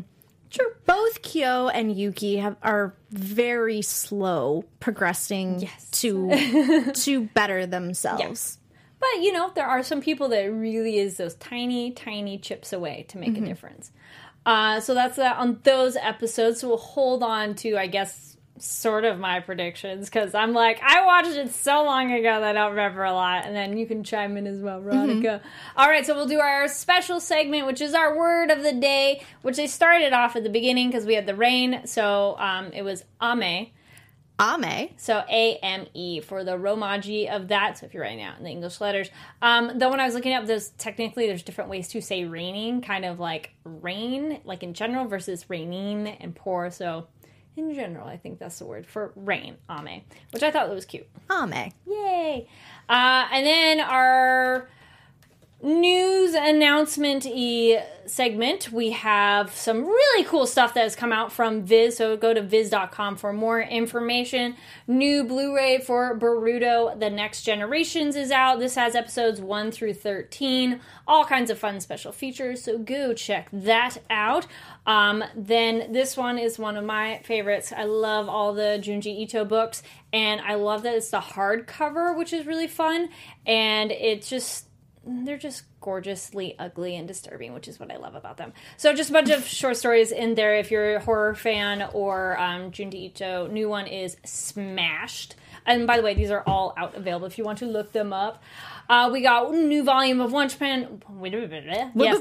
true. 0.50 0.68
Both 0.86 1.22
Kyo 1.24 1.68
and 1.68 1.96
Yuki 1.96 2.38
have 2.38 2.56
are 2.62 2.96
very 3.10 3.82
slow 3.82 4.64
progressing 4.80 5.60
Yes. 5.60 5.90
to 6.02 6.92
to 6.94 7.22
better 7.34 7.66
themselves. 7.66 8.60
But 9.00 9.22
you 9.22 9.34
know, 9.34 9.52
there 9.56 9.66
are 9.66 9.82
some 9.82 10.00
people 10.00 10.30
that 10.30 10.44
really 10.44 11.00
is 11.00 11.18
those 11.18 11.34
tiny, 11.36 11.92
tiny 11.92 12.38
chips 12.38 12.72
away 12.72 13.06
to 13.10 13.18
make 13.18 13.36
a 13.36 13.42
difference. 13.42 13.92
Uh, 14.46 14.80
so 14.80 14.94
that's 14.94 15.18
that 15.18 15.38
on 15.38 15.60
those 15.64 15.96
episodes. 15.96 16.62
So 16.62 16.70
we'll 16.70 16.78
hold 16.78 17.24
on 17.24 17.56
to, 17.56 17.78
I 17.78 17.88
guess, 17.88 18.31
sort 18.62 19.06
of 19.06 19.20
my 19.20 19.40
predictions 19.40 20.06
because 20.06 20.34
I'm 20.34 20.54
like, 20.54 20.80
I 20.84 21.06
watched 21.06 21.36
it 21.36 21.54
so 21.54 21.84
long 21.84 22.12
ago 22.12 22.40
that 22.40 22.44
I 22.44 22.54
don't 22.54 22.72
remember 22.72 23.04
a 23.04 23.14
lot. 23.14 23.46
And 23.46 23.56
then 23.56 23.78
you 23.78 23.86
can 23.86 24.04
chime 24.04 24.38
in 24.38 24.48
as 24.48 24.60
well, 24.60 24.82
Veronica. 24.82 25.42
All 25.76 25.88
right, 25.88 26.06
so 26.06 26.16
we'll 26.16 26.28
do 26.28 26.40
our 26.40 26.68
special 26.68 27.20
segment, 27.20 27.68
which 27.68 27.82
is 27.82 27.94
our 27.94 28.18
word 28.18 28.52
of 28.52 28.64
the 28.64 28.74
day, 28.74 29.24
which 29.42 29.58
they 29.58 29.68
started 29.68 30.14
off 30.14 30.36
at 30.36 30.44
the 30.44 30.50
beginning 30.50 30.90
because 30.90 31.06
we 31.06 31.16
had 31.16 31.26
the 31.26 31.36
rain. 31.36 31.82
So 31.86 32.36
um, 32.38 32.72
it 32.74 32.84
was 32.84 33.04
ame. 33.22 33.72
Ame. 34.40 34.90
So 34.98 35.24
A 35.30 35.58
M 35.58 35.86
E 35.94 36.20
for 36.20 36.44
the 36.44 36.54
Romaji 36.54 37.30
of 37.30 37.50
that. 37.50 37.78
So 37.78 37.86
if 37.86 37.94
you're 37.94 38.02
writing 38.02 38.24
out 38.24 38.40
in 38.40 38.44
the 38.44 38.50
English 38.50 38.82
letters, 38.82 39.10
um, 39.42 39.72
though 39.76 39.92
when 39.92 40.00
I 40.00 40.06
was 40.06 40.16
looking 40.16 40.34
up, 40.34 40.48
there's 40.48 40.70
technically 40.70 41.28
there's 41.28 41.44
different 41.44 41.70
ways 41.70 41.88
to 41.90 42.02
say 42.02 42.26
raining, 42.26 42.82
kind 42.82 43.06
of 43.06 43.20
like 43.20 43.52
rain, 43.64 44.42
like 44.44 44.64
in 44.64 44.74
general, 44.74 45.06
versus 45.06 45.48
raining 45.48 46.08
and 46.08 46.36
pour. 46.36 46.72
So 46.72 47.08
in 47.56 47.74
general, 47.74 48.08
I 48.08 48.18
think 48.18 48.40
that's 48.40 48.60
the 48.60 48.66
word 48.66 48.86
for 48.86 49.12
rain, 49.16 49.58
ame, 49.70 50.02
which 50.32 50.44
I 50.44 50.52
thought 50.52 50.70
was 50.70 50.86
cute. 50.86 51.08
Ame. 51.32 51.72
Yay! 51.86 52.48
Uh, 52.90 53.28
and 53.32 53.46
then 53.46 53.80
our 53.80 54.70
news 55.64 56.34
announcement 56.34 57.26
e 57.26 57.78
segment. 58.08 58.72
We 58.72 58.92
have 58.92 59.56
some 59.56 59.86
really 59.86 60.24
cool 60.26 60.48
stuff 60.48 60.74
that 60.74 60.82
has 60.82 60.96
come 60.96 61.14
out 61.14 61.32
from 61.32 61.64
viz. 61.64 61.98
So 61.98 62.18
go 62.18 62.34
to 62.34 62.42
viz.com 62.42 63.16
for 63.16 63.32
more 63.32 63.62
information. 63.62 64.56
New 64.88 65.24
blu-ray 65.24 65.80
for 65.80 66.18
Boruto 66.18 67.00
the 67.00 67.10
next 67.10 67.44
generations 67.44 68.16
is 68.16 68.32
out. 68.32 68.60
This 68.60 68.76
has 68.76 68.96
episodes 68.96 69.40
1 69.40 69.72
through 69.72 69.94
13 69.94 70.82
all 71.08 71.26
kinds 71.26 71.52
of 71.52 71.60
fun 71.60 71.80
special 71.80 72.12
features. 72.12 72.64
So 72.64 72.78
go 72.78 73.14
check 73.14 73.50
that 73.52 73.98
out. 74.10 74.48
Um, 74.86 75.24
then 75.36 75.92
this 75.92 76.18
one 76.18 76.38
is 76.38 76.58
one 76.58 76.78
of 76.78 76.86
my 76.86 77.20
favorites. 77.24 77.74
I 77.76 77.84
love 77.84 78.30
all 78.30 78.54
the 78.54 78.80
junji 78.82 79.20
ito 79.20 79.46
books 79.46 79.84
and 80.14 80.42
i 80.42 80.56
love 80.56 80.84
that 80.84 80.96
it's 80.96 81.10
the 81.10 81.20
hardcover 81.20 82.18
which 82.18 82.34
is 82.34 82.46
really 82.46 82.68
fun. 82.68 83.10
And 83.46 83.92
it's 83.92 84.30
just 84.30 84.68
they're 85.06 85.38
just 85.38 85.64
gorgeously 85.80 86.56
ugly 86.60 86.96
and 86.96 87.08
disturbing, 87.08 87.54
which 87.54 87.68
is 87.68 87.80
what 87.80 87.92
I 87.92 87.98
love 87.98 88.16
about 88.16 88.38
them. 88.38 88.54
So, 88.78 88.94
just 88.94 89.10
a 89.10 89.14
bunch 89.14 89.30
of 89.30 89.46
short 89.48 89.78
stories 89.78 90.12
in 90.12 90.36
there 90.36 90.56
if 90.56 90.72
you're 90.72 90.98
a 90.98 91.00
horror 91.00 91.36
fan 91.36 91.90
or 91.94 92.40
um, 92.40 92.72
Junji 92.72 93.06
Ito. 93.06 93.48
New 93.48 93.70
one 93.70 93.88
is 93.88 94.18
Smashed. 94.26 95.36
And 95.66 95.86
by 95.86 95.98
the 95.98 96.04
way, 96.04 96.14
these 96.14 96.32
are 96.32 96.44
all 96.48 96.74
out 96.76 96.96
available 96.96 97.28
if 97.28 97.38
you 97.38 97.44
want 97.44 97.60
to 97.60 97.66
look 97.66 97.92
them 97.92 98.14
up. 98.14 98.42
Uh, 98.90 99.10
we 99.12 99.22
got 99.22 99.54
new 99.54 99.84
volume 99.84 100.20
of 100.20 100.32
One 100.32 100.50
Punch 100.50 100.60
Man. 100.60 101.02
Yes. 102.06 102.16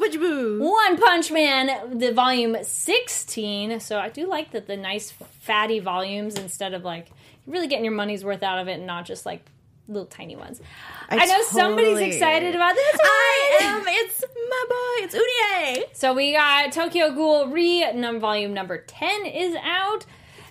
One 0.61 0.97
Punch 0.99 1.33
Man, 1.33 1.99
the 1.99 2.13
volume 2.13 2.57
16. 2.63 3.81
So 3.81 3.99
I 3.99 4.09
do 4.09 4.29
like 4.29 4.53
that 4.53 4.67
the 4.67 4.77
nice 4.77 5.11
fatty 5.11 5.81
volumes 5.81 6.37
instead 6.37 6.75
of 6.75 6.85
like 6.85 7.09
really 7.47 7.67
getting 7.67 7.85
your 7.85 7.95
money's 7.95 8.25
worth 8.25 8.43
out 8.43 8.59
of 8.59 8.69
it 8.69 8.75
and 8.75 8.87
not 8.87 9.07
just 9.07 9.25
like 9.27 9.45
little 9.91 10.07
tiny 10.07 10.37
ones. 10.37 10.61
I, 11.09 11.27
know 11.27 11.43
somebody's 11.43 11.99
excited 11.99 12.55
about 12.55 12.75
this 12.75 12.93
one. 12.93 13.01
I 13.03 13.59
am. 13.63 13.83
It's 13.87 14.25
my 14.37 14.65
boy. 14.69 15.05
It's 15.05 15.15
Unie. 15.15 15.85
So 15.97 16.15
we 16.15 16.33
got 16.33 16.73
Tokyo 16.73 17.13
Ghoul 17.13 17.49
Re 17.49 17.93
num 17.93 18.21
volume 18.21 18.55
number 18.55 18.79
10 18.79 19.27
is 19.27 19.57
out 19.63 20.07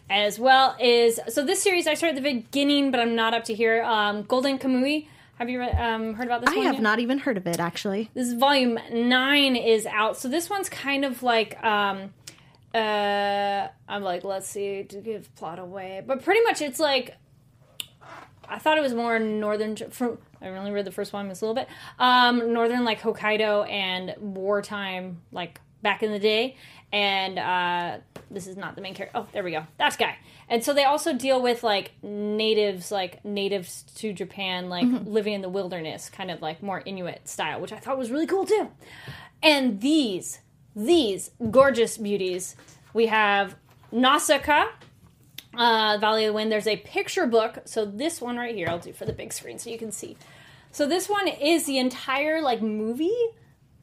as 0.09 0.39
well 0.39 0.75
as 0.81 1.19
so 1.33 1.45
this 1.45 1.61
series 1.61 1.87
I 1.87 1.93
started 1.93 2.17
at 2.17 2.23
the 2.23 2.33
beginning 2.33 2.91
but 2.91 2.99
I'm 2.99 3.15
not 3.15 3.33
up 3.33 3.43
to 3.45 3.53
here 3.53 3.83
um 3.83 4.23
Golden 4.23 4.57
Kamui 4.57 5.07
have 5.37 5.49
you 5.49 5.61
um, 5.61 6.15
heard 6.15 6.27
about 6.27 6.41
this 6.41 6.49
I 6.49 6.55
have 6.61 6.75
yet? 6.75 6.81
not 6.81 6.99
even 6.99 7.19
heard 7.19 7.37
of 7.37 7.45
it 7.47 7.59
actually. 7.59 8.09
this 8.15 8.27
is 8.27 8.33
volume 8.33 8.79
9 8.91 9.55
is 9.55 9.85
out 9.85 10.17
so 10.17 10.27
this 10.27 10.49
one's 10.49 10.67
kind 10.67 11.05
of 11.05 11.21
like 11.21 11.63
um 11.63 12.11
uh 12.73 13.67
I'm 13.87 14.01
like 14.03 14.23
let's 14.23 14.47
see 14.47 14.83
to 14.83 14.97
give 14.99 15.33
plot 15.35 15.59
away 15.59 16.01
but 16.05 16.23
pretty 16.23 16.41
much 16.41 16.61
it's 16.61 16.79
like 16.79 17.15
I 18.49 18.59
thought 18.59 18.77
it 18.77 18.81
was 18.81 18.93
more 18.93 19.19
northern. 19.19 19.75
From 19.75 20.17
I 20.41 20.47
only 20.49 20.71
read 20.71 20.85
the 20.85 20.91
first 20.91 21.13
one 21.13 21.29
just 21.29 21.41
a 21.41 21.45
little 21.45 21.55
bit. 21.55 21.67
Um, 21.97 22.53
northern 22.53 22.85
like 22.85 23.01
Hokkaido 23.01 23.69
and 23.69 24.15
wartime, 24.19 25.21
like 25.31 25.59
back 25.81 26.03
in 26.03 26.11
the 26.11 26.19
day. 26.19 26.55
And 26.91 27.37
uh, 27.37 27.97
this 28.31 28.47
is 28.47 28.57
not 28.57 28.75
the 28.75 28.81
main 28.81 28.95
character. 28.95 29.19
Oh, 29.19 29.27
there 29.31 29.43
we 29.43 29.51
go. 29.51 29.67
That's 29.77 29.95
guy. 29.95 30.17
And 30.47 30.63
so 30.63 30.73
they 30.73 30.85
also 30.85 31.13
deal 31.13 31.41
with 31.41 31.63
like 31.63 31.91
natives, 32.01 32.91
like 32.91 33.23
natives 33.23 33.83
to 33.97 34.11
Japan, 34.11 34.69
like 34.69 34.87
living 35.05 35.33
in 35.33 35.41
the 35.41 35.49
wilderness, 35.49 36.09
kind 36.09 36.31
of 36.31 36.41
like 36.41 36.63
more 36.63 36.81
Inuit 36.83 37.27
style, 37.27 37.61
which 37.61 37.71
I 37.71 37.77
thought 37.77 37.97
was 37.97 38.09
really 38.09 38.25
cool 38.25 38.45
too. 38.45 38.69
And 39.43 39.79
these, 39.81 40.39
these 40.75 41.31
gorgeous 41.51 41.97
beauties, 41.97 42.55
we 42.93 43.05
have 43.07 43.55
Nausicaa, 43.91 44.65
uh, 45.55 45.97
Valley 45.99 46.25
of 46.25 46.29
the 46.29 46.33
Wind. 46.33 46.51
There's 46.51 46.67
a 46.67 46.77
picture 46.77 47.25
book. 47.25 47.59
So 47.65 47.85
this 47.85 48.21
one 48.21 48.37
right 48.37 48.55
here, 48.55 48.67
I'll 48.69 48.79
do 48.79 48.93
for 48.93 49.05
the 49.05 49.13
big 49.13 49.33
screen 49.33 49.59
so 49.59 49.69
you 49.69 49.77
can 49.77 49.91
see. 49.91 50.17
So 50.71 50.87
this 50.87 51.09
one 51.09 51.27
is 51.27 51.65
the 51.65 51.77
entire 51.79 52.41
like 52.41 52.61
movie, 52.61 53.17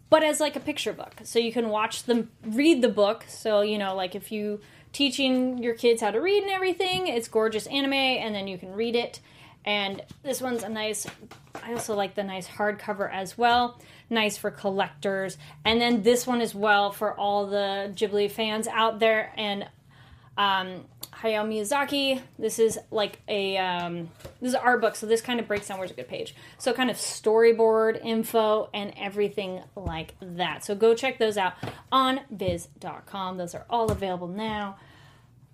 but 0.08 0.22
as 0.22 0.40
like 0.40 0.56
a 0.56 0.60
picture 0.60 0.92
book. 0.92 1.14
So 1.24 1.38
you 1.38 1.52
can 1.52 1.68
watch 1.68 2.04
them 2.04 2.30
read 2.44 2.82
the 2.82 2.88
book. 2.88 3.24
So 3.28 3.62
you 3.62 3.78
know, 3.78 3.94
like 3.94 4.14
if 4.14 4.30
you 4.30 4.60
teaching 4.92 5.58
your 5.58 5.74
kids 5.74 6.00
how 6.00 6.10
to 6.10 6.20
read 6.20 6.42
and 6.42 6.52
everything, 6.52 7.08
it's 7.08 7.28
gorgeous 7.28 7.66
anime, 7.66 7.92
and 7.92 8.34
then 8.34 8.46
you 8.46 8.56
can 8.56 8.72
read 8.72 8.96
it. 8.96 9.20
And 9.66 10.00
this 10.22 10.40
one's 10.40 10.62
a 10.62 10.68
nice. 10.68 11.06
I 11.62 11.72
also 11.72 11.96
like 11.96 12.14
the 12.14 12.22
nice 12.22 12.46
hardcover 12.46 13.12
as 13.12 13.36
well. 13.36 13.80
Nice 14.08 14.36
for 14.36 14.52
collectors. 14.52 15.36
And 15.64 15.80
then 15.80 16.02
this 16.02 16.24
one 16.24 16.40
as 16.40 16.54
well 16.54 16.92
for 16.92 17.12
all 17.12 17.46
the 17.48 17.92
Ghibli 17.96 18.30
fans 18.30 18.68
out 18.68 19.00
there. 19.00 19.32
And 19.36 19.68
um, 20.38 20.84
Hayao 21.22 21.46
Miyazaki. 21.46 22.20
This 22.38 22.58
is 22.58 22.78
like 22.90 23.20
a 23.28 23.56
um, 23.56 24.10
this 24.40 24.50
is 24.50 24.54
art 24.54 24.80
book, 24.80 24.96
so 24.96 25.06
this 25.06 25.20
kind 25.20 25.40
of 25.40 25.48
breaks 25.48 25.68
down 25.68 25.78
where's 25.78 25.90
a 25.90 25.94
good 25.94 26.08
page. 26.08 26.34
So 26.58 26.72
kind 26.72 26.90
of 26.90 26.96
storyboard 26.96 28.04
info 28.04 28.68
and 28.74 28.92
everything 28.96 29.62
like 29.74 30.14
that. 30.20 30.64
So 30.64 30.74
go 30.74 30.94
check 30.94 31.18
those 31.18 31.36
out 31.36 31.54
on 31.90 32.20
Viz.com. 32.30 33.38
Those 33.38 33.54
are 33.54 33.64
all 33.70 33.90
available 33.90 34.28
now. 34.28 34.76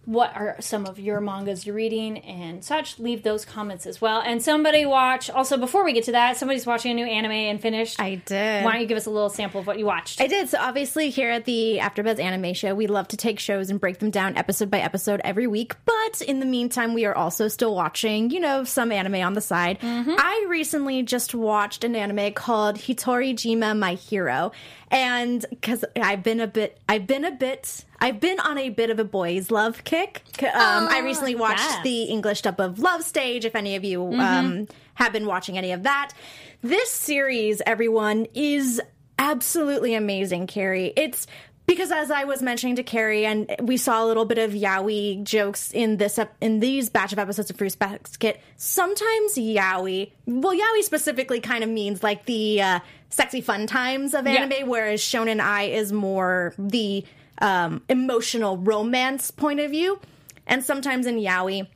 What 0.05 0.35
are 0.35 0.57
some 0.59 0.87
of 0.87 0.99
your 0.99 1.21
mangas 1.21 1.65
you're 1.65 1.77
reading 1.77 2.19
and 2.19 2.65
such? 2.65 2.99
Leave 2.99 3.23
those 3.23 3.45
comments 3.45 3.87
as 3.87 4.01
well. 4.01 4.21
And 4.21 4.43
somebody 4.43 4.85
watch. 4.85 5.31
Also, 5.31 5.57
before 5.57 5.85
we 5.85 5.93
get 5.93 6.05
to 6.05 6.13
that, 6.13 6.37
somebody's 6.37 6.67
watching 6.67 6.91
a 6.91 6.95
new 6.95 7.07
anime 7.07 7.31
and 7.31 7.61
finished. 7.61 8.01
I 8.01 8.17
did. 8.17 8.65
Why 8.65 8.73
don't 8.73 8.81
you 8.81 8.87
give 8.89 8.97
us 8.97 9.07
a 9.07 9.11
little 9.11 9.31
sample 9.31 9.61
of 9.61 9.67
what 9.67 9.79
you 9.79 9.87
watched? 9.87 10.21
I 10.21 10.27
did. 10.27 10.49
So 10.49 10.59
obviously 10.61 11.11
here 11.11 11.31
at 11.31 11.45
the 11.45 11.79
AfterBuzz 11.81 12.19
Anime 12.19 12.53
Show, 12.53 12.75
we 12.75 12.89
love 12.89 13.07
to 13.09 13.17
take 13.17 13.39
shows 13.39 13.71
and 13.71 13.81
break 13.81 14.01
them 14.01 14.11
down 14.11 14.37
episode 14.37 14.71
by 14.71 14.81
episode 14.81 15.21
every 15.23 15.47
week. 15.47 15.77
But 15.85 16.21
in 16.21 16.41
the 16.41 16.47
meantime, 16.47 16.95
we 16.95 17.05
are 17.05 17.15
also 17.15 17.47
still 17.47 17.75
watching, 17.75 18.31
you 18.31 18.41
know, 18.41 18.65
some 18.65 18.91
anime 18.91 19.23
on 19.25 19.35
the 19.35 19.41
side. 19.41 19.79
Mm-hmm. 19.79 20.15
I 20.19 20.47
recently 20.49 21.05
just 21.05 21.33
watched 21.33 21.85
an 21.85 21.95
anime 21.95 22.33
called 22.33 22.77
Hitorijime 22.77 23.79
My 23.79 23.95
Hero. 23.95 24.51
And 24.93 25.45
because 25.49 25.87
I've 25.97 26.23
been 26.23 26.39
a 26.39 26.47
bit, 26.47 26.79
I've 26.87 27.07
been 27.07 27.25
a 27.25 27.31
bit, 27.31 27.87
I've 27.99 28.21
been 28.21 28.39
on 28.39 28.59
a 28.59 28.69
bit 28.69 28.91
of 28.91 28.99
a 28.99 29.05
boys' 29.05 29.51
love 29.51 29.83
kick. 29.85 30.23
Um, 30.43 30.51
I 30.55 31.01
recently 31.03 31.35
watched 31.35 31.61
yes. 31.61 31.83
the 31.83 32.03
English 32.05 32.43
dub 32.43 32.61
of 32.61 32.79
Love 32.79 33.03
Stage. 33.03 33.47
If 33.47 33.57
any 33.57 33.75
of 33.75 33.85
you 33.85 34.13
um, 34.13 34.69
have 34.95 35.15
been 35.15 35.25
watching 35.25 35.57
any 35.57 35.73
of 35.73 35.85
that, 35.85 36.13
this 36.61 36.91
series, 36.91 37.63
everyone, 37.65 38.27
is 38.35 38.83
absolutely 39.19 39.95
amazing, 39.95 40.47
Kari. 40.47 40.93
It's 40.95 41.27
because 41.67 41.91
as 41.91 42.11
I 42.11 42.25
was 42.25 42.43
mentioning 42.43 42.77
to 42.77 42.83
Kari, 42.83 43.25
and 43.25 43.55
we 43.61 43.77
saw 43.77 44.05
a 44.05 44.07
little 44.07 44.25
bit 44.25 44.39
of 44.39 44.53
yaoi 44.53 45.23
jokes 45.25 45.73
in 45.73 45.97
this 45.97 46.19
ep- 46.19 46.35
in 46.41 46.61
these 46.61 46.91
batch 46.91 47.13
of 47.13 47.19
episodes 47.19 47.51
of 47.51 47.57
Fruits 47.57 47.77
Basket. 47.77 48.41
Sometimes 48.57 49.35
yaoi, 49.37 50.11
well, 50.27 50.55
yaoi 50.55 50.83
specifically 50.83 51.41
kind 51.41 51.65
of 51.65 51.71
means 51.71 52.03
like 52.03 52.27
the 52.27 52.61
uh, 52.61 52.81
sexy 53.11 53.41
fun 53.41 53.67
times 53.67 54.15
of 54.15 54.27
anime, 54.27 54.69
whereas 54.69 55.01
Shonen 55.01 55.41
Ai 55.41 55.65
is 55.65 55.93
more 55.93 56.55
the 56.59 57.05
um, 57.41 57.83
emotional 57.89 58.57
romance 58.57 59.31
point 59.31 59.61
of 59.61 59.71
view. 59.71 60.01
And 60.47 60.65
sometimes 60.65 61.07
in 61.07 61.17
yaoi, 61.17 61.69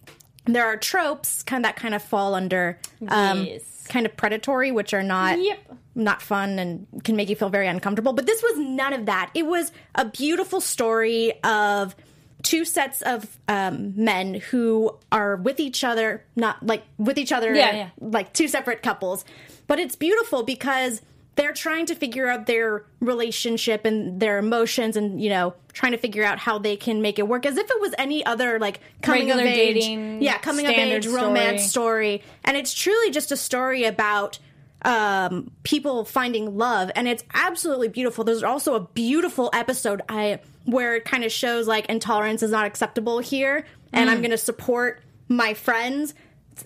there 0.47 0.67
are 0.67 0.77
tropes 0.77 1.43
kind 1.43 1.65
of, 1.65 1.69
that 1.69 1.77
kind 1.77 1.95
of 1.95 2.03
fall 2.03 2.35
under 2.35 2.79
um, 3.09 3.45
Yes. 3.45 3.87
kind 3.89 4.07
of 4.07 4.17
predatory, 4.17 4.73
which 4.73 4.95
are 4.95 5.03
not 5.03 5.39
Yep. 5.41 5.59
not 5.95 6.23
fun 6.23 6.59
and 6.59 6.87
can 7.05 7.17
make 7.17 7.29
you 7.29 7.37
feel 7.37 7.49
very 7.49 7.67
uncomfortable. 7.69 8.13
But 8.13 8.27
this 8.27 8.43
was 8.43 8.59
none 8.59 8.93
of 8.93 9.07
that. 9.07 9.31
It 9.35 9.47
was 9.47 9.73
a 9.95 10.05
beautiful 10.05 10.61
story 10.61 11.33
of 11.43 11.95
two 12.43 12.65
sets 12.65 13.03
of 13.03 13.39
um, 13.49 13.93
men 13.97 14.35
who 14.35 14.97
are 15.11 15.37
with 15.37 15.59
each 15.59 15.83
other, 15.83 16.25
not 16.37 16.65
like 16.65 16.85
with 16.99 17.19
each 17.19 17.33
other, 17.33 17.55
Yeah, 17.55 17.75
yeah. 17.75 17.89
like 17.99 18.33
two 18.33 18.47
separate 18.49 18.83
couples. 18.83 19.25
But 19.67 19.81
it's 19.81 19.97
beautiful 19.97 20.43
because 20.45 21.03
they're 21.37 21.53
trying 21.53 21.87
to 21.87 21.95
figure 21.95 22.29
out 22.29 22.47
their 22.47 22.85
relationship 23.01 23.85
and 23.85 24.19
their 24.21 24.39
emotions 24.39 24.97
and 24.97 25.21
you 25.23 25.29
know 25.29 25.55
trying 25.73 25.93
to 25.93 25.99
figure 25.99 26.25
out 26.25 26.39
how 26.39 26.59
they 26.59 26.77
can 26.77 27.03
make 27.03 27.19
it 27.19 27.29
work 27.29 27.47
as 27.47 27.57
if 27.57 27.71
it 27.71 27.81
was 27.81 27.95
any 27.99 28.25
other 28.27 28.59
like 28.59 28.81
coming 29.03 29.29
Regular 29.29 29.43
of 29.43 29.49
age 29.49 29.75
dating, 29.75 30.23
yeah 30.23 30.39
coming 30.39 30.67
of 30.67 30.73
age 30.73 31.07
romance 31.07 31.63
story. 31.65 32.19
story 32.21 32.33
and 32.45 32.57
it's 32.57 32.73
truly 32.75 33.11
just 33.11 33.31
a 33.33 33.37
story 33.37 33.85
about 33.85 34.39
um, 34.83 35.51
people 35.65 36.05
finding 36.05 36.57
love, 36.57 36.91
and 36.95 37.09
it's 37.09 37.25
absolutely 37.35 37.89
beautiful. 37.89 38.23
There's 38.25 38.43
also 38.43 38.75
a 38.75 38.81
beautiful 38.81 39.51
episode 39.53 40.03
I 40.09 40.39
where 40.65 40.95
it 40.95 41.05
kind 41.05 41.25
of 41.25 41.33
shows 41.33 41.67
like 41.67 41.87
intolerance 41.87 42.43
is 42.43 42.51
not 42.51 42.67
acceptable 42.67 43.19
here, 43.19 43.67
and 43.93 44.09
Mm. 44.09 44.13
I'm 44.13 44.19
going 44.19 44.31
to 44.31 44.39
support 44.39 45.03
my 45.29 45.55
friends. 45.55 46.15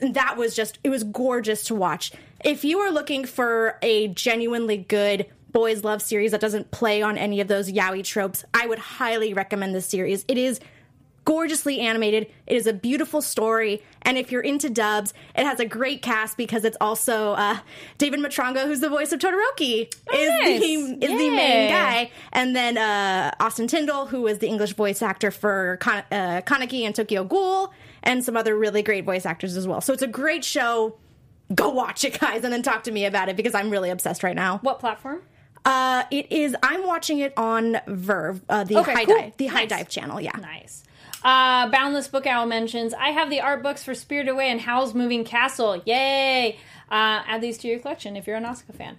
And 0.01 0.15
that 0.15 0.37
was 0.37 0.55
just, 0.55 0.79
it 0.85 0.91
was 0.91 1.03
gorgeous 1.03 1.65
to 1.65 1.75
watch. 1.75 2.13
If 2.45 2.65
you 2.65 2.79
are 2.79 2.91
looking 2.91 3.25
for 3.27 3.79
a 3.83 4.09
genuinely 4.09 4.79
good 4.79 5.27
boys 5.53 5.85
love 5.85 6.01
series 6.01 6.31
that 6.31 6.41
doesn't 6.41 6.71
play 6.71 7.03
on 7.03 7.19
any 7.19 7.41
of 7.41 7.49
those 7.49 7.71
yaoi 7.71 8.05
tropes, 8.05 8.45
I 8.55 8.67
would 8.67 8.79
highly 8.79 9.35
recommend 9.35 9.75
this 9.75 9.87
series. 9.87 10.25
It 10.27 10.39
is 10.39 10.61
gorgeously 11.27 11.81
animated. 11.81 12.29
It 12.47 12.57
is 12.57 12.67
a 12.67 12.73
beautiful 12.73 13.21
story, 13.21 13.83
and 14.03 14.17
if 14.17 14.33
you're 14.33 14.41
into 14.41 14.71
dubs, 14.71 15.13
it 15.37 15.45
has 15.45 15.61
a 15.61 15.67
great 15.67 16.03
cast 16.03 16.37
because 16.37 16.65
it's 16.65 16.79
also 16.81 17.33
uh, 17.33 17.59
David 17.99 18.21
Matranga, 18.21 18.65
who's 18.65 18.81
the 18.81 18.89
voice 18.89 19.13
of 19.13 19.21
Todoroki, 19.21 19.93
is 20.15 20.29
nice. 20.29 20.61
the 20.61 21.05
is 21.05 21.11
the 21.11 21.31
main 21.31 21.71
guy, 21.71 22.11
and 22.33 22.57
then 22.57 22.79
uh, 22.79 23.33
Austin 23.39 23.67
Tindle, 23.67 24.07
who 24.07 24.27
is 24.27 24.39
the 24.39 24.49
English 24.49 24.73
voice 24.73 25.03
actor 25.03 25.31
for 25.31 25.77
Kan- 25.81 26.05
uh, 26.11 26.41
Kaneki 26.41 26.83
and 26.83 26.95
Tokyo 26.95 27.23
Ghoul, 27.23 27.73
and 28.03 28.25
some 28.25 28.37
other 28.37 28.57
really 28.57 28.83
great 28.83 29.05
voice 29.05 29.27
actors 29.27 29.57
as 29.57 29.69
well. 29.69 29.81
So 29.81 29.93
it's 29.93 30.03
a 30.03 30.09
great 30.09 30.43
show. 30.45 30.97
Go 31.55 31.71
watch 31.71 32.05
it, 32.05 32.19
guys, 32.21 32.45
and 32.45 32.53
then 32.53 32.63
talk 32.63 32.85
to 32.85 32.93
me 32.93 33.05
about 33.07 33.29
it 33.29 33.37
because 33.37 33.55
I'm 33.55 33.71
really 33.71 33.91
obsessed 33.91 34.23
right 34.23 34.37
now. 34.37 34.59
What 34.63 34.79
platform? 34.79 35.23
Uh, 35.65 36.05
it 36.11 36.31
is. 36.33 36.55
I'm 36.63 36.87
watching 36.87 37.19
it 37.19 37.33
on 37.37 37.75
VRV, 37.87 38.41
uh, 38.49 38.65
the 38.65 38.79
Okay, 38.79 38.93
High 38.93 39.05
cool. 39.05 39.17
Dive, 39.17 39.37
the 39.37 39.47
HIDIVE 39.49 39.89
channel. 39.89 40.21
Yeah. 40.21 40.33
Nice. 40.41 40.85
Uh, 41.23 41.69
Boundless 41.69 42.09
Book 42.09 42.27
Owl 42.27 42.47
mentions 42.47 42.95
I 42.95 43.09
have 43.11 43.29
the 43.29 43.41
art 43.41 43.63
books 43.63 43.83
for 43.85 43.95
Spirited 43.95 44.33
Away 44.33 44.51
and 44.51 44.61
Howl's 44.61 44.95
Moving 44.95 45.23
Castle. 45.25 45.83
Yay! 45.85 46.57
Uh, 46.91 47.23
add 47.27 47.43
these 47.43 47.59
to 47.59 47.69
your 47.69 47.79
collection 47.79 48.17
if 48.17 48.27
you're 48.27 48.37
an 48.37 48.43
Nausicaa 48.45 48.73
fan. 48.73 48.97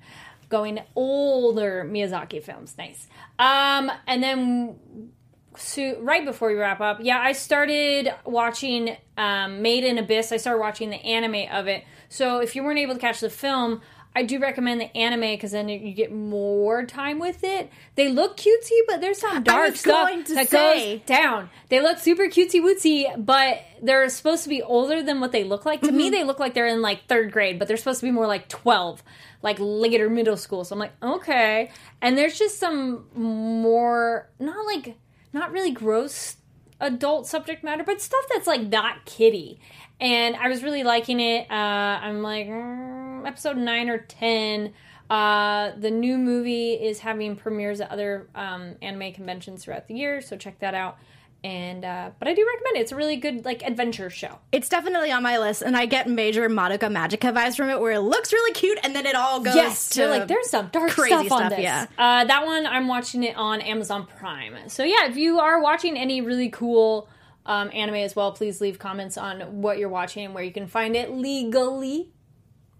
Going 0.49 0.79
older 0.95 1.83
Miyazaki 1.89 2.43
films. 2.43 2.75
Nice. 2.77 3.07
Um, 3.39 3.91
and 4.05 4.21
then 4.21 5.09
so 5.55 5.99
right 5.99 6.23
before 6.23 6.49
we 6.49 6.55
wrap 6.55 6.79
up, 6.79 6.99
yeah, 7.01 7.19
I 7.19 7.31
started 7.31 8.13
watching 8.25 8.95
um, 9.17 9.61
Made 9.61 9.83
in 9.83 9.97
Abyss. 9.97 10.31
I 10.31 10.37
started 10.37 10.59
watching 10.59 10.89
the 10.91 10.97
anime 10.97 11.51
of 11.51 11.67
it. 11.67 11.83
So 12.11 12.39
if 12.39 12.55
you 12.57 12.63
weren't 12.63 12.77
able 12.79 12.93
to 12.95 12.99
catch 12.99 13.21
the 13.21 13.29
film, 13.29 13.81
I 14.13 14.23
do 14.23 14.39
recommend 14.39 14.81
the 14.81 14.95
anime 14.97 15.21
because 15.21 15.51
then 15.51 15.69
you 15.69 15.93
get 15.93 16.11
more 16.11 16.85
time 16.85 17.17
with 17.17 17.45
it. 17.45 17.69
They 17.95 18.09
look 18.09 18.35
cutesy, 18.35 18.79
but 18.85 18.99
there's 18.99 19.19
some 19.19 19.41
dark 19.41 19.77
stuff 19.77 20.09
going 20.09 20.25
to 20.25 20.35
that 20.35 20.49
say. 20.49 20.97
goes 20.97 21.05
down. 21.05 21.49
They 21.69 21.79
look 21.81 21.97
super 21.99 22.23
cutesy 22.23 22.59
wootsy, 22.61 23.05
but 23.25 23.61
they're 23.81 24.09
supposed 24.09 24.43
to 24.43 24.49
be 24.49 24.61
older 24.61 25.01
than 25.01 25.21
what 25.21 25.31
they 25.31 25.45
look 25.45 25.65
like. 25.65 25.79
To 25.83 25.93
me, 25.93 26.07
Mm-hmm. 26.07 26.11
they 26.11 26.23
look 26.25 26.39
like 26.39 26.53
they're 26.53 26.67
in 26.67 26.81
like 26.81 27.07
third 27.07 27.31
grade, 27.31 27.57
but 27.57 27.69
they're 27.69 27.77
supposed 27.77 28.01
to 28.01 28.05
be 28.05 28.11
more 28.11 28.27
like 28.27 28.49
12, 28.49 29.01
like 29.41 29.55
later 29.61 30.09
middle 30.09 30.35
school. 30.35 30.65
So 30.65 30.73
I'm 30.75 30.79
like, 30.79 30.91
okay. 31.01 31.71
And 32.01 32.17
there's 32.17 32.37
just 32.37 32.59
some 32.59 33.05
more, 33.15 34.29
not 34.37 34.65
like, 34.65 34.97
not 35.31 35.53
really 35.53 35.71
gross 35.71 36.35
adult 36.81 37.27
subject 37.27 37.63
matter, 37.63 37.83
but 37.85 38.01
stuff 38.01 38.25
that's 38.33 38.47
like 38.47 38.63
not 38.67 39.05
kiddie. 39.05 39.59
And 40.01 40.35
I 40.35 40.49
was 40.49 40.63
really 40.63 40.83
liking 40.83 41.19
it. 41.19 41.49
Uh, 41.49 41.53
I'm 41.53 42.21
like, 42.23 42.47
mm, 42.47 43.25
episode 43.27 43.55
9 43.55 43.89
or 43.89 43.99
10. 43.99 44.73
Uh, 45.09 45.71
the 45.77 45.91
new 45.91 46.17
movie 46.17 46.73
is 46.73 46.99
having 46.99 47.35
premieres 47.35 47.79
at 47.81 47.91
other 47.91 48.27
um, 48.33 48.75
anime 48.81 49.13
conventions 49.13 49.63
throughout 49.63 49.87
the 49.87 49.93
year, 49.93 50.21
so 50.21 50.35
check 50.37 50.57
that 50.59 50.73
out. 50.73 50.97
And 51.43 51.83
uh, 51.83 52.11
but 52.19 52.27
I 52.27 52.33
do 52.35 52.47
recommend 52.47 52.77
it. 52.77 52.81
It's 52.81 52.91
a 52.91 52.95
really 52.95 53.15
good 53.17 53.45
like 53.45 53.63
adventure 53.63 54.09
show. 54.11 54.37
It's 54.51 54.69
definitely 54.69 55.11
on 55.11 55.23
my 55.23 55.39
list, 55.39 55.63
and 55.63 55.75
I 55.75 55.87
get 55.87 56.07
major 56.07 56.47
Madoka 56.49 56.81
Magica 56.81 57.33
vibes 57.33 57.55
from 57.57 57.69
it, 57.69 57.79
where 57.79 57.93
it 57.93 57.99
looks 58.01 58.31
really 58.31 58.53
cute, 58.53 58.77
and 58.83 58.95
then 58.95 59.07
it 59.07 59.15
all 59.15 59.39
goes 59.41 59.55
Yes, 59.55 59.89
to 59.89 60.07
like 60.07 60.27
there's 60.27 60.49
some 60.51 60.67
dark 60.71 60.91
crazy 60.91 61.27
stuff 61.27 61.31
on 61.31 61.49
this. 61.49 61.59
yeah. 61.59 61.87
Uh, 61.97 62.25
that 62.25 62.45
one 62.45 62.65
I'm 62.67 62.87
watching 62.87 63.23
it 63.23 63.35
on 63.35 63.59
Amazon 63.61 64.05
Prime. 64.05 64.55
So 64.69 64.83
yeah, 64.83 65.07
if 65.07 65.17
you 65.17 65.39
are 65.39 65.59
watching 65.59 65.97
any 65.97 66.21
really 66.21 66.49
cool 66.49 67.09
um, 67.45 67.69
anime 67.73 67.95
as 67.95 68.15
well, 68.15 68.31
please 68.31 68.61
leave 68.61 68.79
comments 68.79 69.17
on 69.17 69.61
what 69.61 69.77
you're 69.77 69.89
watching 69.89 70.25
and 70.25 70.33
where 70.33 70.43
you 70.43 70.51
can 70.51 70.67
find 70.67 70.95
it 70.95 71.11
legally. 71.11 72.09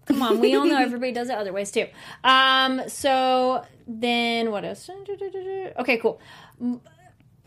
Come 0.06 0.22
on, 0.22 0.40
we 0.40 0.54
all 0.54 0.66
know 0.66 0.78
everybody 0.82 1.12
does 1.12 1.28
it 1.28 1.36
other 1.36 1.52
ways 1.52 1.70
too. 1.70 1.86
Um, 2.24 2.82
so 2.88 3.64
then 3.86 4.50
what 4.50 4.64
else? 4.64 4.88
Okay, 5.78 5.98
cool. 5.98 6.20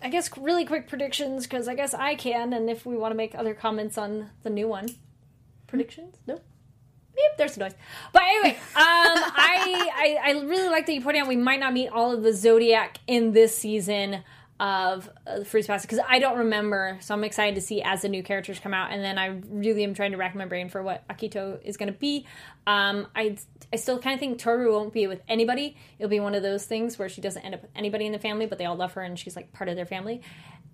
I 0.02 0.10
guess 0.10 0.30
really 0.38 0.66
quick 0.66 0.88
predictions 0.88 1.48
because 1.48 1.68
I 1.68 1.76
guess 1.76 1.94
I 1.94 2.16
can, 2.16 2.54
and 2.54 2.70
if 2.70 2.86
we 2.86 2.96
want 2.96 3.12
to 3.12 3.16
make 3.16 3.34
other 3.36 3.54
comments 3.54 3.98
on 3.98 4.30
the 4.44 4.50
new 4.50 4.68
one, 4.68 4.88
predictions? 5.68 6.18
No. 6.28 6.36
Beep, 7.16 7.38
there's 7.38 7.56
a 7.56 7.62
noise. 7.62 7.74
But 8.12 8.24
anyway, 8.24 8.58
um, 8.58 8.76
I, 8.76 9.90
I 9.96 10.32
I 10.32 10.32
really 10.44 10.68
like 10.68 10.86
that 10.86 10.94
you 10.94 11.02
pointed 11.02 11.22
out 11.22 11.30
we 11.30 11.38
might 11.38 11.62
not 11.62 11.74
meet 11.74 11.88
all 11.88 12.12
of 12.12 12.24
the 12.24 12.34
zodiac 12.34 13.00
in 13.08 13.32
this 13.32 13.58
season 13.58 14.24
of 14.60 15.10
uh, 15.28 15.40
the 15.40 15.46
Fruits 15.46 15.68
Basket 15.68 15.90
because 15.90 16.06
I 16.08 16.20
don't 16.20 16.38
remember. 16.38 16.98
So 17.02 17.14
I'm 17.14 17.24
excited 17.24 17.56
to 17.56 17.62
see 17.62 17.82
as 17.82 18.04
the 18.04 18.10
new 18.10 18.24
characters 18.24 18.60
come 18.60 18.74
out, 18.74 18.92
and 18.92 19.04
then 19.04 19.18
I 19.18 19.42
really 19.50 19.84
am 19.84 19.94
trying 19.94 20.12
to 20.12 20.18
rack 20.18 20.34
my 20.36 20.46
brain 20.46 20.70
for 20.70 20.82
what 20.82 21.08
Akito 21.10 21.60
is 21.64 21.76
going 21.78 21.92
to 21.92 21.98
be. 22.00 22.26
Um, 22.66 23.08
I 23.16 23.38
I 23.74 23.76
still 23.76 24.00
kind 24.00 24.14
of 24.14 24.20
think 24.20 24.40
Toru 24.40 24.72
won't 24.72 24.94
be 24.94 25.08
with 25.08 25.22
anybody. 25.28 25.76
It'll 26.00 26.10
be 26.10 26.20
one 26.20 26.36
of 26.36 26.44
those 26.44 26.66
things 26.66 26.98
where 26.98 27.10
she 27.10 27.20
doesn't 27.22 27.42
end 27.44 27.54
up 27.56 27.62
with 27.64 27.72
anybody 27.76 28.06
in 28.06 28.12
the 28.12 28.20
family, 28.20 28.46
but 28.46 28.58
they 28.58 28.66
all 28.66 28.76
love 28.76 28.94
her 28.94 29.02
and 29.02 29.20
she's 29.20 29.36
like 29.36 29.52
part 29.54 29.70
of 29.70 29.76
their 29.76 29.86
family. 29.86 30.22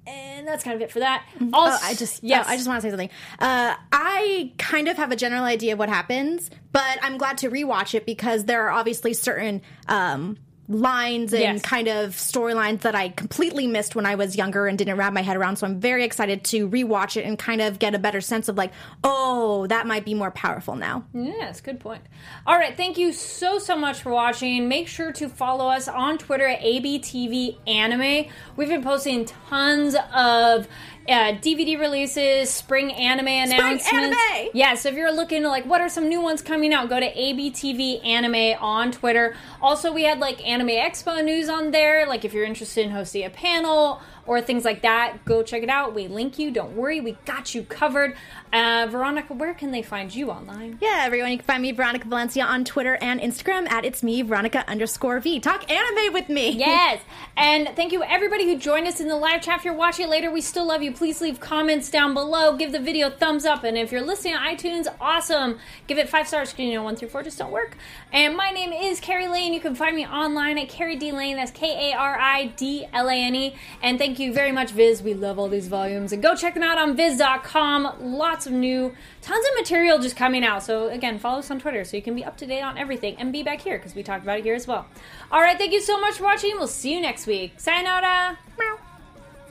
And 0.07 0.47
that's 0.47 0.63
kind 0.63 0.75
of 0.75 0.81
it 0.81 0.91
for 0.91 0.99
that. 0.99 1.25
Also, 1.53 1.77
Oh, 1.77 1.79
I 1.83 1.93
just 1.93 2.23
yeah, 2.23 2.37
yes. 2.37 2.47
I 2.47 2.55
just 2.55 2.67
want 2.67 2.81
to 2.81 2.81
say 2.81 2.89
something. 2.89 3.09
Uh, 3.37 3.75
I 3.91 4.51
kind 4.57 4.87
of 4.87 4.97
have 4.97 5.11
a 5.11 5.15
general 5.15 5.43
idea 5.43 5.73
of 5.73 5.79
what 5.79 5.89
happens, 5.89 6.49
but 6.71 6.97
I'm 7.03 7.17
glad 7.19 7.37
to 7.39 7.49
rewatch 7.51 7.93
it 7.93 8.05
because 8.05 8.45
there 8.45 8.63
are 8.63 8.71
obviously 8.71 9.13
certain 9.13 9.61
um, 9.87 10.37
lines 10.69 11.33
and 11.33 11.41
Yes. 11.41 11.61
kind 11.61 11.87
of 11.87 12.11
storylines 12.11 12.81
that 12.81 12.95
I 12.95 13.09
completely 13.09 13.67
missed 13.67 13.95
when 13.95 14.05
I 14.05 14.15
was 14.15 14.35
younger 14.37 14.67
and 14.67 14.77
didn't 14.77 14.95
wrap 14.97 15.11
my 15.11 15.21
head 15.21 15.35
around. 15.35 15.57
So 15.57 15.67
I'm 15.67 15.79
very 15.79 16.03
excited 16.05 16.43
to 16.45 16.69
rewatch 16.69 17.17
it 17.17 17.25
and 17.25 17.37
kind 17.37 17.59
of 17.61 17.77
get 17.79 17.93
a 17.93 17.99
better 17.99 18.21
sense 18.21 18.47
of 18.47 18.57
like, 18.57 18.71
oh, 19.03 19.67
that 19.67 19.85
might 19.85 20.05
be 20.05 20.13
more 20.13 20.31
powerful 20.31 20.75
now. 20.75 21.03
Yes, 21.13 21.59
good 21.61 21.79
point. 21.79 22.01
All 22.47 22.55
right, 22.57 22.75
thank 22.77 22.97
you 22.97 23.11
so 23.11 23.59
so 23.59 23.75
much 23.75 23.99
for 24.01 24.11
watching. 24.11 24.67
Make 24.69 24.87
sure 24.87 25.11
to 25.13 25.27
follow 25.27 25.67
us 25.67 25.87
on 25.87 26.17
Twitter 26.17 26.47
at 26.47 26.61
ABTV 26.61 27.57
Anime. 27.67 28.31
We've 28.55 28.69
been 28.69 28.83
posting 28.83 29.25
tons 29.25 29.95
of 30.13 30.67
uh, 31.07 31.33
DVD 31.33 31.79
releases, 31.79 32.49
spring 32.49 32.91
anime 32.93 33.27
announcements. 33.27 33.91
anime! 33.91 34.49
Yeah, 34.53 34.75
so 34.75 34.89
if 34.89 34.95
you're 34.95 35.11
looking 35.11 35.41
to 35.43 35.49
like 35.49 35.65
what 35.65 35.81
are 35.81 35.89
some 35.89 36.07
new 36.07 36.21
ones 36.21 36.41
coming 36.41 36.73
out, 36.73 36.89
go 36.89 36.99
to 36.99 37.11
ABTV 37.11 38.05
Anime 38.05 38.57
on 38.61 38.91
Twitter. 38.91 39.35
Also, 39.61 39.91
we 39.91 40.03
had 40.03 40.19
like 40.19 40.45
Anime 40.47 40.69
Expo 40.69 41.23
news 41.23 41.49
on 41.49 41.71
there. 41.71 42.07
Like 42.07 42.25
if 42.25 42.33
you're 42.33 42.45
interested 42.45 42.85
in 42.85 42.91
hosting 42.91 43.25
a 43.25 43.29
panel 43.29 44.01
or 44.25 44.41
things 44.41 44.65
like 44.65 44.81
that, 44.81 45.23
go 45.25 45.43
check 45.43 45.63
it 45.63 45.69
out. 45.69 45.93
We 45.93 46.07
link 46.07 46.39
you. 46.39 46.51
Don't 46.51 46.75
worry, 46.75 47.01
we 47.01 47.13
got 47.25 47.53
you 47.55 47.63
covered. 47.63 48.15
Uh, 48.53 48.87
Veronica, 48.89 49.33
where 49.33 49.53
can 49.53 49.71
they 49.71 49.81
find 49.81 50.13
you 50.13 50.29
online? 50.31 50.77
Yeah, 50.81 51.03
everyone, 51.03 51.31
you 51.31 51.37
can 51.37 51.45
find 51.45 51.61
me, 51.61 51.71
Veronica 51.71 52.07
Valencia, 52.07 52.43
on 52.43 52.65
Twitter 52.65 52.95
and 53.01 53.19
Instagram 53.19 53.69
at 53.71 53.85
it's 53.85 54.03
me, 54.03 54.21
Veronica 54.21 54.63
underscore 54.69 55.19
V. 55.19 55.39
Talk 55.39 55.69
anime 55.71 56.13
with 56.13 56.29
me. 56.29 56.59
Yes. 56.71 57.01
And 57.35 57.69
thank 57.75 57.91
you 57.91 58.03
everybody 58.03 58.45
who 58.45 58.57
joined 58.57 58.87
us 58.87 58.99
in 58.99 59.07
the 59.07 59.15
live 59.15 59.41
chat. 59.41 59.59
If 59.59 59.65
you're 59.65 59.73
watching 59.73 60.05
it 60.05 60.09
later, 60.09 60.29
we 60.29 60.41
still 60.41 60.67
love 60.67 60.83
you. 60.83 60.91
Please 60.91 61.19
leave 61.19 61.39
comments 61.39 61.89
down 61.89 62.13
below. 62.13 62.55
Give 62.55 62.71
the 62.71 62.79
video 62.79 63.07
a 63.07 63.09
thumbs 63.09 63.45
up. 63.45 63.63
And 63.63 63.77
if 63.77 63.91
you're 63.91 64.01
listening 64.01 64.35
on 64.35 64.55
iTunes, 64.55 64.87
awesome. 64.99 65.57
Give 65.87 65.97
it 65.97 66.07
five 66.07 66.27
stars 66.27 66.53
you 66.57 66.73
know 66.73 66.83
one 66.83 66.95
through 66.95 67.09
four 67.09 67.23
just 67.23 67.37
don't 67.37 67.51
work. 67.51 67.77
And 68.11 68.35
my 68.35 68.51
name 68.51 68.71
is 68.71 68.99
Kari 68.99 69.27
Lane. 69.27 69.53
You 69.53 69.59
can 69.59 69.75
find 69.75 69.95
me 69.95 70.05
online 70.05 70.57
at 70.57 70.69
Kari 70.69 70.97
D 70.97 71.11
Lane. 71.11 71.37
That's 71.37 71.51
K 71.51 71.91
A 71.91 71.97
R 71.97 72.17
I 72.19 72.47
D 72.47 72.87
L 72.93 73.09
A 73.09 73.13
N 73.13 73.35
E. 73.35 73.55
And 73.81 73.97
thank 74.11 74.19
you 74.19 74.33
very 74.33 74.51
much, 74.51 74.71
Viz. 74.71 75.01
We 75.01 75.13
love 75.13 75.39
all 75.39 75.47
these 75.47 75.69
volumes. 75.69 76.11
And 76.11 76.21
go 76.21 76.35
check 76.35 76.53
them 76.53 76.63
out 76.63 76.77
on 76.77 76.97
Viz.com. 76.97 78.17
Lots 78.17 78.45
of 78.45 78.51
new, 78.51 78.93
tons 79.21 79.45
of 79.47 79.51
material 79.57 79.99
just 79.99 80.17
coming 80.17 80.43
out. 80.43 80.63
So 80.63 80.89
again, 80.89 81.17
follow 81.17 81.39
us 81.39 81.49
on 81.49 81.61
Twitter 81.61 81.85
so 81.85 81.95
you 81.95 82.03
can 82.03 82.13
be 82.13 82.25
up 82.25 82.35
to 82.39 82.45
date 82.45 82.61
on 82.61 82.77
everything 82.77 83.15
and 83.19 83.31
be 83.31 83.41
back 83.41 83.61
here 83.61 83.77
because 83.77 83.95
we 83.95 84.03
talked 84.03 84.23
about 84.23 84.39
it 84.39 84.43
here 84.43 84.53
as 84.53 84.67
well. 84.67 84.85
All 85.31 85.39
right, 85.39 85.57
thank 85.57 85.71
you 85.71 85.79
so 85.79 85.97
much 86.01 86.15
for 86.15 86.23
watching. 86.23 86.51
We'll 86.55 86.67
see 86.67 86.93
you 86.93 86.99
next 86.99 87.25
week. 87.25 87.53
Sayonara. 87.55 88.37
Meow. 88.59 88.80